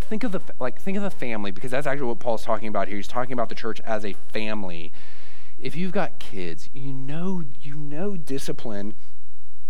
think 0.00 0.24
of 0.24 0.32
the 0.32 0.40
like 0.58 0.80
think 0.80 0.96
of 0.96 1.02
the 1.02 1.10
family 1.10 1.52
because 1.52 1.70
that's 1.70 1.86
actually 1.86 2.08
what 2.08 2.18
Paul's 2.18 2.44
talking 2.44 2.68
about 2.68 2.88
here. 2.88 2.96
He's 2.96 3.06
talking 3.06 3.32
about 3.32 3.48
the 3.48 3.54
church 3.54 3.80
as 3.80 4.04
a 4.04 4.12
family. 4.12 4.92
If 5.58 5.76
you've 5.76 5.92
got 5.92 6.18
kids, 6.18 6.68
you 6.72 6.92
know 6.92 7.44
you 7.60 7.76
know 7.76 8.16
discipline 8.16 8.94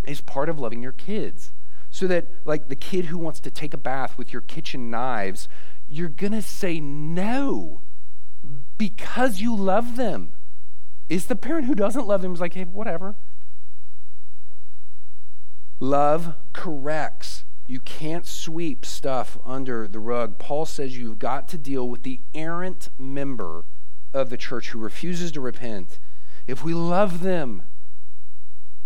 is 0.07 0.21
part 0.21 0.49
of 0.49 0.59
loving 0.59 0.83
your 0.83 0.93
kids 0.93 1.53
so 1.91 2.07
that 2.07 2.29
like 2.45 2.69
the 2.69 2.77
kid 2.77 3.07
who 3.07 3.19
wants 3.19 3.41
to 3.41 3.51
take 3.51 3.75
a 3.75 3.79
bath 3.79 4.19
with 4.19 4.33
your 4.33 4.43
kitchen 4.43 4.91
knives 4.91 5.49
you're 5.89 6.09
going 6.09 6.33
to 6.33 6.43
say 6.43 6.81
no 6.81 7.83
because 8.79 9.41
you 9.41 9.55
love 9.55 9.97
them. 9.97 10.31
Is 11.09 11.27
the 11.27 11.37
parent 11.37 11.67
who 11.67 11.75
doesn't 11.75 12.07
love 12.07 12.23
them 12.23 12.35
is 12.35 12.41
like 12.41 12.55
hey 12.55 12.65
whatever. 12.65 13.15
Love 15.79 16.35
corrects. 16.53 17.45
You 17.69 17.81
can't 17.81 18.27
sweep 18.27 18.85
stuff 18.85 19.39
under 19.45 19.87
the 19.87 19.99
rug. 19.99 20.39
Paul 20.39 20.67
says 20.67 20.97
you've 20.97 21.19
got 21.19 21.49
to 21.49 21.59
deal 21.59 21.89
with 21.89 22.03
the 22.03 22.21
errant 22.35 22.89
member 22.99 23.65
of 24.15 24.31
the 24.31 24.37
church 24.37 24.71
who 24.71 24.79
refuses 24.79 25.33
to 25.33 25.41
repent. 25.41 25.99
If 26.47 26.65
we 26.65 26.75
love 26.75 27.23
them 27.23 27.63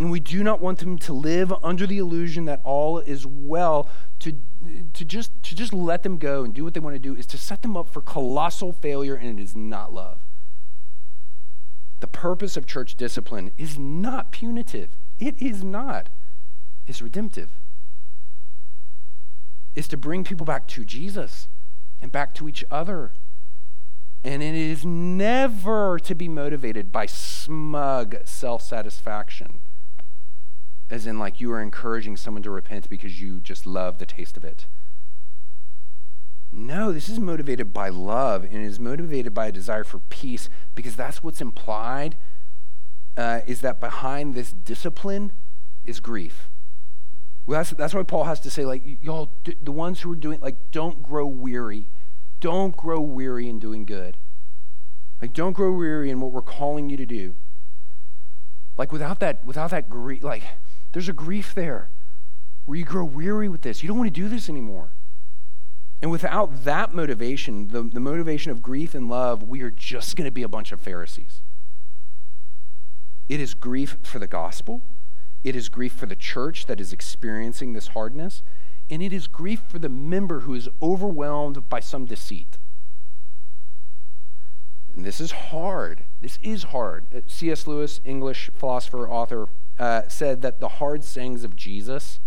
and 0.01 0.11
we 0.11 0.19
do 0.19 0.43
not 0.43 0.63
want 0.63 0.79
them 0.79 0.97
to 0.97 1.13
live 1.13 1.53
under 1.63 1.87
the 1.87 1.99
illusion 1.99 2.47
that 2.47 2.63
all 2.65 3.01
is 3.01 3.27
well. 3.27 3.91
To, 4.21 4.33
to, 4.95 5.05
just, 5.05 5.31
to 5.43 5.55
just 5.55 5.75
let 5.75 6.05
them 6.05 6.17
go 6.17 6.43
and 6.43 6.55
do 6.55 6.65
what 6.65 6.73
they 6.73 6.81
want 6.81 6.95
to 6.95 6.99
do 6.99 7.15
is 7.15 7.27
to 7.27 7.37
set 7.37 7.61
them 7.61 7.77
up 7.77 7.87
for 7.87 8.01
colossal 8.01 8.73
failure, 8.73 9.15
and 9.15 9.39
it 9.39 9.43
is 9.43 9.55
not 9.55 9.93
love. 9.93 10.21
The 12.01 12.07
purpose 12.07 12.57
of 12.57 12.65
church 12.65 12.95
discipline 12.95 13.51
is 13.59 13.79
not 13.79 14.33
punitive, 14.33 14.97
it 15.19 15.41
is 15.41 15.63
not. 15.63 16.09
It's 16.87 17.03
redemptive. 17.03 17.51
It's 19.77 19.87
to 19.89 19.99
bring 19.99 20.25
people 20.25 20.47
back 20.47 20.67
to 20.69 20.83
Jesus 20.83 21.47
and 22.01 22.11
back 22.11 22.35
to 22.37 22.49
each 22.49 22.65
other. 22.71 23.13
And 24.25 24.43
it 24.43 24.55
is 24.55 24.85
never 24.85 25.99
to 25.99 26.15
be 26.15 26.27
motivated 26.27 26.91
by 26.91 27.05
smug 27.05 28.17
self 28.25 28.63
satisfaction 28.63 29.61
as 30.91 31.07
in 31.07 31.19
like 31.19 31.41
you 31.41 31.53
are 31.53 31.63
encouraging 31.63 32.17
someone 32.17 32.43
to 32.43 32.51
repent 32.51 32.89
because 32.91 33.21
you 33.21 33.41
just 33.41 33.65
love 33.65 33.99
the 33.99 34.07
taste 34.07 34.37
of 34.37 34.45
it. 34.45 34.67
No, 36.53 36.91
this 36.91 37.09
is 37.09 37.21
motivated 37.21 37.73
by 37.73 37.89
love 37.91 38.43
and 38.43 38.57
is 38.57 38.81
motivated 38.81 39.33
by 39.33 39.47
a 39.47 39.53
desire 39.53 39.85
for 39.85 40.01
peace 40.01 40.49
because 40.75 40.97
that's 40.97 41.23
what's 41.23 41.41
implied 41.41 42.17
uh, 43.17 43.41
is 43.47 43.61
that 43.61 43.79
behind 43.79 44.35
this 44.35 44.51
discipline 44.51 45.33
is 45.85 46.01
grief. 46.01 46.49
Well, 47.47 47.61
that's, 47.61 47.71
that's 47.71 47.95
why 47.95 48.03
Paul 48.03 48.25
has 48.25 48.41
to 48.41 48.51
say, 48.51 48.65
like, 48.65 48.83
y'all, 49.03 49.33
the 49.63 49.73
ones 49.73 50.01
who 50.01 50.13
are 50.13 50.17
doing, 50.17 50.41
like, 50.41 50.57
don't 50.73 51.03
grow 51.03 51.27
weary. 51.27 51.89
Don't 52.41 52.77
grow 52.77 53.01
weary 53.01 53.49
in 53.49 53.59
doing 53.59 53.85
good. 53.85 54.19
Like, 55.21 55.33
don't 55.33 55.53
grow 55.53 55.73
weary 55.73 56.11
in 56.11 56.21
what 56.21 56.33
we're 56.33 56.43
calling 56.43 56.91
you 56.91 56.97
to 56.97 57.07
do. 57.07 57.35
Like, 58.77 58.93
without 58.93 59.21
that, 59.21 59.45
without 59.45 59.71
that 59.71 59.91
grief, 59.91 60.23
like, 60.23 60.43
there's 60.93 61.09
a 61.09 61.13
grief 61.13 61.55
there 61.55 61.91
where 62.65 62.79
you 62.79 62.85
grow 62.85 63.05
weary 63.05 63.49
with 63.49 63.63
this. 63.63 63.83
You 63.83 63.89
don't 63.89 63.99
want 63.99 64.13
to 64.13 64.21
do 64.21 64.29
this 64.29 64.49
anymore. 64.49 64.93
And 66.03 66.11
without 66.11 66.65
that 66.65 66.95
motivation, 66.95 67.69
the, 67.69 67.83
the 67.83 68.01
motivation 68.01 68.51
of 68.51 68.63
grief 68.63 68.95
and 68.95 69.09
love, 69.09 69.43
we 69.43 69.61
are 69.63 69.71
just 69.71 70.17
going 70.17 70.27
to 70.27 70.33
be 70.33 70.43
a 70.43 70.49
bunch 70.49 70.73
of 70.73 70.81
Pharisees. 70.81 71.43
It 73.29 73.39
is 73.39 73.55
grief 73.55 73.97
for 74.03 74.19
the 74.19 74.27
gospel. 74.27 74.83
It 75.45 75.55
is 75.55 75.69
grief 75.69 75.93
for 75.93 76.07
the 76.07 76.17
church 76.17 76.67
that 76.67 76.81
is 76.81 76.93
experiencing 76.93 77.73
this 77.73 77.89
hardness. 77.89 78.43
And 78.89 79.03
it 79.03 79.13
is 79.13 79.27
grief 79.27 79.63
for 79.69 79.79
the 79.79 79.89
member 79.89 80.41
who 80.41 80.55
is 80.55 80.69
overwhelmed 80.83 81.69
by 81.69 81.81
some 81.81 82.07
deceit. 82.07 82.59
And 84.95 85.05
this 85.05 85.21
is 85.21 85.31
hard. 85.31 86.05
This 86.21 86.39
is 86.43 86.65
hard. 86.65 87.07
Uh, 87.15 87.21
C.S. 87.27 87.67
Lewis, 87.67 88.01
English 88.05 88.51
philosopher, 88.55 89.09
author, 89.09 89.47
uh, 89.81 90.07
said 90.09 90.43
that 90.43 90.61
the 90.61 90.69
hard 90.69 91.03
sayings 91.03 91.43
of 91.43 91.57
Jesus 91.57 92.21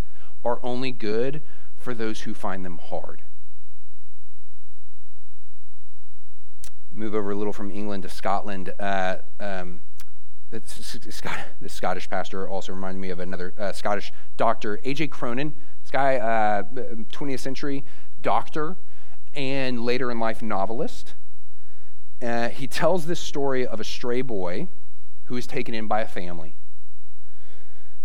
are 0.44 0.60
only 0.64 0.92
good 0.92 1.44
for 1.78 1.94
those 1.94 2.22
who 2.22 2.34
find 2.34 2.66
them 2.66 2.80
hard. 2.80 3.22
Move 6.92 7.14
over 7.14 7.32
a 7.32 7.36
little 7.36 7.54
from 7.54 7.70
England 7.70 8.04
to 8.04 8.10
Scotland. 8.10 8.74
Uh, 8.80 9.18
um, 9.40 9.82
the, 10.50 10.62
Scottish 11.68 12.10
pastor 12.10 12.48
also 12.48 12.74
reminded 12.74 13.00
me 13.00 13.12
of 13.12 13.20
another 13.20 13.54
uh, 13.58 13.72
Scottish 13.72 14.12
doctor, 14.36 14.80
A.J. 14.84 15.08
Cronin. 15.08 15.54
This 15.84 15.92
guy, 15.92 16.64
20th 16.74 17.34
uh, 17.34 17.38
century 17.38 17.84
doctor 18.22 18.78
and 19.36 19.84
later 19.86 20.10
in 20.10 20.20
life 20.20 20.42
novelist. 20.42 21.14
Uh, 22.20 22.50
he 22.50 22.66
tells 22.66 23.06
this 23.06 23.20
story 23.20 23.66
of 23.66 23.80
a 23.80 23.84
stray 23.84 24.22
boy 24.22 24.68
who 25.26 25.38
is 25.38 25.46
taken 25.46 25.76
in 25.76 25.88
by 25.88 26.02
a 26.02 26.08
family 26.08 26.56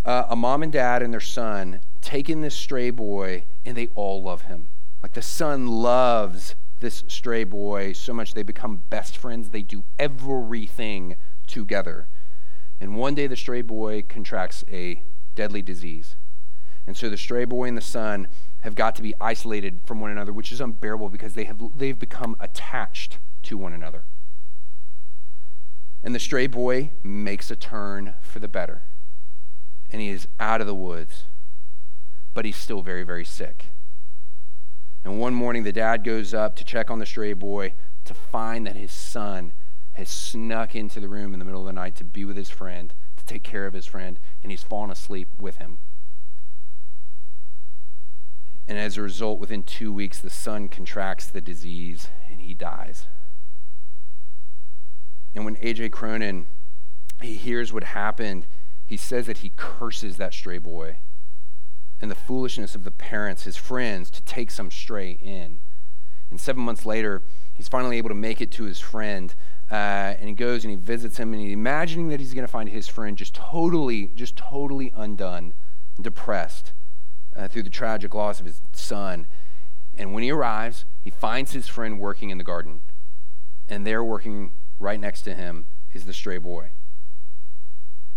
uh, 0.08 0.26
a 0.30 0.36
mom 0.36 0.62
and 0.62 0.72
dad 0.72 1.02
and 1.02 1.12
their 1.12 1.20
son 1.20 1.80
taking 2.00 2.40
this 2.40 2.54
stray 2.54 2.88
boy, 2.88 3.44
and 3.66 3.76
they 3.76 3.88
all 3.94 4.22
love 4.22 4.42
him. 4.42 4.70
Like 5.02 5.12
the 5.12 5.20
son 5.20 5.66
loves 5.66 6.54
this 6.80 7.04
stray 7.08 7.44
boy 7.44 7.92
so 7.92 8.14
much 8.14 8.32
they 8.32 8.42
become 8.42 8.84
best 8.88 9.18
friends. 9.18 9.50
They 9.50 9.60
do 9.60 9.84
everything 9.98 11.16
together. 11.46 12.08
And 12.80 12.96
one 12.96 13.14
day 13.14 13.26
the 13.26 13.36
stray 13.36 13.60
boy 13.60 14.02
contracts 14.08 14.64
a 14.72 15.02
deadly 15.34 15.60
disease. 15.60 16.16
And 16.86 16.96
so 16.96 17.10
the 17.10 17.18
stray 17.18 17.44
boy 17.44 17.64
and 17.64 17.76
the 17.76 17.82
son 17.82 18.28
have 18.62 18.74
got 18.74 18.94
to 18.96 19.02
be 19.02 19.12
isolated 19.20 19.82
from 19.84 20.00
one 20.00 20.10
another, 20.10 20.32
which 20.32 20.52
is 20.52 20.60
unbearable 20.62 21.10
because 21.10 21.34
they 21.34 21.44
have 21.44 21.60
they've 21.76 21.98
become 21.98 22.34
attached 22.40 23.18
to 23.42 23.58
one 23.58 23.74
another. 23.74 24.04
And 26.02 26.14
the 26.14 26.18
stray 26.18 26.46
boy 26.46 26.92
makes 27.02 27.50
a 27.50 27.56
turn 27.56 28.14
for 28.22 28.38
the 28.38 28.48
better. 28.48 28.84
And 29.90 30.00
he 30.02 30.08
is 30.08 30.28
out 30.38 30.60
of 30.60 30.66
the 30.66 30.74
woods, 30.74 31.24
but 32.34 32.44
he's 32.44 32.56
still 32.56 32.82
very, 32.82 33.02
very 33.02 33.24
sick. 33.24 33.66
And 35.04 35.18
one 35.18 35.34
morning, 35.34 35.62
the 35.62 35.72
dad 35.72 36.04
goes 36.04 36.34
up 36.34 36.56
to 36.56 36.64
check 36.64 36.90
on 36.90 36.98
the 36.98 37.06
stray 37.06 37.32
boy 37.32 37.74
to 38.04 38.14
find 38.14 38.66
that 38.66 38.76
his 38.76 38.92
son 38.92 39.52
has 39.92 40.08
snuck 40.08 40.74
into 40.74 41.00
the 41.00 41.08
room 41.08 41.32
in 41.32 41.38
the 41.38 41.44
middle 41.44 41.62
of 41.62 41.66
the 41.66 41.72
night 41.72 41.96
to 41.96 42.04
be 42.04 42.24
with 42.24 42.36
his 42.36 42.50
friend, 42.50 42.94
to 43.16 43.24
take 43.24 43.42
care 43.42 43.66
of 43.66 43.74
his 43.74 43.86
friend, 43.86 44.18
and 44.42 44.52
he's 44.52 44.62
fallen 44.62 44.90
asleep 44.90 45.28
with 45.38 45.56
him. 45.56 45.78
And 48.68 48.78
as 48.78 48.98
a 48.98 49.02
result, 49.02 49.40
within 49.40 49.62
two 49.62 49.92
weeks, 49.92 50.18
the 50.18 50.28
son 50.28 50.68
contracts 50.68 51.26
the 51.26 51.40
disease 51.40 52.08
and 52.30 52.40
he 52.40 52.52
dies. 52.52 53.06
And 55.34 55.44
when 55.44 55.56
A.J. 55.60 55.88
Cronin 55.88 56.46
he 57.22 57.34
hears 57.34 57.72
what 57.72 57.82
happened, 57.82 58.46
he 58.88 58.96
says 58.96 59.26
that 59.26 59.38
he 59.38 59.52
curses 59.54 60.16
that 60.16 60.32
stray 60.32 60.56
boy 60.56 60.96
and 62.00 62.10
the 62.10 62.14
foolishness 62.14 62.74
of 62.74 62.84
the 62.84 62.90
parents, 62.90 63.42
his 63.42 63.58
friends, 63.58 64.08
to 64.08 64.22
take 64.22 64.50
some 64.50 64.70
stray 64.70 65.18
in. 65.20 65.60
And 66.30 66.40
seven 66.40 66.62
months 66.62 66.86
later, 66.86 67.22
he's 67.52 67.68
finally 67.68 67.98
able 67.98 68.08
to 68.08 68.14
make 68.14 68.40
it 68.40 68.50
to 68.52 68.64
his 68.64 68.80
friend, 68.80 69.34
uh, 69.70 69.74
and 69.74 70.30
he 70.30 70.34
goes 70.34 70.64
and 70.64 70.70
he 70.70 70.76
visits 70.76 71.18
him, 71.18 71.34
and 71.34 71.42
he's 71.42 71.52
imagining 71.52 72.08
that 72.08 72.18
he's 72.18 72.32
going 72.32 72.46
to 72.46 72.50
find 72.50 72.70
his 72.70 72.88
friend 72.88 73.18
just 73.18 73.34
totally, 73.34 74.06
just 74.14 74.36
totally 74.36 74.90
undone, 74.96 75.52
depressed 76.00 76.72
uh, 77.36 77.46
through 77.46 77.64
the 77.64 77.70
tragic 77.70 78.14
loss 78.14 78.40
of 78.40 78.46
his 78.46 78.62
son. 78.72 79.26
And 79.94 80.14
when 80.14 80.22
he 80.22 80.30
arrives, 80.30 80.86
he 81.02 81.10
finds 81.10 81.52
his 81.52 81.68
friend 81.68 82.00
working 82.00 82.30
in 82.30 82.38
the 82.38 82.44
garden, 82.44 82.80
and 83.68 83.86
there, 83.86 84.02
working 84.02 84.52
right 84.78 84.98
next 84.98 85.22
to 85.22 85.34
him, 85.34 85.66
is 85.92 86.06
the 86.06 86.14
stray 86.14 86.38
boy. 86.38 86.70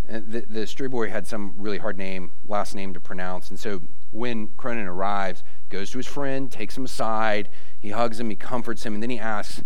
And 0.07 0.31
the, 0.31 0.41
the 0.41 0.67
stray 0.67 0.87
boy 0.87 1.09
had 1.09 1.27
some 1.27 1.53
really 1.57 1.77
hard 1.77 1.97
name, 1.97 2.31
last 2.47 2.75
name 2.75 2.93
to 2.93 2.99
pronounce. 2.99 3.49
And 3.49 3.59
so 3.59 3.81
when 4.11 4.49
Cronin 4.57 4.87
arrives, 4.87 5.43
goes 5.69 5.89
to 5.91 5.97
his 5.97 6.07
friend, 6.07 6.51
takes 6.51 6.75
him 6.75 6.85
aside, 6.85 7.49
he 7.79 7.89
hugs 7.89 8.19
him, 8.19 8.29
he 8.29 8.35
comforts 8.35 8.85
him, 8.85 8.93
and 8.93 9.01
then 9.01 9.09
he 9.09 9.19
asks, 9.19 9.63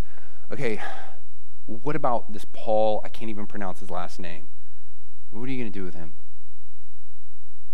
Okay, 0.51 0.81
what 1.65 1.95
about 1.95 2.31
this 2.31 2.45
Paul? 2.53 3.01
I 3.03 3.09
can't 3.09 3.29
even 3.29 3.47
pronounce 3.47 3.79
his 3.79 3.89
last 3.89 4.19
name. 4.19 4.49
What 5.31 5.49
are 5.49 5.51
you 5.51 5.61
going 5.61 5.71
to 5.71 5.79
do 5.79 5.83
with 5.83 5.95
him? 5.95 6.13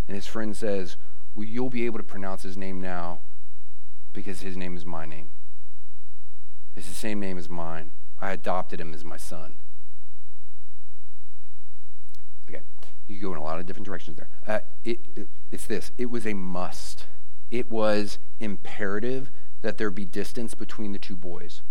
And 0.08 0.16
his 0.16 0.28
friend 0.28 0.56
says, 0.56 0.98
Well, 1.36 1.46
you'll 1.46 1.70
be 1.70 1.86
able 1.86 1.98
to 1.98 2.04
pronounce 2.04 2.44
his 2.44 2.58
name 2.58 2.80
now 2.80 3.20
because 4.14 4.42
his 4.42 4.56
name 4.56 4.76
is 4.78 4.86
my 4.86 5.06
name. 5.06 5.30
It's 6.76 6.88
the 6.88 6.94
same 6.94 7.20
name 7.20 7.38
as 7.38 7.50
mine. 7.50 7.92
I 8.20 8.32
adopted 8.32 8.80
him 8.80 8.94
as 8.94 9.04
my 9.04 9.18
son. 9.18 9.56
You 13.08 13.20
go 13.20 13.32
in 13.34 13.38
a 13.38 13.44
lot 13.44 13.60
of 13.60 13.66
different 13.66 13.86
directions 13.86 14.18
there. 14.18 14.30
Uh, 14.48 14.60
it, 14.84 15.00
it, 15.16 15.28
it's 15.52 15.66
this 15.66 15.92
it 15.98 16.10
was 16.10 16.26
a 16.26 16.34
must, 16.34 17.06
it 17.50 17.70
was 17.70 18.20
imperative 18.40 19.30
that 19.62 19.78
there 19.78 19.92
be 19.92 20.06
distance 20.06 20.54
between 20.54 20.92
the 20.92 21.00
two 21.00 21.16
boys 21.16 21.62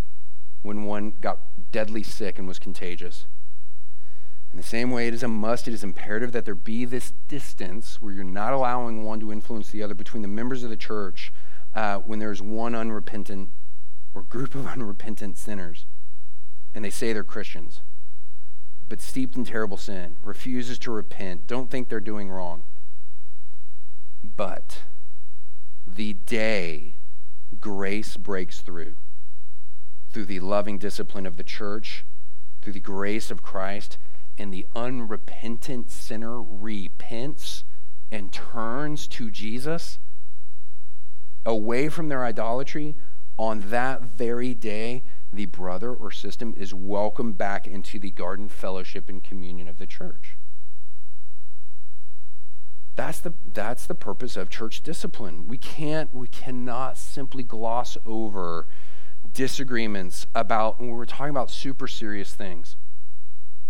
when 0.62 0.84
one 0.84 1.14
got 1.20 1.40
deadly 1.72 2.02
sick 2.02 2.38
and 2.38 2.46
was 2.46 2.58
contagious. 2.58 3.26
In 4.50 4.56
the 4.56 4.62
same 4.62 4.90
way, 4.90 5.06
it 5.06 5.14
is 5.14 5.22
a 5.22 5.28
must, 5.28 5.68
it 5.68 5.74
is 5.74 5.84
imperative 5.84 6.32
that 6.32 6.44
there 6.44 6.56
be 6.56 6.84
this 6.84 7.12
distance 7.28 8.02
where 8.02 8.12
you're 8.12 8.24
not 8.24 8.52
allowing 8.52 9.04
one 9.04 9.20
to 9.20 9.32
influence 9.32 9.70
the 9.70 9.82
other 9.82 9.94
between 9.94 10.22
the 10.22 10.28
members 10.28 10.64
of 10.64 10.70
the 10.70 10.76
church 10.76 11.32
uh, 11.74 11.98
when 11.98 12.18
there's 12.18 12.42
one 12.42 12.74
unrepentant 12.74 13.50
or 14.12 14.22
group 14.22 14.54
of 14.54 14.66
unrepentant 14.66 15.38
sinners 15.38 15.86
and 16.74 16.84
they 16.84 16.90
say 16.90 17.12
they're 17.12 17.24
Christians 17.24 17.80
but 18.90 19.00
steeped 19.00 19.36
in 19.36 19.44
terrible 19.44 19.76
sin, 19.76 20.16
refuses 20.22 20.76
to 20.80 20.90
repent, 20.90 21.46
don't 21.46 21.70
think 21.70 21.88
they're 21.88 22.00
doing 22.00 22.28
wrong. 22.28 22.64
But 24.22 24.82
the 25.86 26.14
day 26.14 26.96
grace 27.60 28.16
breaks 28.16 28.60
through, 28.60 28.96
through 30.10 30.26
the 30.26 30.40
loving 30.40 30.76
discipline 30.76 31.24
of 31.24 31.36
the 31.36 31.44
church, 31.44 32.04
through 32.60 32.72
the 32.72 32.80
grace 32.80 33.30
of 33.30 33.42
Christ, 33.42 33.96
and 34.36 34.52
the 34.52 34.66
unrepentant 34.74 35.88
sinner 35.90 36.42
repents 36.42 37.62
and 38.10 38.32
turns 38.32 39.06
to 39.06 39.30
Jesus 39.30 40.00
away 41.46 41.88
from 41.88 42.08
their 42.08 42.24
idolatry, 42.24 42.96
on 43.38 43.70
that 43.70 44.02
very 44.02 44.52
day, 44.52 45.04
the 45.32 45.46
brother 45.46 45.92
or 45.92 46.10
sister 46.10 46.52
is 46.56 46.74
welcomed 46.74 47.38
back 47.38 47.66
into 47.66 47.98
the 47.98 48.10
garden 48.10 48.48
fellowship 48.48 49.08
and 49.08 49.22
communion 49.22 49.68
of 49.68 49.78
the 49.78 49.86
church. 49.86 50.36
That's 52.96 53.20
the, 53.20 53.32
that's 53.52 53.86
the 53.86 53.94
purpose 53.94 54.36
of 54.36 54.50
church 54.50 54.82
discipline. 54.82 55.46
We 55.46 55.56
can't, 55.56 56.12
we 56.12 56.28
cannot 56.28 56.98
simply 56.98 57.42
gloss 57.42 57.96
over 58.04 58.66
disagreements 59.32 60.26
about, 60.34 60.80
when 60.80 60.90
we're 60.90 61.04
talking 61.04 61.30
about 61.30 61.50
super 61.50 61.86
serious 61.86 62.34
things, 62.34 62.76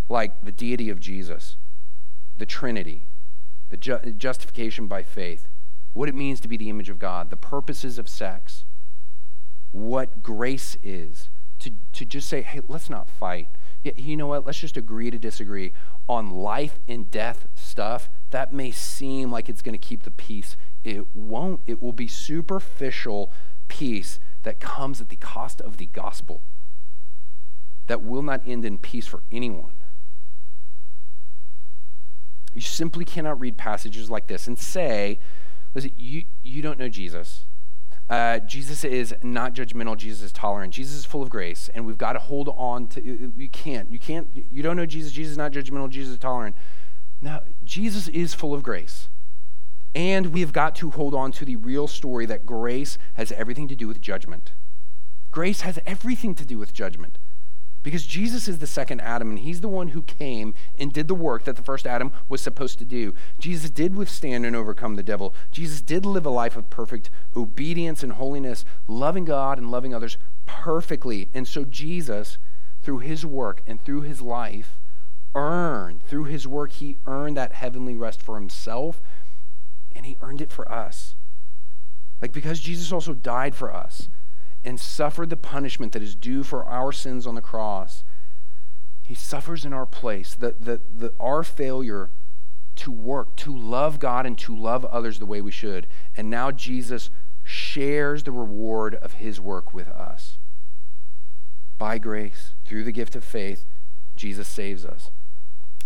like 0.09 0.43
the 0.43 0.53
deity 0.53 0.91
of 0.91 0.99
Jesus, 0.99 1.57
the 2.37 2.47
Trinity, 2.47 3.07
the 3.69 3.77
ju- 3.77 4.15
justification 4.17 4.87
by 4.87 5.03
faith, 5.03 5.47
what 5.93 6.09
it 6.09 6.15
means 6.15 6.41
to 6.41 6.49
be 6.49 6.57
the 6.57 6.71
image 6.71 6.89
of 6.89 6.99
God, 6.99 7.31
the 7.31 7.37
purposes 7.37 7.99
of 7.99 8.09
sex, 8.09 8.65
what 9.73 10.23
grace 10.23 10.77
is, 10.83 11.29
to, 11.61 11.73
to 11.93 12.05
just 12.05 12.29
say, 12.29 12.43
hey, 12.43 12.61
let's 12.69 12.91
not 12.91 13.09
fight. 13.09 13.49
You 13.83 14.17
know 14.17 14.27
what? 14.27 14.45
Let's 14.45 14.61
just 14.61 14.77
agree 14.77 15.11
to 15.11 15.19
disagree 15.19 15.73
on 16.09 16.31
life 16.31 16.79
and 16.87 17.11
death 17.11 17.47
stuff. 17.55 18.11
That 18.31 18.53
may 18.53 18.71
seem 18.71 19.31
like 19.31 19.49
it's 19.49 19.63
going 19.63 19.79
to 19.79 19.79
keep 19.79 20.03
the 20.03 20.11
peace. 20.11 20.57
It 20.85 21.15
won't. 21.15 21.61
It 21.67 21.81
will 21.81 21.93
be 21.93 22.09
superficial 22.09 23.33
peace 23.69 24.21
that 24.43 24.61
comes 24.61 25.01
at 25.01 25.09
the 25.09 25.17
cost 25.17 25.61
of 25.61 25.77
the 25.77 25.87
gospel, 25.87 26.43
that 27.87 28.03
will 28.03 28.23
not 28.23 28.43
end 28.47 28.65
in 28.65 28.79
peace 28.79 29.07
for 29.07 29.23
anyone. 29.31 29.73
You 32.55 32.61
simply 32.61 33.05
cannot 33.05 33.39
read 33.39 33.57
passages 33.57 34.11
like 34.11 34.27
this 34.27 34.47
and 34.47 34.59
say, 34.59 35.19
listen, 35.75 35.93
you, 35.97 36.25
you 36.43 36.63
don't 36.63 36.79
know 36.79 36.89
Jesus. 36.89 37.45
Uh, 38.11 38.41
Jesus 38.41 38.83
is 38.83 39.15
not 39.23 39.55
judgmental. 39.55 39.97
Jesus 39.97 40.23
is 40.23 40.33
tolerant. 40.33 40.75
Jesus 40.75 40.99
is 40.99 41.05
full 41.05 41.23
of 41.23 41.31
grace, 41.31 41.71
and 41.73 41.87
we've 41.87 41.97
got 41.97 42.15
to 42.15 42.19
hold 42.19 42.49
on 42.57 42.89
to. 42.89 43.01
You 43.01 43.49
can't. 43.49 43.91
You 43.91 44.01
can't. 44.01 44.29
You 44.51 44.65
don't 44.65 44.77
know 44.77 44.85
Jesus. 44.85 45.13
Jesus 45.13 45.33
is 45.33 45.39
not 45.39 45.53
judgmental. 45.53 45.89
Jesus 45.89 46.15
is 46.15 46.19
tolerant. 46.19 46.57
No, 47.21 47.41
Jesus 47.63 48.09
is 48.09 48.35
full 48.35 48.53
of 48.53 48.65
grace, 48.65 49.09
and 49.95 50.27
we've 50.29 50.53
got 50.53 50.75
to 50.77 50.91
hold 50.91 51.15
on 51.15 51.31
to 51.33 51.45
the 51.45 51.55
real 51.55 51.87
story 51.87 52.27
that 52.27 52.45
grace 52.45 52.99
has 53.15 53.31
everything 53.33 53.69
to 53.69 53.77
do 53.77 53.87
with 53.87 54.01
judgment. 54.01 54.53
Grace 55.31 55.61
has 55.61 55.79
everything 55.87 56.35
to 56.35 56.45
do 56.45 56.59
with 56.59 56.73
judgment. 56.73 57.19
Because 57.83 58.05
Jesus 58.05 58.47
is 58.47 58.59
the 58.59 58.67
second 58.67 59.01
Adam, 59.01 59.31
and 59.31 59.39
he's 59.39 59.63
the 59.63 59.69
one 59.69 59.89
who 59.89 60.03
came 60.03 60.55
and 60.79 60.93
did 60.93 61.09
the 61.09 61.15
work 61.15 61.45
that 61.45 61.57
the 61.57 61.63
first 61.63 61.87
Adam 61.87 62.13
was 62.29 62.43
supposed 62.43 62.79
to 62.79 62.85
do. 62.85 63.15
Jesus 63.39 63.71
did 63.71 63.95
withstand 63.95 64.45
and 64.45 64.55
overcome 64.55 64.97
the 64.97 65.03
devil. 65.03 65.35
Jesus 65.51 65.81
did 65.81 66.05
live 66.05 66.27
a 66.27 66.31
life 66.31 66.57
of 66.57 66.69
perfect 66.69 67.09
obedience 67.35 68.03
and 68.03 68.13
holiness, 68.13 68.67
loving 68.87 69.25
God 69.25 69.57
and 69.57 69.71
loving 69.71 69.95
others 69.95 70.19
perfectly. 70.45 71.31
And 71.33 71.49
so, 71.49 71.65
Jesus, 71.65 72.37
through 72.83 72.99
his 72.99 73.25
work 73.25 73.63
and 73.67 73.83
through 73.83 74.03
his 74.03 74.21
life, 74.21 74.79
earned, 75.35 76.03
through 76.03 76.25
his 76.25 76.47
work, 76.47 76.73
he 76.73 76.99
earned 77.07 77.39
that 77.39 77.55
heavenly 77.55 77.97
rest 77.97 78.21
for 78.21 78.35
himself, 78.35 79.01
and 79.97 80.05
he 80.05 80.19
earned 80.21 80.43
it 80.43 80.53
for 80.53 80.71
us. 80.71 81.15
Like, 82.21 82.33
because 82.33 82.61
Jesus 82.61 82.93
also 82.93 83.15
died 83.15 83.55
for 83.55 83.75
us 83.75 84.11
and 84.65 84.79
suffered 84.79 85.31
the 85.31 85.37
punishment 85.37 85.93
that 85.93 86.03
is 86.03 86.15
due 86.15 86.43
for 86.43 86.65
our 86.65 86.93
sins 86.93 87.27
on 87.27 87.35
the 87.35 87.41
cross. 87.41 88.05
He 89.03 89.15
suffers 89.15 89.65
in 89.65 89.73
our 89.73 89.87
place. 89.87 90.35
That 90.35 90.65
the, 90.65 90.81
the, 90.93 91.13
our 91.19 91.43
failure 91.43 92.11
to 92.77 92.91
work, 92.91 93.37
to 93.37 93.57
love 93.57 93.99
God, 93.99 94.27
and 94.27 94.39
to 94.39 94.57
love 94.57 94.85
others 94.87 95.19
the 95.19 95.27
way 95.27 95.41
we 95.41 95.51
should. 95.51 95.87
And 96.17 96.31
now 96.31 96.51
Jesus 96.51 97.11
shares 97.43 98.23
the 98.23 98.33
reward 98.33 98.95
of 98.97 99.15
his 99.15 99.41
work 99.41 99.75
with 99.75 99.89
us. 99.89 100.39
By 101.79 101.99
grace, 101.99 102.55
through 102.65 102.85
the 102.85 102.93
gift 102.93 103.17
of 103.17 103.25
faith, 103.25 103.65
Jesus 104.15 104.47
saves 104.47 104.85
us. 104.85 105.11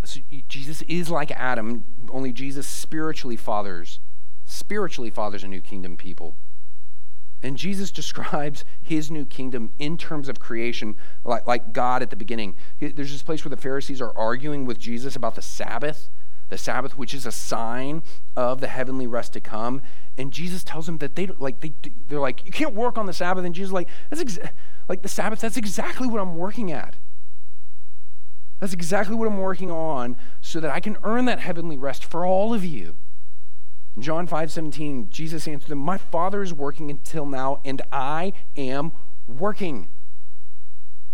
So 0.05 0.21
Jesus 0.49 0.83
is 0.83 1.09
like 1.09 1.31
Adam, 1.31 1.85
only 2.11 2.33
Jesus 2.33 2.67
spiritually 2.67 3.37
fathers, 3.37 4.01
spiritually 4.45 5.11
fathers 5.11 5.45
a 5.45 5.49
new 5.49 5.61
kingdom 5.61 5.97
people. 5.97 6.37
And 7.45 7.59
Jesus 7.59 7.91
describes 7.93 8.65
his 8.83 9.11
new 9.11 9.25
kingdom 9.25 9.71
in 9.79 9.97
terms 9.97 10.29
of 10.29 10.41
creation, 10.41 10.97
like, 11.23 11.47
like 11.47 11.73
God 11.73 12.03
at 12.03 12.11
the 12.11 12.17
beginning. 12.17 12.57
There's 12.81 13.13
this 13.13 13.23
place 13.23 13.45
where 13.45 13.51
the 13.51 13.61
Pharisees 13.61 14.01
are 14.01 14.17
arguing 14.17 14.65
with 14.65 14.79
Jesus 14.79 15.15
about 15.15 15.35
the 15.37 15.43
Sabbath, 15.43 16.09
the 16.49 16.59
Sabbath, 16.59 16.97
which 16.97 17.15
is 17.15 17.27
a 17.27 17.33
sign 17.33 18.03
of 18.35 18.61
the 18.61 18.69
heavenly 18.69 19.07
rest 19.07 19.35
to 19.35 19.41
come. 19.41 19.83
And 20.17 20.33
Jesus 20.33 20.65
tells 20.65 20.87
them 20.87 20.99
that 20.99 21.17
they 21.17 21.27
like 21.27 21.61
they 21.61 21.73
they're 22.09 22.21
like 22.21 22.45
you 22.47 22.53
can't 22.53 22.75
work 22.75 22.97
on 22.97 23.07
the 23.07 23.13
Sabbath, 23.13 23.45
and 23.45 23.55
Jesus 23.55 23.73
like 23.73 23.89
that's 24.09 24.23
exa- 24.23 24.51
like 24.89 25.03
the 25.03 25.09
Sabbath. 25.09 25.41
That's 25.41 25.57
exactly 25.57 26.07
what 26.07 26.21
I'm 26.21 26.37
working 26.37 26.73
at. 26.73 26.97
That's 28.61 28.73
exactly 28.73 29.17
what 29.17 29.27
I'm 29.27 29.39
working 29.39 29.71
on 29.71 30.17
so 30.41 30.61
that 30.61 30.71
I 30.71 30.81
can 30.81 30.97
earn 31.03 31.25
that 31.27 31.41
heavenly 31.41 31.77
rest 31.77 32.05
for 32.05 32.25
all 32.25 32.55
of 32.55 32.65
you. 32.65 32.97
John 33.99 34.27
5 34.27 34.51
17, 34.51 35.09
Jesus 35.11 35.47
answered 35.47 35.69
them, 35.69 35.79
My 35.79 35.99
Father 35.99 36.43
is 36.43 36.53
working 36.53 36.91
until 36.91 37.27
now, 37.27 37.61
and 37.65 37.81
I 37.93 38.33
am 38.57 38.93
working. 39.29 39.89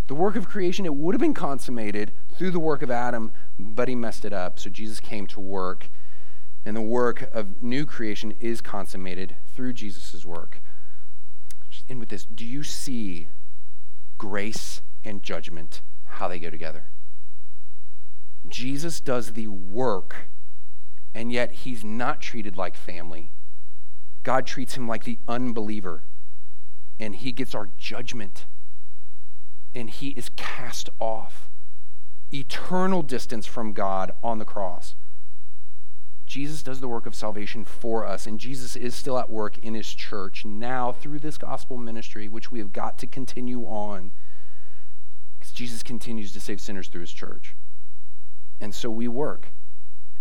The 0.06 0.14
work 0.14 0.34
of 0.34 0.48
creation, 0.48 0.86
it 0.86 0.94
would 0.94 1.14
have 1.14 1.20
been 1.20 1.34
consummated 1.34 2.12
through 2.34 2.50
the 2.50 2.58
work 2.58 2.82
of 2.82 2.90
Adam, 2.90 3.32
but 3.58 3.88
he 3.88 3.94
messed 3.94 4.24
it 4.24 4.32
up. 4.32 4.58
So 4.58 4.70
Jesus 4.70 4.98
came 4.98 5.26
to 5.28 5.40
work, 5.40 5.88
and 6.64 6.76
the 6.76 6.80
work 6.80 7.28
of 7.32 7.62
new 7.62 7.86
creation 7.86 8.32
is 8.40 8.60
consummated 8.60 9.36
through 9.54 9.74
Jesus' 9.74 10.24
work. 10.24 10.60
Just 11.68 11.84
end 11.88 12.00
with 12.00 12.08
this. 12.08 12.24
Do 12.24 12.44
you 12.44 12.64
see 12.64 13.28
grace 14.18 14.82
and 15.04 15.22
judgment, 15.22 15.82
how 16.04 16.28
they 16.28 16.38
go 16.38 16.50
together? 16.50 16.86
Jesus 18.48 19.00
does 19.00 19.34
the 19.34 19.46
work, 19.46 20.28
and 21.14 21.32
yet 21.32 21.52
he's 21.52 21.84
not 21.84 22.20
treated 22.20 22.56
like 22.56 22.76
family. 22.76 23.32
God 24.22 24.46
treats 24.46 24.76
him 24.76 24.86
like 24.86 25.04
the 25.04 25.18
unbeliever, 25.26 26.04
and 26.98 27.14
he 27.16 27.32
gets 27.32 27.54
our 27.54 27.70
judgment 27.78 28.46
and 29.74 29.90
he 29.90 30.08
is 30.11 30.30
cast 30.36 30.88
off. 30.98 31.48
Eternal 32.32 33.02
distance 33.02 33.46
from 33.46 33.72
God 33.72 34.12
on 34.22 34.38
the 34.38 34.44
cross. 34.44 34.94
Jesus 36.26 36.62
does 36.62 36.80
the 36.80 36.88
work 36.88 37.06
of 37.06 37.14
salvation 37.14 37.64
for 37.64 38.06
us, 38.06 38.26
and 38.26 38.38
Jesus 38.38 38.76
is 38.76 38.94
still 38.94 39.18
at 39.18 39.30
work 39.30 39.58
in 39.58 39.74
his 39.74 39.92
church 39.92 40.44
now 40.44 40.92
through 40.92 41.18
this 41.18 41.36
gospel 41.36 41.76
ministry, 41.76 42.28
which 42.28 42.52
we 42.52 42.61
have 42.61 42.72
got 42.72 42.98
to 42.98 43.06
continue 43.06 43.62
on. 43.64 44.12
Because 45.38 45.52
Jesus 45.52 45.82
continues 45.82 46.32
to 46.32 46.40
save 46.40 46.61
sinners 46.61 46.86
through 46.86 47.00
his 47.00 47.12
church. 47.12 47.56
And 48.61 48.72
so 48.72 48.90
we 48.90 49.08
work, 49.08 49.48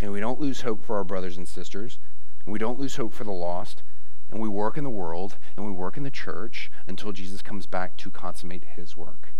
and 0.01 0.11
we 0.11 0.19
don't 0.19 0.39
lose 0.39 0.61
hope 0.61 0.83
for 0.83 0.97
our 0.97 1.03
brothers 1.03 1.37
and 1.37 1.47
sisters, 1.47 1.99
and 2.45 2.53
we 2.53 2.59
don't 2.59 2.79
lose 2.79 2.95
hope 2.95 3.13
for 3.13 3.23
the 3.23 3.31
lost, 3.31 3.83
and 4.29 4.41
we 4.41 4.49
work 4.49 4.77
in 4.77 4.83
the 4.83 4.89
world, 4.89 5.37
and 5.57 5.65
we 5.65 5.71
work 5.71 5.97
in 5.97 6.03
the 6.03 6.11
church 6.11 6.71
until 6.87 7.11
Jesus 7.11 7.41
comes 7.41 7.65
back 7.65 7.97
to 7.97 8.11
consummate 8.11 8.63
his 8.75 8.95
work. 8.95 9.33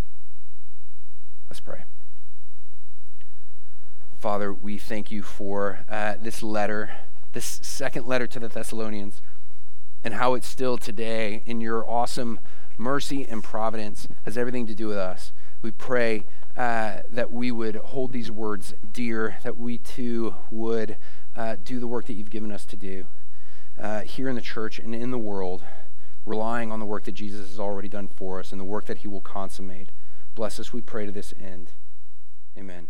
Let's 1.48 1.60
pray. 1.60 1.84
Father, 4.18 4.52
we 4.52 4.76
thank 4.76 5.10
you 5.10 5.22
for 5.22 5.80
uh, 5.88 6.14
this 6.20 6.42
letter, 6.42 6.90
this 7.32 7.58
second 7.62 8.06
letter 8.06 8.26
to 8.26 8.38
the 8.38 8.48
Thessalonians, 8.48 9.22
and 10.04 10.14
how 10.14 10.34
it's 10.34 10.46
still 10.46 10.76
today 10.76 11.42
in 11.46 11.60
your 11.60 11.88
awesome 11.88 12.38
mercy 12.76 13.26
and 13.26 13.42
providence 13.42 14.08
has 14.24 14.36
everything 14.36 14.66
to 14.66 14.74
do 14.74 14.88
with 14.88 14.98
us. 14.98 15.32
We 15.62 15.70
pray 15.70 16.26
uh, 16.60 17.00
that 17.10 17.32
we 17.32 17.50
would 17.50 17.76
hold 17.76 18.12
these 18.12 18.30
words 18.30 18.74
dear, 18.92 19.38
that 19.42 19.56
we 19.56 19.78
too 19.78 20.34
would 20.50 20.98
uh, 21.34 21.56
do 21.64 21.80
the 21.80 21.86
work 21.86 22.04
that 22.04 22.12
you've 22.12 22.28
given 22.28 22.52
us 22.52 22.66
to 22.66 22.76
do 22.76 23.06
uh, 23.80 24.02
here 24.02 24.28
in 24.28 24.34
the 24.34 24.42
church 24.42 24.78
and 24.78 24.94
in 24.94 25.10
the 25.10 25.16
world, 25.16 25.64
relying 26.26 26.70
on 26.70 26.78
the 26.78 26.84
work 26.84 27.04
that 27.04 27.12
Jesus 27.12 27.48
has 27.48 27.58
already 27.58 27.88
done 27.88 28.08
for 28.08 28.38
us 28.38 28.52
and 28.52 28.60
the 28.60 28.66
work 28.66 28.84
that 28.84 28.98
he 28.98 29.08
will 29.08 29.22
consummate. 29.22 29.90
Bless 30.34 30.60
us, 30.60 30.70
we 30.70 30.82
pray, 30.82 31.06
to 31.06 31.12
this 31.12 31.32
end. 31.42 31.72
Amen. 32.58 32.88